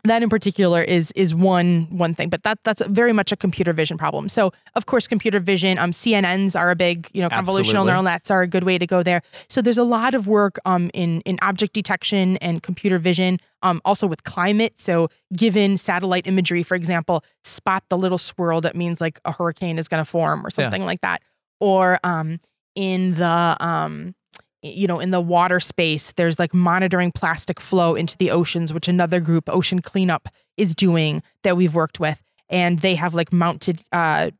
that 0.03 0.23
in 0.23 0.29
particular 0.29 0.81
is 0.81 1.11
is 1.13 1.33
one 1.33 1.87
one 1.91 2.13
thing, 2.13 2.29
but 2.29 2.43
that 2.43 2.59
that's 2.63 2.81
very 2.87 3.13
much 3.13 3.31
a 3.31 3.35
computer 3.35 3.73
vision 3.73 3.97
problem. 3.97 4.29
So 4.29 4.51
of 4.75 4.85
course, 4.85 5.07
computer 5.07 5.39
vision, 5.39 5.77
um, 5.77 5.91
CNNs 5.91 6.59
are 6.59 6.71
a 6.71 6.75
big, 6.75 7.07
you 7.13 7.21
know, 7.21 7.29
convolutional 7.29 7.59
Absolutely. 7.59 7.85
neural 7.87 8.03
nets 8.03 8.31
are 8.31 8.41
a 8.41 8.47
good 8.47 8.63
way 8.63 8.77
to 8.77 8.87
go 8.87 9.03
there. 9.03 9.21
So 9.47 9.61
there's 9.61 9.77
a 9.77 9.83
lot 9.83 10.15
of 10.15 10.27
work 10.27 10.57
um 10.65 10.89
in 10.93 11.21
in 11.21 11.37
object 11.41 11.73
detection 11.73 12.37
and 12.37 12.63
computer 12.63 12.97
vision, 12.97 13.39
um, 13.61 13.81
also 13.85 14.07
with 14.07 14.23
climate. 14.23 14.79
So 14.79 15.09
given 15.35 15.77
satellite 15.77 16.25
imagery, 16.27 16.63
for 16.63 16.75
example, 16.75 17.23
spot 17.43 17.83
the 17.89 17.97
little 17.97 18.17
swirl 18.17 18.61
that 18.61 18.75
means 18.75 19.01
like 19.01 19.19
a 19.25 19.31
hurricane 19.31 19.77
is 19.77 19.87
going 19.87 20.03
to 20.03 20.09
form 20.09 20.45
or 20.45 20.49
something 20.49 20.83
like 20.83 21.01
that, 21.01 21.21
or 21.59 21.99
um 22.03 22.39
in 22.75 23.13
the 23.15 23.57
um 23.59 24.15
you 24.63 24.87
know, 24.87 24.99
in 24.99 25.11
the 25.11 25.21
water 25.21 25.59
space, 25.59 26.11
there's 26.13 26.37
like 26.39 26.53
monitoring 26.53 27.11
plastic 27.11 27.59
flow 27.59 27.95
into 27.95 28.17
the 28.17 28.31
oceans, 28.31 28.73
which 28.73 28.87
another 28.87 29.19
group, 29.19 29.49
Ocean 29.49 29.81
Cleanup, 29.81 30.27
is 30.57 30.75
doing 30.75 31.23
that 31.43 31.57
we've 31.57 31.73
worked 31.73 31.99
with. 31.99 32.21
And 32.49 32.79
they 32.79 32.95
have 32.95 33.15
like 33.15 33.31
mounted 33.33 33.81
uh, 33.91 34.31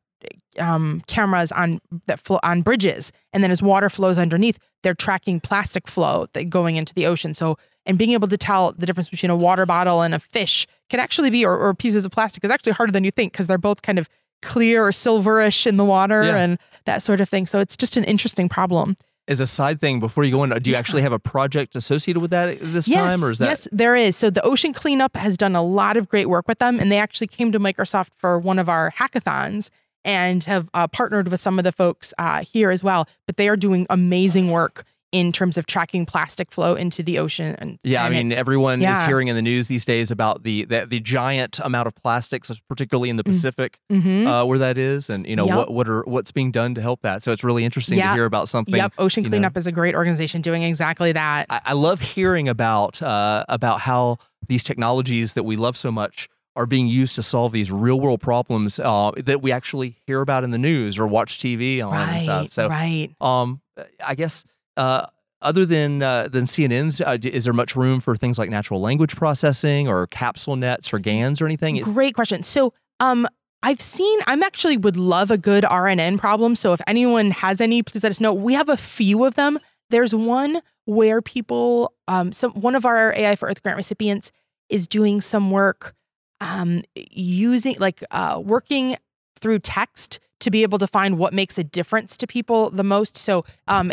um, 0.59 1.01
cameras 1.07 1.51
on 1.51 1.79
that 2.07 2.19
flow 2.19 2.39
on 2.43 2.61
bridges, 2.61 3.11
and 3.33 3.43
then 3.43 3.51
as 3.51 3.63
water 3.63 3.89
flows 3.89 4.17
underneath, 4.17 4.59
they're 4.83 4.93
tracking 4.93 5.39
plastic 5.39 5.87
flow 5.87 6.27
that 6.33 6.49
going 6.49 6.75
into 6.75 6.93
the 6.93 7.05
ocean. 7.05 7.33
So, 7.33 7.57
and 7.85 7.97
being 7.97 8.11
able 8.11 8.27
to 8.27 8.37
tell 8.37 8.73
the 8.73 8.85
difference 8.85 9.09
between 9.09 9.29
a 9.29 9.35
water 9.35 9.65
bottle 9.65 10.01
and 10.01 10.13
a 10.13 10.19
fish 10.19 10.67
can 10.89 10.99
actually 10.99 11.29
be, 11.29 11.45
or, 11.45 11.57
or 11.57 11.73
pieces 11.73 12.05
of 12.05 12.11
plastic, 12.11 12.43
is 12.43 12.51
actually 12.51 12.73
harder 12.73 12.91
than 12.91 13.03
you 13.03 13.11
think 13.11 13.31
because 13.31 13.47
they're 13.47 13.57
both 13.57 13.81
kind 13.81 13.97
of 13.97 14.09
clear 14.41 14.83
or 14.85 14.91
silverish 14.91 15.65
in 15.65 15.77
the 15.77 15.85
water 15.85 16.23
Yeah. 16.23 16.35
and 16.35 16.59
that 16.85 17.01
sort 17.01 17.21
of 17.21 17.29
thing. 17.29 17.45
So 17.45 17.59
it's 17.59 17.77
just 17.77 17.95
an 17.95 18.03
interesting 18.03 18.49
problem. 18.49 18.97
As 19.27 19.39
a 19.39 19.47
side 19.47 19.79
thing, 19.79 19.99
before 19.99 20.23
you 20.23 20.31
go 20.31 20.43
in, 20.43 20.49
do 20.49 20.69
you 20.69 20.75
actually 20.75 21.03
have 21.03 21.13
a 21.13 21.19
project 21.19 21.75
associated 21.75 22.19
with 22.19 22.31
that 22.31 22.57
this 22.59 22.89
time, 22.89 23.23
or 23.23 23.31
is 23.31 23.39
that 23.39 23.49
Yes, 23.49 23.67
there 23.71 23.95
is. 23.95 24.17
So 24.17 24.29
the 24.29 24.41
Ocean 24.43 24.73
Cleanup 24.73 25.15
has 25.15 25.37
done 25.37 25.55
a 25.55 25.61
lot 25.61 25.95
of 25.95 26.09
great 26.09 26.27
work 26.27 26.47
with 26.47 26.59
them, 26.59 26.79
and 26.79 26.91
they 26.91 26.97
actually 26.97 27.27
came 27.27 27.51
to 27.51 27.59
Microsoft 27.59 28.09
for 28.15 28.39
one 28.39 28.59
of 28.59 28.67
our 28.67 28.91
hackathons 28.91 29.69
and 30.03 30.43
have 30.45 30.69
uh, 30.73 30.87
partnered 30.87 31.27
with 31.27 31.39
some 31.39 31.59
of 31.59 31.63
the 31.63 31.71
folks 31.71 32.13
uh, 32.17 32.43
here 32.43 32.71
as 32.71 32.83
well. 32.83 33.07
But 33.27 33.37
they 33.37 33.47
are 33.47 33.55
doing 33.55 33.85
amazing 33.89 34.49
work 34.49 34.83
in 35.11 35.31
terms 35.31 35.57
of 35.57 35.65
tracking 35.65 36.05
plastic 36.05 36.51
flow 36.51 36.73
into 36.75 37.03
the 37.03 37.19
ocean. 37.19 37.55
And 37.59 37.77
Yeah, 37.83 38.05
I 38.05 38.09
mean, 38.09 38.31
everyone 38.31 38.81
is 38.81 39.01
hearing 39.03 39.27
in 39.27 39.35
the 39.35 39.41
news 39.41 39.67
these 39.67 39.83
days 39.85 40.09
about 40.11 40.43
the 40.43 40.65
the, 40.65 40.85
the 40.85 40.99
giant 40.99 41.59
amount 41.63 41.87
of 41.87 41.95
plastics, 41.95 42.51
particularly 42.69 43.09
in 43.09 43.17
the 43.17 43.23
Pacific, 43.23 43.77
Mhm. 43.91 44.25
uh, 44.25 44.45
where 44.45 44.57
that 44.59 44.77
is, 44.77 45.09
and 45.09 45.25
you 45.27 45.35
know 45.35 45.45
Yep. 45.45 45.57
what 45.57 45.73
what 45.73 45.87
are 45.89 46.01
what's 46.03 46.31
being 46.31 46.51
done 46.51 46.73
to 46.75 46.81
help 46.81 47.01
that. 47.01 47.23
So 47.23 47.31
it's 47.31 47.43
really 47.43 47.65
interesting 47.65 47.97
Yeah. 47.97 48.07
to 48.09 48.13
hear 48.13 48.25
about 48.25 48.47
something. 48.47 48.75
Yep, 48.75 48.93
Ocean 48.97 49.23
you 49.23 49.29
know. 49.29 49.33
Cleanup 49.35 49.57
is 49.57 49.67
a 49.67 49.71
great 49.71 49.95
organization 49.95 50.41
doing 50.41 50.63
exactly 50.63 51.11
that. 51.11 51.45
I, 51.49 51.59
I 51.65 51.73
love 51.73 51.99
hearing 52.01 52.47
about 52.47 53.01
uh, 53.01 53.43
about 53.49 53.81
how 53.81 54.17
these 54.47 54.63
technologies 54.63 55.33
that 55.33 55.43
we 55.43 55.55
love 55.55 55.75
so 55.77 55.91
much 55.91 56.29
are 56.55 56.65
being 56.65 56.87
used 56.87 57.15
to 57.15 57.23
solve 57.23 57.53
these 57.53 57.71
real 57.71 57.99
world 57.99 58.19
problems 58.19 58.77
uh, 58.79 59.11
that 59.15 59.41
we 59.41 59.53
actually 59.53 59.95
hear 60.05 60.19
about 60.19 60.43
in 60.43 60.51
the 60.51 60.57
news 60.57 60.99
or 60.99 61.07
watch 61.07 61.37
TV 61.39 61.81
on 61.81 62.09
and 62.09 62.23
stuff. 62.23 62.41
right, 62.43 62.51
So, 62.51 62.67
right. 62.67 63.09
um, 63.21 63.61
I 64.05 64.15
guess 64.15 64.43
uh, 64.77 65.07
other 65.41 65.65
than 65.65 66.03
uh, 66.03 66.27
than 66.27 66.45
CNNs, 66.45 67.05
uh, 67.05 67.17
is 67.27 67.45
there 67.45 67.53
much 67.53 67.75
room 67.75 67.99
for 67.99 68.15
things 68.15 68.37
like 68.37 68.49
natural 68.49 68.79
language 68.79 69.15
processing 69.15 69.87
or 69.87 70.07
capsule 70.07 70.55
nets 70.55 70.93
or 70.93 70.99
GANs 70.99 71.41
or 71.41 71.45
anything? 71.45 71.79
Great 71.81 72.13
question. 72.13 72.43
So, 72.43 72.73
um, 72.99 73.27
I've 73.63 73.81
seen. 73.81 74.19
I'm 74.27 74.43
actually 74.43 74.77
would 74.77 74.97
love 74.97 75.31
a 75.31 75.37
good 75.37 75.63
RNN 75.63 76.19
problem. 76.19 76.55
So, 76.55 76.73
if 76.73 76.81
anyone 76.87 77.31
has 77.31 77.59
any, 77.59 77.81
please 77.83 78.03
let 78.03 78.11
us 78.11 78.21
know. 78.21 78.33
We 78.33 78.53
have 78.53 78.69
a 78.69 78.77
few 78.77 79.23
of 79.23 79.35
them. 79.35 79.59
There's 79.89 80.13
one 80.15 80.61
where 80.85 81.21
people, 81.21 81.93
um, 82.07 82.31
some 82.31 82.51
one 82.53 82.75
of 82.75 82.85
our 82.85 83.13
AI 83.15 83.35
for 83.35 83.47
Earth 83.49 83.61
grant 83.63 83.77
recipients 83.77 84.31
is 84.69 84.87
doing 84.87 85.21
some 85.21 85.51
work, 85.51 85.95
um, 86.39 86.81
using 86.95 87.75
like 87.79 88.03
uh, 88.11 88.41
working 88.43 88.95
through 89.41 89.59
text 89.59 90.19
to 90.39 90.49
be 90.49 90.63
able 90.63 90.79
to 90.79 90.87
find 90.87 91.17
what 91.17 91.33
makes 91.33 91.57
a 91.57 91.63
difference 91.63 92.17
to 92.17 92.27
people 92.27 92.69
the 92.69 92.83
most. 92.83 93.17
So, 93.17 93.45
um, 93.67 93.91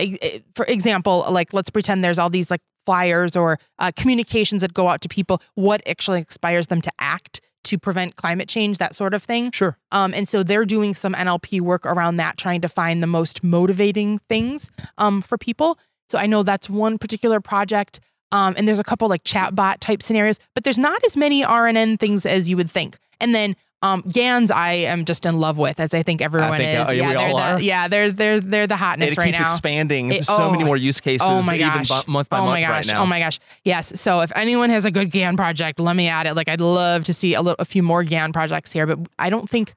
for 0.54 0.64
example, 0.66 1.24
like 1.30 1.52
let's 1.52 1.70
pretend 1.70 2.02
there's 2.02 2.18
all 2.18 2.30
these 2.30 2.50
like 2.50 2.62
flyers 2.86 3.36
or 3.36 3.58
uh, 3.78 3.92
communications 3.96 4.62
that 4.62 4.72
go 4.72 4.88
out 4.88 5.00
to 5.02 5.08
people. 5.08 5.42
What 5.54 5.86
actually 5.86 6.20
inspires 6.20 6.68
them 6.68 6.80
to 6.80 6.90
act 6.98 7.40
to 7.64 7.78
prevent 7.78 8.16
climate 8.16 8.48
change, 8.48 8.78
that 8.78 8.94
sort 8.94 9.12
of 9.12 9.22
thing. 9.22 9.50
Sure. 9.50 9.76
Um, 9.92 10.14
and 10.14 10.26
so 10.26 10.42
they're 10.42 10.64
doing 10.64 10.94
some 10.94 11.12
NLP 11.12 11.60
work 11.60 11.84
around 11.84 12.16
that, 12.16 12.38
trying 12.38 12.62
to 12.62 12.68
find 12.68 13.02
the 13.02 13.06
most 13.06 13.44
motivating 13.44 14.18
things 14.20 14.70
um, 14.96 15.20
for 15.20 15.36
people. 15.36 15.78
So 16.08 16.16
I 16.16 16.26
know 16.26 16.42
that's 16.42 16.70
one 16.70 16.96
particular 16.96 17.40
project. 17.42 18.00
Um, 18.32 18.54
and 18.56 18.68
there's 18.68 18.78
a 18.80 18.84
couple 18.84 19.08
like 19.08 19.24
chatbot 19.24 19.78
type 19.80 20.02
scenarios, 20.02 20.38
but 20.54 20.64
there's 20.64 20.78
not 20.78 21.02
as 21.04 21.16
many 21.16 21.42
RNN 21.42 21.98
things 21.98 22.26
as 22.26 22.48
you 22.48 22.56
would 22.56 22.70
think. 22.70 22.98
And 23.20 23.34
then 23.34 23.56
um, 23.80 24.02
GANs, 24.10 24.50
I 24.50 24.72
am 24.72 25.04
just 25.04 25.24
in 25.24 25.38
love 25.38 25.56
with, 25.56 25.78
as 25.78 25.94
I 25.94 26.02
think 26.02 26.20
everyone 26.20 26.58
think, 26.58 26.80
is. 26.80 26.88
uh, 26.88 26.90
yeah, 26.90 27.06
we 27.08 27.14
they're 27.14 27.28
all 27.28 27.36
the, 27.36 27.42
are. 27.42 27.60
yeah, 27.60 27.86
they're 27.88 28.10
they're 28.10 28.40
they're 28.40 28.66
the 28.66 28.76
hotness 28.76 29.12
it 29.12 29.18
right 29.18 29.26
keeps 29.26 29.38
now. 29.38 29.44
expanding. 29.44 30.10
It- 30.10 30.26
so 30.26 30.50
many 30.50 30.64
oh, 30.64 30.66
more 30.66 30.76
use 30.76 31.00
cases, 31.00 31.28
Oh 31.30 31.42
my 31.44 31.54
even 31.54 31.68
gosh! 31.84 32.06
month 32.08 32.28
by 32.28 32.38
oh 32.38 32.42
month 32.42 32.50
my 32.54 32.60
gosh! 32.62 32.70
right 32.70 32.86
now. 32.88 33.02
Oh 33.02 33.06
my 33.06 33.20
gosh! 33.20 33.38
Yes. 33.64 33.98
So 34.00 34.18
if 34.20 34.32
anyone 34.36 34.70
has 34.70 34.84
a 34.84 34.90
good 34.90 35.12
GAN 35.12 35.36
project, 35.36 35.78
let 35.78 35.94
me 35.94 36.08
add 36.08 36.26
it. 36.26 36.34
Like 36.34 36.48
I'd 36.48 36.60
love 36.60 37.04
to 37.04 37.14
see 37.14 37.34
a 37.34 37.40
little, 37.40 37.56
a 37.60 37.64
few 37.64 37.84
more 37.84 38.02
GAN 38.02 38.32
projects 38.32 38.72
here, 38.72 38.84
but 38.86 38.98
I 39.16 39.30
don't 39.30 39.48
think 39.48 39.74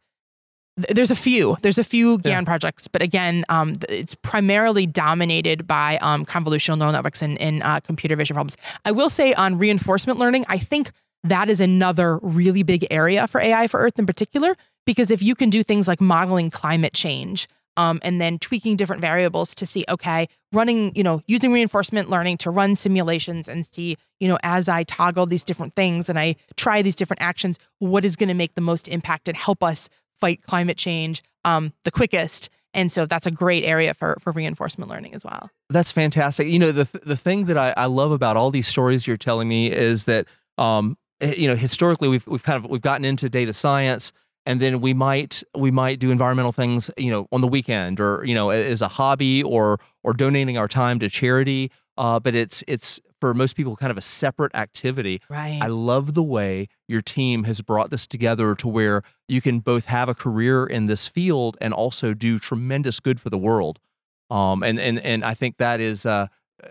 there's 0.78 1.11
a 1.11 1.15
few. 1.15 1.57
There's 1.61 1.78
a 1.78 1.84
few 1.84 2.17
GAN 2.19 2.32
Yeah. 2.32 2.41
projects, 2.43 2.88
but 2.88 3.01
again, 3.01 3.43
um, 3.49 3.74
it's 3.89 4.15
primarily 4.15 4.86
dominated 4.86 5.67
by 5.67 5.97
um, 5.97 6.26
convolutional 6.26 6.78
neural 6.78 6.93
networks 6.93 7.22
and, 7.22 7.39
and 7.41 7.61
uh, 7.63 7.80
computer 7.82 8.15
vision 8.15 8.36
problems. 8.36 8.57
I 8.86 8.91
will 8.91 9.09
say 9.09 9.34
on 9.34 9.57
reinforcement 9.57 10.17
learning, 10.17 10.45
I 10.47 10.57
think 10.57 10.91
that 11.24 11.49
is 11.49 11.61
another 11.61 12.17
really 12.22 12.63
big 12.63 12.88
area 12.89 13.28
for 13.28 13.39
AI 13.41 13.67
for 13.67 13.80
Earth 13.80 13.99
in 13.99 14.05
particular, 14.05 14.55
because 14.86 15.11
if 15.11 15.22
you 15.22 15.36
can 15.36 15.49
do 15.49 15.61
things 15.61 15.88
like 15.88 16.01
modeling 16.01 16.49
climate 16.49 16.93
change 16.93 17.47
um, 17.78 17.99
and 18.03 18.19
then 18.19 18.39
tweaking 18.39 18.76
different 18.76 19.01
variables 19.01 19.53
to 19.55 19.65
see, 19.65 19.86
okay, 19.88 20.28
running, 20.51 20.93
you 20.95 21.03
know, 21.03 21.22
using 21.28 21.53
reinforcement 21.53 22.09
learning 22.09 22.38
to 22.38 22.49
run 22.49 22.76
simulations 22.76 23.47
and 23.47 23.65
see, 23.65 23.97
you 24.19 24.28
know, 24.28 24.38
as 24.43 24.67
I 24.67 24.84
toggle 24.84 25.26
these 25.26 25.43
different 25.43 25.74
things 25.76 26.09
and 26.09 26.17
I 26.19 26.36
try 26.57 26.82
these 26.82 26.95
different 26.95 27.22
actions, 27.22 27.59
what 27.80 28.03
is 28.03 28.15
going 28.15 28.28
to 28.30 28.34
make 28.36 28.55
the 28.55 28.61
most 28.61 28.88
impact 28.88 29.28
and 29.28 29.38
help 29.38 29.63
us 29.63 29.88
fight 30.22 30.43
climate 30.43 30.78
change 30.78 31.24
um, 31.43 31.74
the 31.84 31.91
quickest. 31.91 32.49
And 32.74 32.89
so 32.89 33.05
that's 33.05 33.28
a 33.28 33.32
great 33.32 33.65
area 33.65 33.93
for 33.93 34.15
for 34.22 34.32
reinforcement 34.32 34.89
learning 34.89 35.13
as 35.13 35.26
well. 35.26 35.49
That's 35.69 35.91
fantastic. 35.91 36.47
You 36.47 36.59
know, 36.59 36.72
the 36.72 36.86
th- 36.86 37.03
the 37.03 37.17
thing 37.17 37.45
that 37.45 37.57
I, 37.57 37.74
I 37.76 37.88
love 37.88 38.11
about 38.11 38.38
all 38.38 38.49
these 38.49 38.67
stories 38.67 39.05
you're 39.05 39.17
telling 39.17 39.49
me 39.49 39.69
is 39.72 40.05
that 40.05 40.28
um, 40.57 40.97
eh, 41.19 41.34
you 41.36 41.47
know, 41.49 41.55
historically 41.55 42.07
we've 42.07 42.26
we've 42.28 42.43
kind 42.43 42.63
of 42.63 42.69
we've 42.69 42.82
gotten 42.82 43.03
into 43.03 43.28
data 43.28 43.51
science 43.51 44.13
and 44.45 44.61
then 44.61 44.80
we 44.80 44.93
might 44.93 45.43
we 45.55 45.69
might 45.69 45.99
do 45.99 46.11
environmental 46.11 46.53
things, 46.53 46.89
you 46.97 47.11
know, 47.11 47.28
on 47.32 47.41
the 47.41 47.47
weekend 47.47 47.99
or, 47.99 48.24
you 48.26 48.34
know, 48.34 48.49
as 48.51 48.82
a 48.82 48.88
hobby 48.88 49.43
or 49.43 49.80
or 50.03 50.13
donating 50.13 50.57
our 50.57 50.67
time 50.67 50.97
to 50.99 51.09
charity. 51.09 51.72
Uh, 51.97 52.19
but 52.19 52.36
it's 52.36 52.63
it's 52.67 52.99
for 53.22 53.34
most 53.34 53.55
people 53.55 53.78
kind 53.78 53.91
of 53.91 53.97
a 53.97 54.01
separate 54.01 54.53
activity. 54.55 55.22
Right. 55.30 55.59
I 55.61 55.67
love 55.67 56.15
the 56.15 56.24
way 56.24 56.67
your 56.88 57.01
team 57.01 57.45
has 57.45 57.61
brought 57.61 57.91
this 57.91 58.05
together 58.05 58.55
to 58.55 58.67
where 58.67 59.03
you 59.30 59.39
can 59.39 59.59
both 59.59 59.86
have 59.86 60.09
a 60.09 60.15
career 60.15 60.65
in 60.65 60.88
this 60.88 61.07
field 61.07 61.55
and 61.61 61.74
also 61.74 62.13
do 62.13 62.39
tremendous 62.39 62.99
good 62.99 63.22
for 63.22 63.30
the 63.30 63.38
world. 63.38 63.80
Um, 64.30 64.63
and 64.63 64.80
and 64.80 64.99
and 64.99 65.24
I 65.24 65.36
think 65.36 65.57
that 65.57 65.80
is 65.80 66.05
uh, 66.05 66.28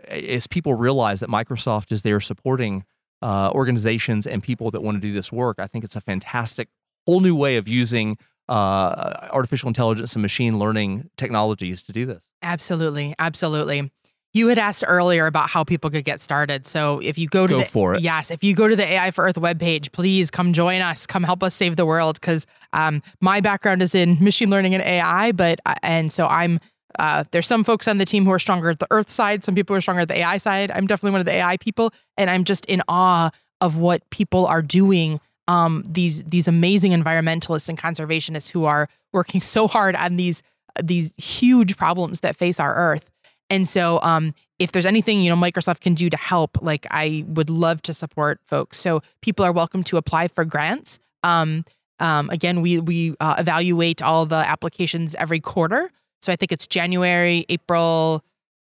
as 0.09 0.47
people 0.47 0.75
realize 0.75 1.21
that 1.21 1.31
Microsoft 1.31 1.93
is 1.93 2.03
there 2.03 2.21
supporting 2.21 2.85
uh, 3.23 3.51
organizations 3.55 4.27
and 4.27 4.43
people 4.43 4.71
that 4.73 4.83
want 4.83 4.97
to 4.97 5.01
do 5.01 5.13
this 5.13 5.31
work. 5.31 5.59
I 5.59 5.67
think 5.67 5.85
it's 5.85 5.97
a 5.97 6.01
fantastic 6.01 6.69
whole 7.07 7.21
new 7.21 7.37
way 7.37 7.57
of 7.57 7.69
using 7.69 8.19
uh, 8.49 9.29
artificial 9.31 9.69
intelligence 9.69 10.15
and 10.15 10.23
machine 10.23 10.59
learning 10.59 11.09
technologies 11.17 11.83
to 11.85 11.93
do 11.93 12.05
this. 12.05 12.33
Absolutely. 12.43 13.15
Absolutely. 13.19 13.93
You 14.33 14.47
had 14.49 14.59
asked 14.59 14.85
earlier 14.87 15.27
about 15.27 15.51
how 15.51 15.65
people 15.65 15.91
could 15.91 16.05
get 16.05 16.21
started. 16.21 16.67
So 16.67 17.01
if 17.03 17.19
you 17.19 17.27
go 17.27 17.47
to 17.47 17.55
Go 17.55 17.59
the, 17.61 17.65
for 17.65 17.95
it. 17.95 18.01
Yes, 18.01 18.31
if 18.31 18.45
you 18.45 18.55
go 18.55 18.69
to 18.69 18.77
the 18.77 18.85
AI 18.85 19.11
for 19.11 19.25
Earth 19.25 19.35
webpage, 19.35 19.91
please 19.91 20.31
come 20.31 20.53
join 20.53 20.81
us. 20.81 21.05
Come 21.07 21.25
help 21.25 21.43
us 21.43 21.55
save 21.55 21.77
the 21.77 21.87
world. 21.87 22.21
Because 22.21 22.47
um, 22.73 23.03
my 23.21 23.41
background 23.41 23.83
is 23.83 23.95
in 23.95 24.23
machine 24.23 24.49
learning 24.49 24.75
and 24.75 24.83
AI, 24.83 25.33
but 25.33 25.61
and 25.83 26.13
so 26.13 26.27
I'm. 26.27 26.61
Uh, 26.99 27.25
there's 27.31 27.47
some 27.47 27.63
folks 27.63 27.87
on 27.87 27.99
the 27.99 28.05
team 28.05 28.25
who 28.25 28.33
are 28.33 28.39
stronger 28.39 28.69
at 28.71 28.81
the 28.81 28.87
Earth 28.91 29.09
side. 29.09 29.45
Some 29.45 29.55
people 29.55 29.75
are 29.75 29.81
stronger 29.81 30.03
at 30.03 30.09
the 30.09 30.19
AI 30.19 30.39
side. 30.39 30.71
I'm 30.73 30.87
definitely 30.87 31.13
one 31.13 31.21
of 31.21 31.27
the 31.27 31.35
AI 31.35 31.57
people, 31.57 31.93
and 32.19 32.29
I'm 32.29 32.45
just 32.45 32.67
in 32.67 32.83
awe 32.89 33.31
of 33.61 33.77
what 33.77 34.09
people 34.11 34.47
are 34.47 34.63
doing. 34.63 35.21
Um, 35.49 35.85
these 35.89 36.23
these 36.25 36.47
amazing 36.47 36.93
environmentalists 36.93 37.69
and 37.69 37.79
conservationists 37.79 38.51
who 38.53 38.65
are 38.65 38.89
working 39.13 39.41
so 39.41 39.67
hard 39.67 39.97
on 39.97 40.17
these 40.17 40.43
these 40.83 41.15
huge 41.17 41.77
problems 41.77 42.21
that 42.21 42.37
face 42.37 42.61
our 42.61 42.75
Earth. 42.75 43.11
And 43.51 43.69
so, 43.69 44.01
um, 44.03 44.33
if 44.59 44.73
there's 44.73 44.87
anything 44.87 45.23
you 45.23 45.31
know 45.31 45.37
Microsoft 45.37 45.81
can 45.81 45.95
do 45.95 46.09
to 46.09 46.17
help, 46.17 46.63
like 46.63 46.87
I 46.91 47.25
would 47.27 47.51
love 47.51 47.83
to 47.83 47.95
support 47.95 48.41
folks. 48.45 48.79
So 48.79 49.03
people 49.23 49.45
are 49.45 49.53
welcome 49.53 49.83
to 49.85 49.97
apply 49.97 50.29
for 50.29 50.45
grants. 50.45 50.99
Um, 51.23 51.65
um, 51.99 52.31
again, 52.31 52.61
we 52.61 52.79
we 52.79 53.17
uh, 53.21 53.37
evaluate 53.39 54.03
all 54.03 54.27
the 54.27 54.37
applications 54.37 55.15
every 55.17 55.41
quarter. 55.41 55.91
So 56.23 56.33
I 56.33 56.37
think 56.37 56.53
it's 56.53 56.67
January, 56.67 57.47
April, 57.49 58.23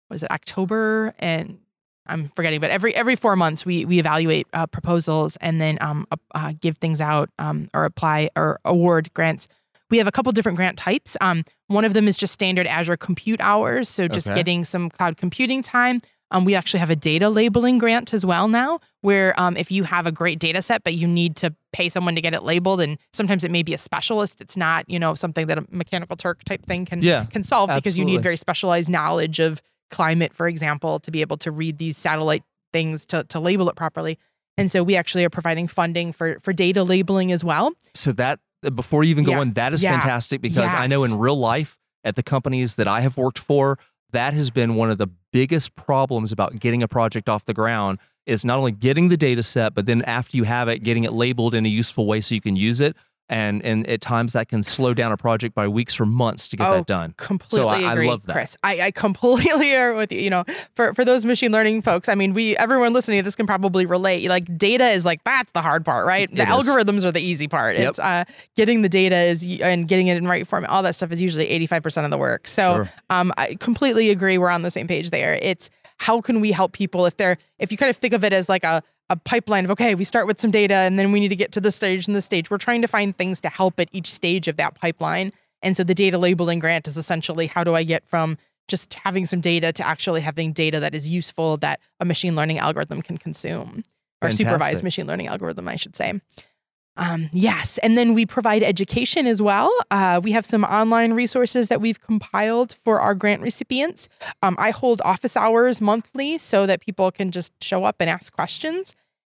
what 0.09 0.17
is 0.17 0.23
it, 0.23 0.31
October, 0.31 1.15
and 1.19 1.59
I'm 2.07 2.29
forgetting, 2.37 2.61
but 2.61 2.71
every 2.71 2.95
every 2.95 3.17
four 3.17 3.37
months 3.37 3.67
we 3.67 3.85
we 3.85 3.99
evaluate 3.99 4.47
uh, 4.53 4.67
proposals 4.67 5.37
and 5.41 5.61
then 5.61 5.79
um, 5.81 6.07
uh, 6.35 6.53
give 6.61 6.79
things 6.79 7.01
out 7.01 7.31
um, 7.39 7.69
or 7.75 7.85
apply 7.85 8.31
or 8.37 8.61
award 8.65 9.13
grants. 9.15 9.49
We 9.91 9.99
have 9.99 10.07
a 10.07 10.13
couple 10.13 10.33
different 10.33 10.57
grant 10.57 10.79
types. 10.79 11.17
Um, 11.21 11.45
one 11.69 11.85
of 11.85 11.95
them 11.95 12.07
is 12.09 12.17
just 12.17 12.33
standard 12.35 12.67
Azure 12.67 12.97
compute 12.97 13.41
hours, 13.41 13.89
so 13.89 14.09
just 14.09 14.29
Okay. 14.29 14.35
getting 14.35 14.65
some 14.65 14.91
cloud 14.91 15.17
computing 15.17 15.63
time. 15.63 16.01
Um, 16.33 16.45
we 16.45 16.57
actually 16.57 16.81
have 16.81 16.91
a 16.91 16.97
data 16.97 17.29
labeling 17.29 17.79
grant 17.79 18.13
as 18.13 18.27
well 18.27 18.49
now, 18.49 18.81
where 19.01 19.39
um, 19.41 19.57
if 19.57 19.71
you 19.71 19.85
have 19.85 20.07
a 20.07 20.13
great 20.13 20.41
data 20.41 20.61
set, 20.61 20.83
but 20.83 20.95
you 20.95 21.07
need 21.07 21.37
to 21.37 21.55
pay 21.73 21.89
someone 21.89 22.17
to 22.17 22.21
get 22.21 22.35
it 22.35 22.43
labeled, 22.43 22.81
and 22.81 22.99
sometimes 23.13 23.45
it 23.45 23.51
may 23.53 23.63
be 23.63 23.75
a 23.75 23.79
specialist. 23.79 24.41
It's 24.41 24.57
not, 24.57 24.89
you 24.91 24.99
know, 24.99 25.15
something 25.15 25.47
that 25.47 25.59
a 25.59 25.65
mechanical 25.71 26.17
Turk 26.17 26.43
type 26.45 26.67
thing 26.67 26.85
can 26.85 27.01
Yeah, 27.03 27.27
can 27.27 27.45
solve 27.45 27.71
because 27.73 27.97
you 27.97 28.05
need 28.05 28.23
very 28.23 28.37
specialized 28.37 28.89
knowledge 28.91 29.39
of 29.39 29.63
climate, 29.91 30.35
for 30.35 30.49
example, 30.49 30.99
to 30.99 31.13
be 31.13 31.21
able 31.21 31.37
to 31.37 31.53
read 31.53 31.79
these 31.79 31.97
satellite 31.97 32.43
things 32.73 33.07
to 33.07 33.23
to 33.25 33.39
label 33.39 33.69
it 33.69 33.77
properly. 33.77 34.19
And 34.59 34.69
so 34.73 34.83
we 34.83 34.97
actually 34.97 35.25
are 35.25 35.31
providing 35.31 35.69
funding 35.69 36.13
for 36.13 36.39
for 36.41 36.53
data 36.53 36.83
labeling 36.83 37.31
as 37.31 37.45
well. 37.45 37.73
so 37.95 38.11
that 38.13 38.41
Uh, 38.65 38.71
before 38.71 39.05
you 39.05 39.11
even 39.11 39.25
go 39.25 39.33
Yeah. 39.33 39.43
in, 39.43 39.53
that 39.53 39.73
is 39.73 39.83
Yeah. 39.83 39.93
fantastic 39.93 40.41
because 40.41 40.73
I 40.75 40.87
know 40.87 41.05
in 41.05 41.19
real 41.19 41.39
life 41.39 41.79
at 42.05 42.17
the 42.17 42.23
companies 42.23 42.75
that 42.77 42.89
I 42.89 43.01
have 43.01 43.17
worked 43.17 43.39
for, 43.39 43.79
that 44.13 44.33
has 44.35 44.51
been 44.51 44.77
one 44.77 44.91
of 44.91 44.99
the 44.99 45.09
biggest 45.33 45.75
problems 45.77 46.33
about 46.33 46.59
getting 46.59 46.83
a 46.83 46.89
project 46.89 47.29
off 47.29 47.45
the 47.45 47.55
ground 47.55 47.99
is 48.25 48.45
not 48.45 48.59
only 48.59 48.73
getting 48.73 49.09
the 49.09 49.17
data 49.17 49.43
set, 49.43 49.75
but 49.75 49.87
then 49.87 50.03
after 50.03 50.37
you 50.37 50.45
have 50.45 50.69
it, 50.69 50.81
getting 50.83 51.05
it 51.05 51.13
labeled 51.13 51.55
in 51.55 51.67
a 51.67 51.69
useful 51.69 52.07
way 52.07 52.21
so 52.21 52.35
you 52.35 52.41
can 52.41 52.57
use 52.57 52.81
it. 52.81 52.97
And 53.29 53.61
and 53.65 53.85
at 53.89 54.01
times 54.01 54.35
that 54.35 54.49
can 54.49 54.63
slow 54.63 54.95
down 54.95 55.11
a 55.11 55.17
project 55.17 55.53
by 55.53 55.67
weeks 55.67 55.99
or 55.99 56.07
months 56.07 56.47
to 56.49 56.57
get 56.57 56.69
Oh, 56.69 56.75
that 56.75 56.87
done. 56.87 57.13
Completely 57.17 57.57
so 57.61 57.69
I 57.69 57.93
agree, 57.93 58.07
love 58.07 58.25
that. 58.27 58.33
Chris. 58.33 58.57
I, 58.63 58.81
I 58.83 58.91
completely 58.93 59.75
are 59.77 59.95
with 59.95 60.13
you. 60.13 60.21
You 60.21 60.31
know, 60.31 60.45
for 60.77 60.95
for 60.95 61.05
those 61.05 61.25
machine 61.25 61.51
learning 61.51 61.83
folks, 61.83 62.09
I 62.09 62.15
mean, 62.15 62.35
we 62.35 62.57
everyone 62.57 62.93
listening 62.93 63.19
to 63.19 63.25
this 63.25 63.35
can 63.35 63.45
probably 63.47 63.85
relate. 63.85 64.29
Like 64.29 64.57
data 64.57 64.87
is 64.91 65.05
like 65.05 65.25
that's 65.25 65.51
the 65.53 65.61
hard 65.63 65.85
part, 65.85 66.07
right? 66.07 66.31
The 66.31 66.43
It 66.43 66.49
is. 66.49 66.55
algorithms 66.69 67.05
are 67.05 67.11
the 67.11 67.21
easy 67.21 67.49
part. 67.49 67.77
Yep. 67.77 67.89
It's 67.91 67.99
uh, 67.99 68.23
getting 68.55 68.83
the 68.83 68.89
data 68.89 69.17
is 69.17 69.45
and 69.61 69.89
getting 69.89 70.07
it 70.07 70.17
in 70.17 70.29
right 70.29 70.47
form. 70.47 70.65
All 70.69 70.85
that 70.85 70.95
stuff 70.95 71.11
is 71.11 71.21
usually 71.21 71.49
eighty 71.49 71.67
five 71.67 71.83
percent 71.83 72.05
of 72.05 72.13
the 72.13 72.19
work. 72.19 72.47
So 72.47 72.75
Sure. 72.77 72.91
um, 73.11 73.33
I 73.37 73.57
completely 73.57 74.11
agree. 74.11 74.39
We're 74.39 74.51
on 74.51 74.63
the 74.63 74.71
same 74.71 74.87
page 74.87 75.11
there. 75.11 75.35
It's 75.43 75.69
how 75.99 76.21
can 76.21 76.41
we 76.41 76.53
help 76.53 76.73
people 76.73 77.07
if 77.07 77.17
they're 77.17 77.39
if 77.59 77.73
you 77.73 77.79
kind 77.79 77.91
of 77.91 77.97
think 77.97 78.13
of 78.13 78.23
it 78.23 78.33
as 78.33 78.49
like 78.49 78.63
a 78.63 78.83
a 79.09 79.17
pipeline 79.17 79.65
of 79.65 79.71
okay, 79.71 79.95
we 79.95 80.05
start 80.05 80.27
with 80.27 80.41
some 80.41 80.51
data 80.51 80.75
and 80.75 80.99
then 80.99 81.13
we 81.13 81.21
need 81.21 81.29
to 81.29 81.37
get 81.37 81.53
to 81.53 81.61
this 81.61 81.77
stage 81.77 82.07
and 82.07 82.17
this 82.17 82.25
stage. 82.25 82.51
We're 82.51 82.59
trying 82.59 82.83
to 82.83 82.89
find 82.89 83.17
things 83.17 83.41
to 83.43 83.49
help 83.49 83.79
at 83.79 83.89
each 83.93 84.11
stage 84.13 84.49
of 84.49 84.57
that 84.57 84.75
pipeline. 84.75 85.33
And 85.63 85.77
so 85.77 85.85
the 85.85 85.95
data 85.95 86.19
labeling 86.19 86.59
grant 86.59 86.87
is 86.87 86.97
essentially 86.97 87.47
how 87.47 87.65
do 87.65 87.75
I 87.75 87.83
get 87.83 88.07
from 88.07 88.39
just 88.69 88.95
having 88.95 89.27
some 89.27 89.41
data 89.41 89.73
to 89.73 89.87
actually 89.87 90.21
having 90.21 90.53
data 90.53 90.81
that 90.81 90.95
is 90.95 91.09
useful 91.09 91.57
that 91.59 91.81
a 92.01 92.05
machine 92.05 92.35
learning 92.35 92.59
algorithm 92.59 93.01
can 93.01 93.17
consume 93.17 93.83
or 94.23 94.29
Fantastic. 94.29 94.47
supervised 94.47 94.83
machine 94.83 95.07
learning 95.07 95.29
algorithm, 95.29 95.69
I 95.69 95.77
should 95.77 95.95
say. 95.95 96.21
Um, 96.97 97.29
yes, 97.33 97.79
and 97.79 97.97
then 97.99 98.15
we 98.15 98.25
provide 98.25 98.63
education 98.63 99.27
as 99.27 99.43
well. 99.43 99.73
Uh, 99.91 100.21
we 100.23 100.33
have 100.33 100.47
some 100.47 100.65
online 100.65 101.13
resources 101.13 101.69
that 101.69 101.81
we've 101.81 102.01
compiled 102.01 102.73
for 102.73 103.01
our 103.01 103.15
grant 103.15 103.43
recipients. 103.43 104.09
Um, 104.43 104.57
I 104.59 104.71
hold 104.71 105.03
office 105.03 105.37
hours 105.37 105.81
monthly 105.81 106.39
so 106.39 106.67
that 106.67 106.81
people 106.81 107.11
can 107.11 107.31
just 107.31 107.53
show 107.63 107.85
up 107.85 107.97
and 108.01 108.09
ask 108.09 108.33
questions. 108.33 108.95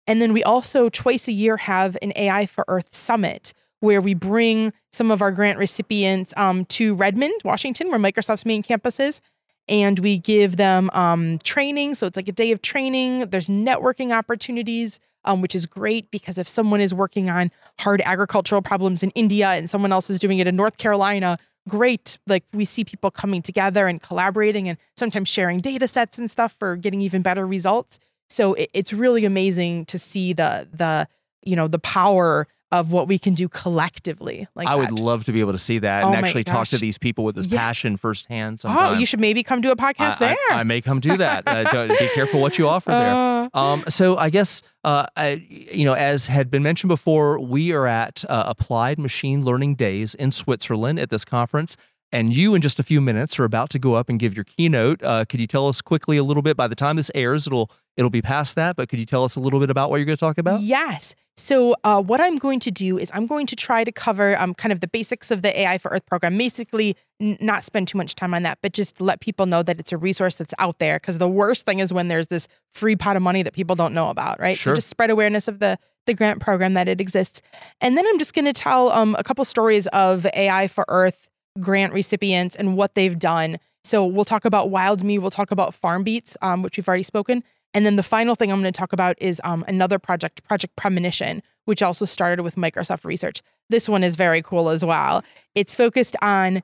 And 0.08 0.22
then 0.22 0.34
we 0.34 0.44
also 0.44 0.90
twice 0.90 1.28
a 1.28 1.32
year 1.32 1.58
have 1.58 1.98
an 2.02 2.14
AI 2.16 2.46
for 2.46 2.66
Earth 2.68 2.96
summit 2.96 3.54
where 3.80 4.02
we 4.02 4.14
bring 4.14 4.74
some 4.92 5.12
of 5.12 5.22
our 5.22 5.32
grant 5.32 5.58
recipients 5.58 6.34
um, 6.36 6.66
to 6.66 6.96
Redmond, 6.96 7.42
Washington, 7.44 7.90
where 7.90 8.00
Microsoft's 8.00 8.46
main 8.46 8.64
campus 8.64 9.00
is. 9.00 9.22
And 9.70 10.00
we 10.00 10.18
give 10.18 10.58
them 10.58 10.90
um, 10.94 11.38
training. 11.44 11.96
So 11.96 12.08
it's 12.08 12.18
like 12.18 12.28
a 12.28 12.34
day 12.34 12.52
of 12.52 12.62
training. 12.62 13.30
There's 13.30 13.48
networking 13.48 14.12
opportunities, 14.12 15.00
um, 15.24 15.42
which 15.42 15.56
is 15.56 15.66
great 15.66 16.12
because 16.12 16.38
if 16.38 16.48
someone 16.48 16.82
is 16.82 16.94
working 16.94 17.30
on 17.30 17.52
hard 17.80 18.02
agricultural 18.04 18.62
problems 18.62 19.04
in 19.04 19.12
India 19.12 19.50
and 19.50 19.70
someone 19.70 19.92
else 19.92 20.10
is 20.10 20.20
doing 20.20 20.40
it 20.40 20.48
in 20.48 20.56
North 20.56 20.78
Carolina, 20.78 21.38
great. 21.68 22.18
Like 22.28 22.44
we 22.52 22.66
see 22.66 22.84
people 22.84 23.12
coming 23.12 23.42
together 23.42 23.88
and 23.88 24.02
collaborating 24.02 24.68
and 24.68 24.78
sometimes 24.98 25.30
sharing 25.30 25.60
data 25.60 25.88
sets 25.88 26.18
and 26.18 26.30
stuff 26.30 26.52
for 26.54 26.76
getting 26.76 27.00
even 27.02 27.22
better 27.22 27.48
results. 27.48 28.00
So 28.28 28.56
it, 28.56 28.70
it's 28.74 28.92
really 28.92 29.24
amazing 29.24 29.86
to 29.86 30.00
see 30.00 30.34
the 30.34 30.68
the 30.74 31.08
you 31.44 31.56
know 31.56 31.68
the 31.68 31.80
power 31.80 32.48
of 32.72 32.92
what 32.92 33.08
we 33.08 33.18
can 33.18 33.34
do 33.34 33.50
collectively. 33.50 34.48
Like 34.56 34.68
I 34.68 34.78
that. 34.78 34.92
would 34.92 35.00
love 35.00 35.24
to 35.26 35.32
be 35.32 35.40
able 35.40 35.54
to 35.54 35.58
see 35.58 35.80
that 35.80 36.04
Oh 36.04 36.08
and 36.14 36.16
actually 36.24 36.44
talk 36.44 36.68
to 36.68 36.78
these 36.78 36.98
people 36.98 37.24
with 37.24 37.36
this 37.36 37.48
Yeah. 37.48 37.58
passion 37.60 37.98
firsthand. 37.98 38.62
Oh, 38.64 38.94
you 38.94 39.06
should 39.06 39.20
maybe 39.20 39.42
come 39.42 39.62
do 39.62 39.72
a 39.72 39.76
podcast 39.76 40.18
I, 40.18 40.20
there. 40.20 40.38
I, 40.52 40.60
I 40.60 40.64
may 40.64 40.80
come 40.82 41.00
do 41.00 41.18
that. 41.18 41.44
Uh, 41.48 41.88
be 41.88 42.10
careful 42.14 42.42
what 42.42 42.58
you 42.60 42.68
offer 42.68 42.92
there. 42.92 43.14
Uh, 43.14 43.50
Um, 43.54 43.84
so 43.90 44.18
I 44.18 44.30
guess 44.30 44.62
uh, 44.84 45.08
I, 45.16 45.44
you 45.50 45.84
know, 45.86 45.94
as 45.94 46.28
had 46.28 46.52
been 46.52 46.62
mentioned 46.62 46.90
before, 46.90 47.40
we 47.40 47.72
are 47.72 47.88
at 47.88 48.24
uh, 48.30 48.44
Applied 48.48 49.00
Machine 49.00 49.44
Learning 49.44 49.74
Days 49.76 50.14
in 50.14 50.30
Switzerland 50.32 51.00
at 51.00 51.10
this 51.10 51.26
conference, 51.26 51.76
And 52.12 52.36
you, 52.36 52.56
in 52.56 52.62
just 52.62 52.80
a 52.80 52.84
few 52.84 53.02
minutes, 53.02 53.38
are 53.38 53.44
about 53.44 53.70
to 53.72 53.80
go 53.80 53.94
up 53.94 54.10
and 54.10 54.20
give 54.20 54.36
your 54.36 54.44
keynote. 54.44 55.04
Uh, 55.04 55.26
could 55.26 55.40
you 55.40 55.48
tell 55.48 55.68
us 55.68 55.80
quickly 55.82 56.18
a 56.18 56.24
little 56.24 56.42
bit? 56.42 56.58
By 56.58 56.68
the 56.68 56.76
time 56.76 56.96
this 56.96 57.12
airs, 57.14 57.46
it'll 57.46 57.70
it'll 57.98 58.10
be 58.10 58.22
past 58.22 58.56
that. 58.56 58.76
But 58.76 58.90
could 58.90 59.00
you 59.00 59.06
tell 59.06 59.24
us 59.24 59.36
a 59.36 59.40
little 59.40 59.60
bit 59.60 59.70
about 59.70 59.90
what 59.90 59.98
you're 59.98 60.06
going 60.06 60.18
to 60.18 60.20
talk 60.20 60.38
about? 60.38 60.62
Yes. 60.62 61.14
So, 61.40 61.74
uh, 61.86 62.02
what 62.02 62.20
I'm 62.20 62.38
going 62.38 62.60
to 62.62 62.72
do 62.72 62.98
is 62.98 63.10
I'm 63.14 63.26
going 63.26 63.46
to 63.48 63.56
try 63.56 63.86
to 63.86 63.92
cover 63.94 64.38
um, 64.38 64.54
kind 64.54 64.74
of 64.74 64.82
the 64.82 64.90
basics 64.90 65.32
of 65.32 65.42
the 65.42 65.58
AI 65.58 65.78
for 65.78 65.90
Earth 65.90 66.06
program. 66.06 66.38
Basically, 66.38 66.98
n- 67.22 67.38
not 67.40 67.64
spend 67.64 67.88
too 67.88 67.98
much 67.98 68.16
time 68.16 68.34
on 68.34 68.44
that, 68.44 68.58
but 68.62 68.74
just 68.74 69.00
let 69.00 69.22
people 69.22 69.46
know 69.46 69.64
that 69.64 69.80
it's 69.80 69.94
a 69.94 69.98
resource 69.98 70.36
that's 70.36 70.54
out 70.60 70.80
there. 70.80 70.98
Because 70.98 71.18
the 71.18 71.30
worst 71.30 71.66
thing 71.66 71.80
is 71.80 71.94
when 71.94 72.10
there's 72.10 72.28
this 72.28 72.50
free 72.72 72.98
pot 72.98 73.16
of 73.16 73.22
money 73.22 73.42
that 73.42 73.54
people 73.54 73.76
don't 73.76 73.94
know 73.94 74.10
about, 74.10 74.38
right? 74.40 74.58
Sure. 74.58 74.74
So, 74.74 74.76
just 74.76 74.90
spread 74.90 75.12
awareness 75.12 75.48
of 75.48 75.60
the 75.60 75.78
the 76.06 76.14
grant 76.14 76.42
program 76.42 76.74
that 76.74 76.88
it 76.88 77.00
exists, 77.00 77.42
and 77.80 77.98
then 77.98 78.06
I'm 78.06 78.18
just 78.18 78.34
going 78.34 78.46
to 78.46 78.54
tell 78.54 78.90
um, 78.90 79.16
a 79.18 79.24
couple 79.24 79.46
stories 79.46 79.88
of 79.88 80.26
AI 80.34 80.68
for 80.68 80.84
Earth 80.88 81.29
grant 81.60 81.94
recipients 81.94 82.56
and 82.56 82.76
what 82.78 82.96
they've 82.96 83.18
done. 83.18 83.58
So, 83.84 84.06
we'll 84.06 84.26
talk 84.26 84.46
about 84.46 84.70
Wild 84.70 85.04
Me. 85.04 85.18
We'll 85.18 85.32
talk 85.32 85.52
about 85.52 85.74
FarmBeats, 85.80 86.36
um, 86.42 86.62
which 86.64 86.78
we've 86.78 86.88
already 86.88 87.04
spoken. 87.04 87.44
And 87.74 87.86
then 87.86 87.96
the 87.98 88.04
final 88.04 88.34
thing 88.36 88.52
I'm 88.52 88.62
going 88.62 88.74
to 88.74 88.78
talk 88.78 88.94
about 88.94 89.16
is 89.22 89.40
um, 89.44 89.64
another 89.68 90.00
project, 90.00 90.44
Project 90.44 90.76
Premonition, 90.76 91.44
which 91.66 91.84
also 91.84 92.04
started 92.06 92.42
with 92.42 92.56
Microsoft 92.56 93.06
Research. 93.06 93.42
This 93.70 93.88
one 93.88 94.04
is 94.04 94.16
very 94.16 94.42
cool 94.42 94.70
as 94.70 94.84
well. 94.84 95.24
It's 95.54 95.76
focused 95.76 96.16
on 96.22 96.64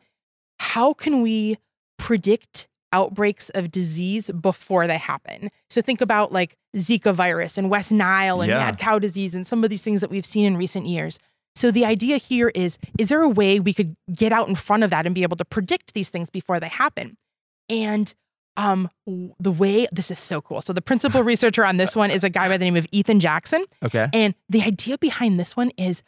how 0.59 0.93
can 0.93 1.21
we 1.21 1.57
predict 1.99 2.67
outbreaks 2.91 3.49
of 3.51 3.69
disease 3.71 4.31
before 4.31 4.87
they 4.87 4.97
happen. 4.97 5.49
So 5.69 5.81
think 5.81 6.01
about 6.01 6.31
like 6.31 6.55
Zika 6.75 7.13
virus 7.13 7.57
and 7.57 7.69
West 7.69 7.91
Nile 7.91 8.41
and 8.41 8.49
Yeah. 8.49 8.57
mad 8.57 8.77
cow 8.79 8.99
disease 8.99 9.35
and 9.35 9.45
some 9.45 9.63
of 9.63 9.69
these 9.69 9.81
things 9.83 10.01
that 10.01 10.09
we've 10.09 10.25
seen 10.25 10.45
in 10.45 10.57
recent 10.57 10.87
years. 10.87 11.19
So 11.55 11.71
the 11.71 11.85
idea 11.85 12.17
here 12.17 12.49
is 12.53 12.77
is 12.99 13.09
there 13.09 13.21
a 13.21 13.29
way 13.29 13.59
we 13.59 13.73
could 13.73 13.95
get 14.13 14.31
out 14.31 14.47
in 14.47 14.55
front 14.55 14.83
of 14.83 14.89
that 14.89 15.05
and 15.05 15.15
be 15.15 15.23
able 15.23 15.37
to 15.37 15.45
predict 15.45 15.93
these 15.93 16.09
things 16.09 16.29
before 16.29 16.59
they 16.59 16.67
happen? 16.67 17.17
And 17.69 18.13
um 18.57 18.89
the 19.39 19.51
way 19.51 19.87
this 19.91 20.11
is 20.11 20.19
so 20.19 20.41
cool. 20.41 20.61
So 20.61 20.73
the 20.73 20.81
principal 20.81 21.23
researcher 21.31 21.65
on 21.65 21.77
this 21.77 21.95
one 21.95 22.11
is 22.11 22.23
a 22.23 22.29
guy 22.29 22.49
by 22.49 22.57
the 22.57 22.65
name 22.65 22.75
of 22.75 22.87
Ethan 22.91 23.19
Jackson. 23.19 23.65
Okay. 23.83 24.07
And 24.13 24.35
the 24.49 24.61
idea 24.63 24.97
behind 24.97 25.39
this 25.39 25.55
one 25.55 25.71
is 25.77 26.03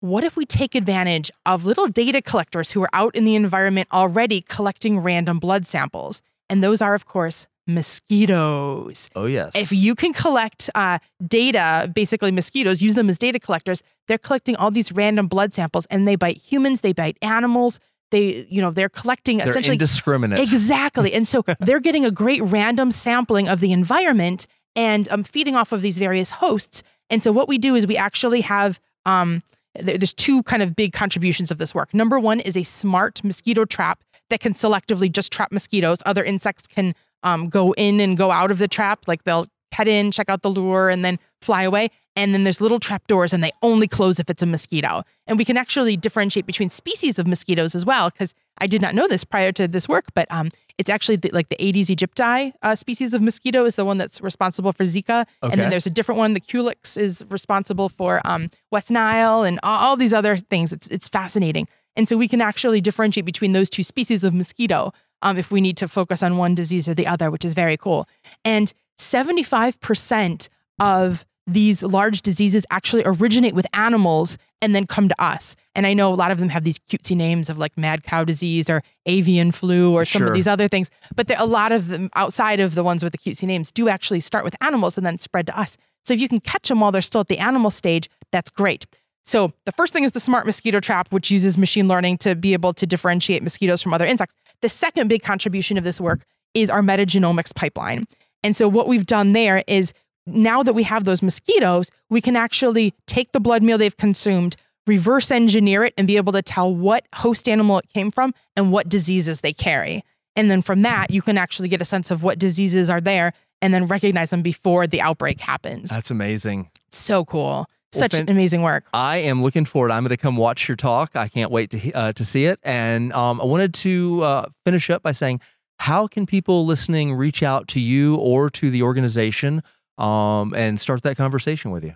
what 0.00 0.24
if 0.24 0.34
we 0.34 0.46
take 0.46 0.74
advantage 0.74 1.30
of 1.44 1.66
little 1.66 1.86
data 1.86 2.22
collectors 2.22 2.72
who 2.72 2.82
are 2.82 2.88
out 2.92 3.14
in 3.14 3.24
the 3.24 3.34
environment 3.34 3.86
already 3.92 4.40
collecting 4.40 4.98
random 4.98 5.38
blood 5.38 5.66
samples? 5.66 6.22
And 6.48 6.64
those 6.64 6.80
are, 6.80 6.94
of 6.94 7.04
course, 7.04 7.46
mosquitoes. 7.74 9.08
Oh 9.14 9.26
yes. 9.26 9.52
If 9.54 9.72
you 9.72 9.94
can 9.94 10.12
collect 10.12 10.70
uh, 10.74 10.98
data, 11.26 11.90
basically 11.94 12.30
mosquitoes, 12.30 12.82
use 12.82 12.94
them 12.94 13.08
as 13.10 13.18
data 13.18 13.38
collectors, 13.38 13.82
they're 14.08 14.18
collecting 14.18 14.56
all 14.56 14.70
these 14.70 14.92
random 14.92 15.26
blood 15.28 15.54
samples 15.54 15.86
and 15.86 16.06
they 16.06 16.16
bite 16.16 16.38
humans, 16.38 16.80
they 16.82 16.92
bite 16.92 17.16
animals. 17.22 17.80
They, 18.10 18.44
you 18.50 18.60
know, 18.60 18.72
they're 18.72 18.88
collecting 18.88 19.38
They're 19.38 19.50
essentially 19.50 19.74
indiscriminate. 19.74 20.40
Exactly. 20.40 21.12
And 21.12 21.28
so 21.28 21.44
they're 21.60 21.78
getting 21.78 22.04
a 22.04 22.10
great 22.10 22.42
random 22.42 22.90
sampling 22.90 23.46
of 23.46 23.60
the 23.60 23.70
environment 23.72 24.48
and 24.74 25.08
um, 25.10 25.22
feeding 25.22 25.54
off 25.54 25.70
of 25.70 25.80
these 25.80 25.96
various 25.96 26.30
hosts. 26.30 26.82
And 27.08 27.22
so 27.22 27.30
what 27.30 27.46
we 27.48 27.56
do 27.56 27.76
is 27.76 27.86
we 27.86 27.96
actually 27.96 28.40
have 28.40 28.80
um, 29.06 29.44
there- 29.78 29.96
there's 29.96 30.12
two 30.12 30.42
kind 30.42 30.60
of 30.60 30.74
big 30.74 30.92
contributions 30.92 31.52
of 31.52 31.58
this 31.58 31.72
work. 31.72 31.94
Number 31.94 32.18
one 32.18 32.40
is 32.40 32.56
a 32.56 32.64
smart 32.64 33.22
mosquito 33.22 33.64
trap 33.64 34.02
that 34.28 34.40
can 34.40 34.54
selectively 34.54 35.10
just 35.10 35.32
trap 35.32 35.52
mosquitoes. 35.52 35.98
Other 36.04 36.24
insects 36.24 36.66
can 36.66 36.94
um, 37.22 37.48
go 37.48 37.72
in 37.72 38.00
and 38.00 38.16
go 38.16 38.30
out 38.30 38.50
of 38.50 38.58
the 38.58 38.68
trap, 38.68 39.06
like 39.06 39.24
they'll 39.24 39.46
head 39.72 39.88
in, 39.88 40.10
check 40.10 40.28
out 40.28 40.42
the 40.42 40.50
lure, 40.50 40.90
and 40.90 41.04
then 41.04 41.18
fly 41.40 41.62
away. 41.62 41.90
And 42.16 42.34
then 42.34 42.44
there's 42.44 42.60
little 42.60 42.80
trap 42.80 43.06
doors, 43.06 43.32
and 43.32 43.42
they 43.42 43.52
only 43.62 43.86
close 43.86 44.18
if 44.18 44.28
it's 44.28 44.42
a 44.42 44.46
mosquito. 44.46 45.04
And 45.26 45.38
we 45.38 45.44
can 45.44 45.56
actually 45.56 45.96
differentiate 45.96 46.44
between 46.44 46.68
species 46.68 47.18
of 47.18 47.26
mosquitoes 47.26 47.74
as 47.74 47.86
well, 47.86 48.10
because 48.10 48.34
I 48.58 48.66
did 48.66 48.82
not 48.82 48.94
know 48.94 49.08
this 49.08 49.24
prior 49.24 49.52
to 49.52 49.68
this 49.68 49.88
work, 49.88 50.06
but 50.14 50.26
um, 50.30 50.50
it's 50.76 50.90
actually 50.90 51.16
the, 51.16 51.30
like 51.32 51.48
the 51.48 51.62
Aedes 51.64 51.88
aegypti 51.88 52.52
uh, 52.62 52.74
species 52.74 53.14
of 53.14 53.22
mosquito 53.22 53.64
is 53.64 53.76
the 53.76 53.84
one 53.84 53.96
that's 53.96 54.20
responsible 54.20 54.72
for 54.72 54.84
Zika, 54.84 55.26
okay. 55.42 55.52
and 55.52 55.60
then 55.60 55.70
there's 55.70 55.86
a 55.86 55.90
different 55.90 56.18
one. 56.18 56.34
The 56.34 56.40
Culex 56.40 56.96
is 56.96 57.24
responsible 57.30 57.88
for 57.88 58.20
um, 58.24 58.50
West 58.70 58.90
Nile 58.90 59.44
and 59.44 59.58
all, 59.62 59.78
all 59.78 59.96
these 59.96 60.12
other 60.12 60.36
things. 60.36 60.72
It's 60.72 60.88
it's 60.88 61.08
fascinating, 61.08 61.68
and 61.96 62.08
so 62.08 62.16
we 62.16 62.28
can 62.28 62.40
actually 62.40 62.80
differentiate 62.80 63.24
between 63.24 63.52
those 63.52 63.70
two 63.70 63.82
species 63.82 64.24
of 64.24 64.34
mosquito 64.34 64.92
um, 65.22 65.36
if 65.38 65.50
we 65.50 65.60
need 65.60 65.76
to 65.78 65.88
focus 65.88 66.22
on 66.22 66.36
one 66.36 66.54
disease 66.54 66.88
or 66.88 66.94
the 66.94 67.06
other, 67.06 67.30
which 67.30 67.44
is 67.44 67.52
very 67.52 67.76
cool. 67.76 68.08
And 68.44 68.72
75% 68.98 70.48
of 70.78 71.24
these 71.46 71.82
large 71.82 72.22
diseases 72.22 72.64
actually 72.70 73.02
originate 73.04 73.54
with 73.54 73.66
animals 73.74 74.38
and 74.62 74.74
then 74.74 74.86
come 74.86 75.08
to 75.08 75.22
us. 75.22 75.56
And 75.74 75.86
I 75.86 75.94
know 75.94 76.12
a 76.12 76.14
lot 76.14 76.30
of 76.30 76.38
them 76.38 76.50
have 76.50 76.64
these 76.64 76.78
cutesy 76.78 77.16
names 77.16 77.48
of 77.50 77.58
like 77.58 77.76
mad 77.76 78.04
cow 78.04 78.24
disease 78.24 78.70
or 78.70 78.82
avian 79.06 79.50
flu 79.50 79.92
or 79.92 80.04
some 80.04 80.20
Sure. 80.20 80.28
of 80.28 80.34
these 80.34 80.46
other 80.46 80.68
things. 80.68 80.90
But 81.16 81.26
there, 81.26 81.36
a 81.40 81.46
lot 81.46 81.72
of 81.72 81.88
them 81.88 82.08
outside 82.14 82.60
of 82.60 82.74
the 82.74 82.84
ones 82.84 83.02
with 83.02 83.12
the 83.12 83.18
cutesy 83.18 83.44
names 83.44 83.72
do 83.72 83.88
actually 83.88 84.20
start 84.20 84.44
with 84.44 84.54
animals 84.62 84.96
and 84.96 85.04
then 85.04 85.18
spread 85.18 85.46
to 85.48 85.58
us. 85.58 85.76
So 86.04 86.14
if 86.14 86.20
you 86.20 86.28
can 86.28 86.40
catch 86.40 86.68
them 86.68 86.80
while 86.80 86.92
they're 86.92 87.02
still 87.02 87.22
at 87.22 87.28
the 87.28 87.38
animal 87.38 87.70
stage, 87.70 88.08
that's 88.30 88.50
great. 88.50 88.86
So 89.24 89.52
the 89.64 89.72
first 89.72 89.92
thing 89.92 90.04
is 90.04 90.12
the 90.12 90.20
smart 90.20 90.46
mosquito 90.46 90.80
trap, 90.80 91.12
which 91.12 91.30
uses 91.30 91.58
machine 91.58 91.88
learning 91.88 92.18
to 92.18 92.34
be 92.34 92.52
able 92.52 92.72
to 92.74 92.86
differentiate 92.86 93.42
mosquitoes 93.42 93.82
from 93.82 93.94
other 93.94 94.06
insects. 94.06 94.34
The 94.62 94.68
second 94.68 95.08
big 95.08 95.22
contribution 95.22 95.78
of 95.78 95.84
this 95.84 96.00
work 96.00 96.24
is 96.54 96.70
our 96.70 96.82
metagenomics 96.82 97.54
pipeline. 97.54 98.06
And 98.42 98.56
so 98.56 98.68
what 98.68 98.88
we've 98.88 99.06
done 99.06 99.32
there 99.32 99.62
is 99.66 99.92
now 100.26 100.62
that 100.62 100.74
we 100.74 100.82
have 100.84 101.04
those 101.04 101.22
mosquitoes, 101.22 101.90
we 102.08 102.20
can 102.20 102.36
actually 102.36 102.94
take 103.06 103.32
the 103.32 103.40
blood 103.40 103.62
meal 103.62 103.78
they've 103.78 103.96
consumed, 103.96 104.56
reverse 104.86 105.30
engineer 105.30 105.84
it, 105.84 105.94
and 105.96 106.06
be 106.06 106.16
able 106.16 106.32
to 106.32 106.42
tell 106.42 106.74
what 106.74 107.06
host 107.14 107.48
animal 107.48 107.78
it 107.78 107.88
came 107.92 108.10
from 108.10 108.34
and 108.56 108.72
what 108.72 108.88
diseases 108.88 109.40
they 109.40 109.52
carry. 109.52 110.02
And 110.36 110.50
then 110.50 110.62
from 110.62 110.82
that, 110.82 111.10
you 111.10 111.22
can 111.22 111.36
actually 111.36 111.68
get 111.68 111.82
a 111.82 111.84
sense 111.84 112.10
of 112.10 112.22
what 112.22 112.38
diseases 112.38 112.88
are 112.88 113.00
there 113.00 113.32
and 113.62 113.74
then 113.74 113.86
recognize 113.86 114.30
them 114.30 114.42
before 114.42 114.86
the 114.86 115.00
outbreak 115.00 115.40
happens. 115.40 115.90
That's 115.90 116.10
amazing. 116.10 116.70
so 116.90 117.24
cool. 117.24 117.66
Such 117.92 118.12
fan- 118.12 118.28
amazing 118.28 118.62
work. 118.62 118.84
I 118.94 119.18
am 119.18 119.42
looking 119.42 119.64
forward. 119.64 119.90
I'm 119.90 120.04
going 120.04 120.10
to 120.10 120.16
come 120.16 120.36
watch 120.36 120.68
your 120.68 120.76
talk. 120.76 121.16
I 121.16 121.28
can't 121.28 121.50
wait 121.50 121.70
to 121.70 121.92
uh, 121.92 122.12
to 122.12 122.24
see 122.24 122.46
it. 122.46 122.60
And 122.62 123.12
um, 123.12 123.40
I 123.40 123.44
wanted 123.44 123.74
to 123.74 124.22
uh, 124.22 124.46
finish 124.64 124.90
up 124.90 125.02
by 125.02 125.12
saying, 125.12 125.40
how 125.78 126.06
can 126.06 126.26
people 126.26 126.66
listening 126.66 127.14
reach 127.14 127.42
out 127.42 127.68
to 127.68 127.80
you 127.80 128.16
or 128.16 128.50
to 128.50 128.70
the 128.70 128.82
organization 128.82 129.62
um, 129.98 130.54
and 130.54 130.78
start 130.78 131.02
that 131.02 131.16
conversation 131.16 131.70
with 131.70 131.84
you? 131.84 131.94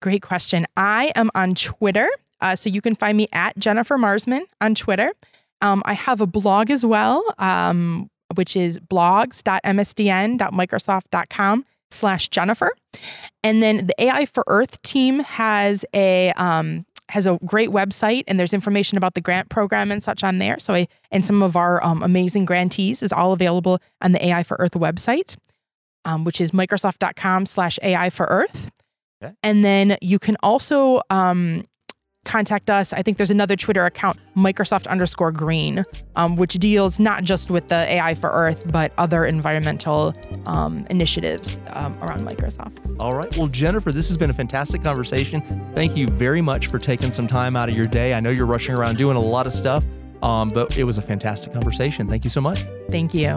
Great 0.00 0.22
question. 0.22 0.66
I 0.76 1.12
am 1.14 1.30
on 1.34 1.54
Twitter. 1.54 2.08
Uh, 2.40 2.56
so 2.56 2.68
you 2.68 2.80
can 2.80 2.94
find 2.94 3.16
me 3.16 3.26
at 3.32 3.58
Jennifer 3.58 3.96
Marsman 3.96 4.44
on 4.60 4.74
Twitter. 4.74 5.12
Um, 5.60 5.82
I 5.86 5.94
have 5.94 6.20
a 6.20 6.26
blog 6.26 6.70
as 6.70 6.84
well, 6.84 7.24
um, 7.38 8.10
which 8.34 8.56
is 8.56 8.78
blogs.msdn.microsoft.com 8.78 11.64
slash 11.94 12.28
Jennifer. 12.28 12.70
And 13.42 13.62
then 13.62 13.86
the 13.86 13.94
AI 14.02 14.26
for 14.26 14.44
Earth 14.46 14.80
team 14.82 15.20
has 15.20 15.84
a 15.94 16.32
um, 16.32 16.86
has 17.10 17.26
a 17.26 17.38
great 17.44 17.68
website 17.68 18.24
and 18.26 18.40
there's 18.40 18.54
information 18.54 18.96
about 18.96 19.14
the 19.14 19.20
grant 19.20 19.48
program 19.50 19.92
and 19.92 20.02
such 20.02 20.24
on 20.24 20.38
there. 20.38 20.58
So 20.58 20.74
I 20.74 20.88
and 21.10 21.24
some 21.24 21.42
of 21.42 21.56
our 21.56 21.84
um, 21.84 22.02
amazing 22.02 22.44
grantees 22.44 23.02
is 23.02 23.12
all 23.12 23.32
available 23.32 23.80
on 24.00 24.12
the 24.12 24.26
AI 24.26 24.42
for 24.42 24.56
Earth 24.58 24.72
website, 24.72 25.36
um, 26.04 26.24
which 26.24 26.40
is 26.40 26.50
microsoft.com 26.52 27.46
slash 27.46 27.78
AI 27.82 28.10
for 28.10 28.26
Earth. 28.26 28.70
Okay. 29.22 29.34
And 29.42 29.64
then 29.64 29.96
you 30.00 30.18
can 30.18 30.36
also 30.42 31.02
um, 31.10 31.64
contact 32.24 32.70
us. 32.70 32.92
I 32.92 33.02
think 33.02 33.16
there's 33.16 33.30
another 33.30 33.56
Twitter 33.56 33.84
account, 33.86 34.18
Microsoft 34.36 34.86
underscore 34.86 35.32
green, 35.32 35.84
um, 36.16 36.36
which 36.36 36.54
deals 36.54 36.98
not 36.98 37.24
just 37.24 37.50
with 37.50 37.68
the 37.68 37.76
AI 37.76 38.14
for 38.14 38.30
Earth, 38.30 38.70
but 38.72 38.92
other 38.98 39.24
environmental 39.24 40.14
um, 40.46 40.86
initiatives 40.90 41.58
um, 41.70 41.96
around 42.02 42.22
Microsoft. 42.22 42.96
All 43.00 43.14
right. 43.14 43.34
Well, 43.36 43.48
Jennifer, 43.48 43.92
this 43.92 44.08
has 44.08 44.16
been 44.16 44.30
a 44.30 44.34
fantastic 44.34 44.82
conversation. 44.82 45.42
Thank 45.74 45.96
you 45.96 46.08
very 46.08 46.40
much 46.40 46.68
for 46.68 46.78
taking 46.78 47.12
some 47.12 47.26
time 47.26 47.56
out 47.56 47.68
of 47.68 47.74
your 47.74 47.86
day. 47.86 48.14
I 48.14 48.20
know 48.20 48.30
you're 48.30 48.46
rushing 48.46 48.76
around 48.76 48.98
doing 48.98 49.16
a 49.16 49.20
lot 49.20 49.46
of 49.46 49.52
stuff, 49.52 49.84
um, 50.22 50.48
but 50.48 50.76
it 50.78 50.84
was 50.84 50.98
a 50.98 51.02
fantastic 51.02 51.52
conversation. 51.52 52.08
Thank 52.08 52.24
you 52.24 52.30
so 52.30 52.40
much. 52.40 52.64
Thank 52.90 53.14
you. 53.14 53.36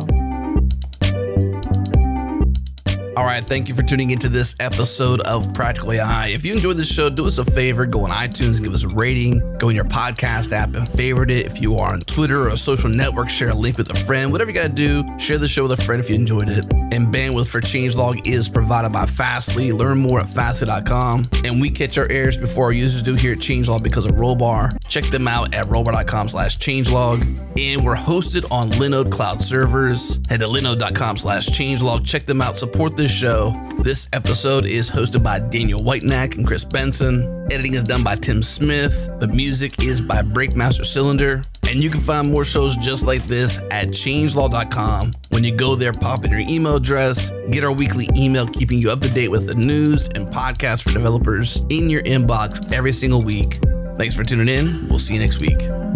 All 3.18 3.26
right, 3.26 3.43
thank 3.43 3.68
you 3.68 3.74
for 3.74 3.82
tuning 3.82 4.11
into 4.11 4.30
this 4.30 4.55
episode 4.59 5.22
of 5.22 5.51
Practical 5.51 5.91
AI. 5.91 6.28
If 6.28 6.45
you 6.45 6.53
enjoyed 6.53 6.78
this 6.78 6.93
show, 6.93 7.09
do 7.09 7.26
us 7.26 7.39
a 7.39 7.45
favor, 7.45 7.88
go 7.88 8.03
on 8.03 8.11
iTunes, 8.11 8.63
give 8.63 8.76
us 8.76 8.84
a 8.84 8.89
rating, 8.89 9.57
go 9.57 9.70
in 9.70 9.76
your 9.76 9.86
podcast 9.86 10.51
app 10.51 10.76
and 10.76 10.88
favorite 10.88 11.32
it. 11.32 11.47
If 11.47 11.59
you 11.59 11.78
are 11.78 11.93
on 11.93 12.01
Twitter 12.01 12.43
or 12.43 12.49
a 12.49 12.57
social 12.57 12.91
network, 12.91 13.30
share 13.30 13.49
a 13.49 13.55
link 13.55 13.80
with 13.80 13.89
a 13.89 13.95
friend. 13.95 14.32
Whatever 14.32 14.51
you 14.51 14.55
got 14.55 14.68
to 14.68 14.70
do, 14.70 15.18
share 15.18 15.39
the 15.39 15.47
show 15.47 15.63
with 15.63 15.72
a 15.72 15.84
friend 15.84 15.99
if 15.99 16.11
you 16.11 16.15
enjoyed 16.15 16.47
it. 16.47 16.72
And 16.93 17.07
bandwidth 17.07 17.47
for 17.47 17.59
Changelog 17.59 18.28
is 18.28 18.49
provided 18.49 18.93
by 18.93 19.07
Fastly. 19.07 19.72
Learn 19.72 19.97
more 19.97 20.20
at 20.20 20.28
fastly.com. 20.28 21.24
And 21.43 21.59
we 21.59 21.72
catch 21.72 21.97
our 21.97 22.07
errors 22.11 22.38
before 22.38 22.65
our 22.65 22.72
users 22.72 23.01
do 23.01 23.15
here 23.15 23.32
at 23.32 23.39
Changelog 23.39 23.82
because 23.82 24.05
of 24.05 24.11
Rollbar. 24.11 24.78
Check 24.88 25.05
them 25.05 25.28
out 25.28 25.55
at 25.55 25.65
rollbar.com 25.65 26.30
slash 26.30 26.59
changelog. 26.59 27.22
And 27.59 27.84
we're 27.84 27.95
hosted 27.95 28.49
on 28.51 28.70
Linode 28.72 29.11
Cloud 29.11 29.41
servers. 29.41 30.20
Head 30.30 30.41
to 30.41 30.45
linode.com 30.45 31.18
slash 31.18 31.47
changelog. 31.47 32.05
Check 32.05 32.26
them 32.26 32.41
out. 32.41 32.55
Support 32.55 32.95
show. 33.08 33.51
This 33.80 34.08
episode 34.14 34.66
is 34.66 34.89
hosted 34.89 35.24
by 35.24 35.39
Daniel 35.39 35.82
Whitenack 35.82 36.36
and 36.36 36.45
Chris 36.45 36.66
Benson. 36.66 37.47
Editing 37.51 37.76
is 37.76 37.84
done 37.84 38.03
by 38.03 38.16
Tim 38.16 38.41
Smith. 38.41 39.10
The 39.20 39.28
music 39.28 39.82
is 39.82 40.01
by 40.01 40.22
Breakmaster 40.22 40.86
Cylinder. 40.86 41.43
And 41.70 41.84
you 41.84 41.89
can 41.89 41.99
find 41.99 42.32
more 42.32 42.45
shows 42.45 42.78
just 42.78 43.05
like 43.05 43.24
this 43.24 43.60
at 43.72 43.89
changelog.com. 43.89 45.12
When 45.30 45.43
you 45.43 45.55
go 45.55 45.76
there, 45.76 45.91
pop 45.91 46.24
in 46.26 46.32
your 46.32 46.39
email 46.41 46.76
address, 46.76 47.32
get 47.49 47.64
our 47.64 47.74
weekly 47.74 48.08
email 48.16 48.47
keeping 48.47 48.80
you 48.80 48.89
up 48.89 49.01
to 49.01 49.10
date 49.10 49.30
with 49.30 49.47
the 49.47 49.55
news 49.55 50.08
and 50.16 50.28
podcasts 50.28 50.84
for 50.84 50.91
developers 50.91 51.64
in 51.70 51.89
your 51.89 52.03
inbox 52.03 52.72
every 52.74 52.93
single 52.93 53.22
week. 53.22 53.60
Thanks 53.97 54.16
for 54.16 54.24
tuning 54.24 54.47
in. 54.47 54.88
We'll 54.89 54.99
see 54.99 55.16
you 55.16 55.20
next 55.20 55.41
week. 55.41 55.86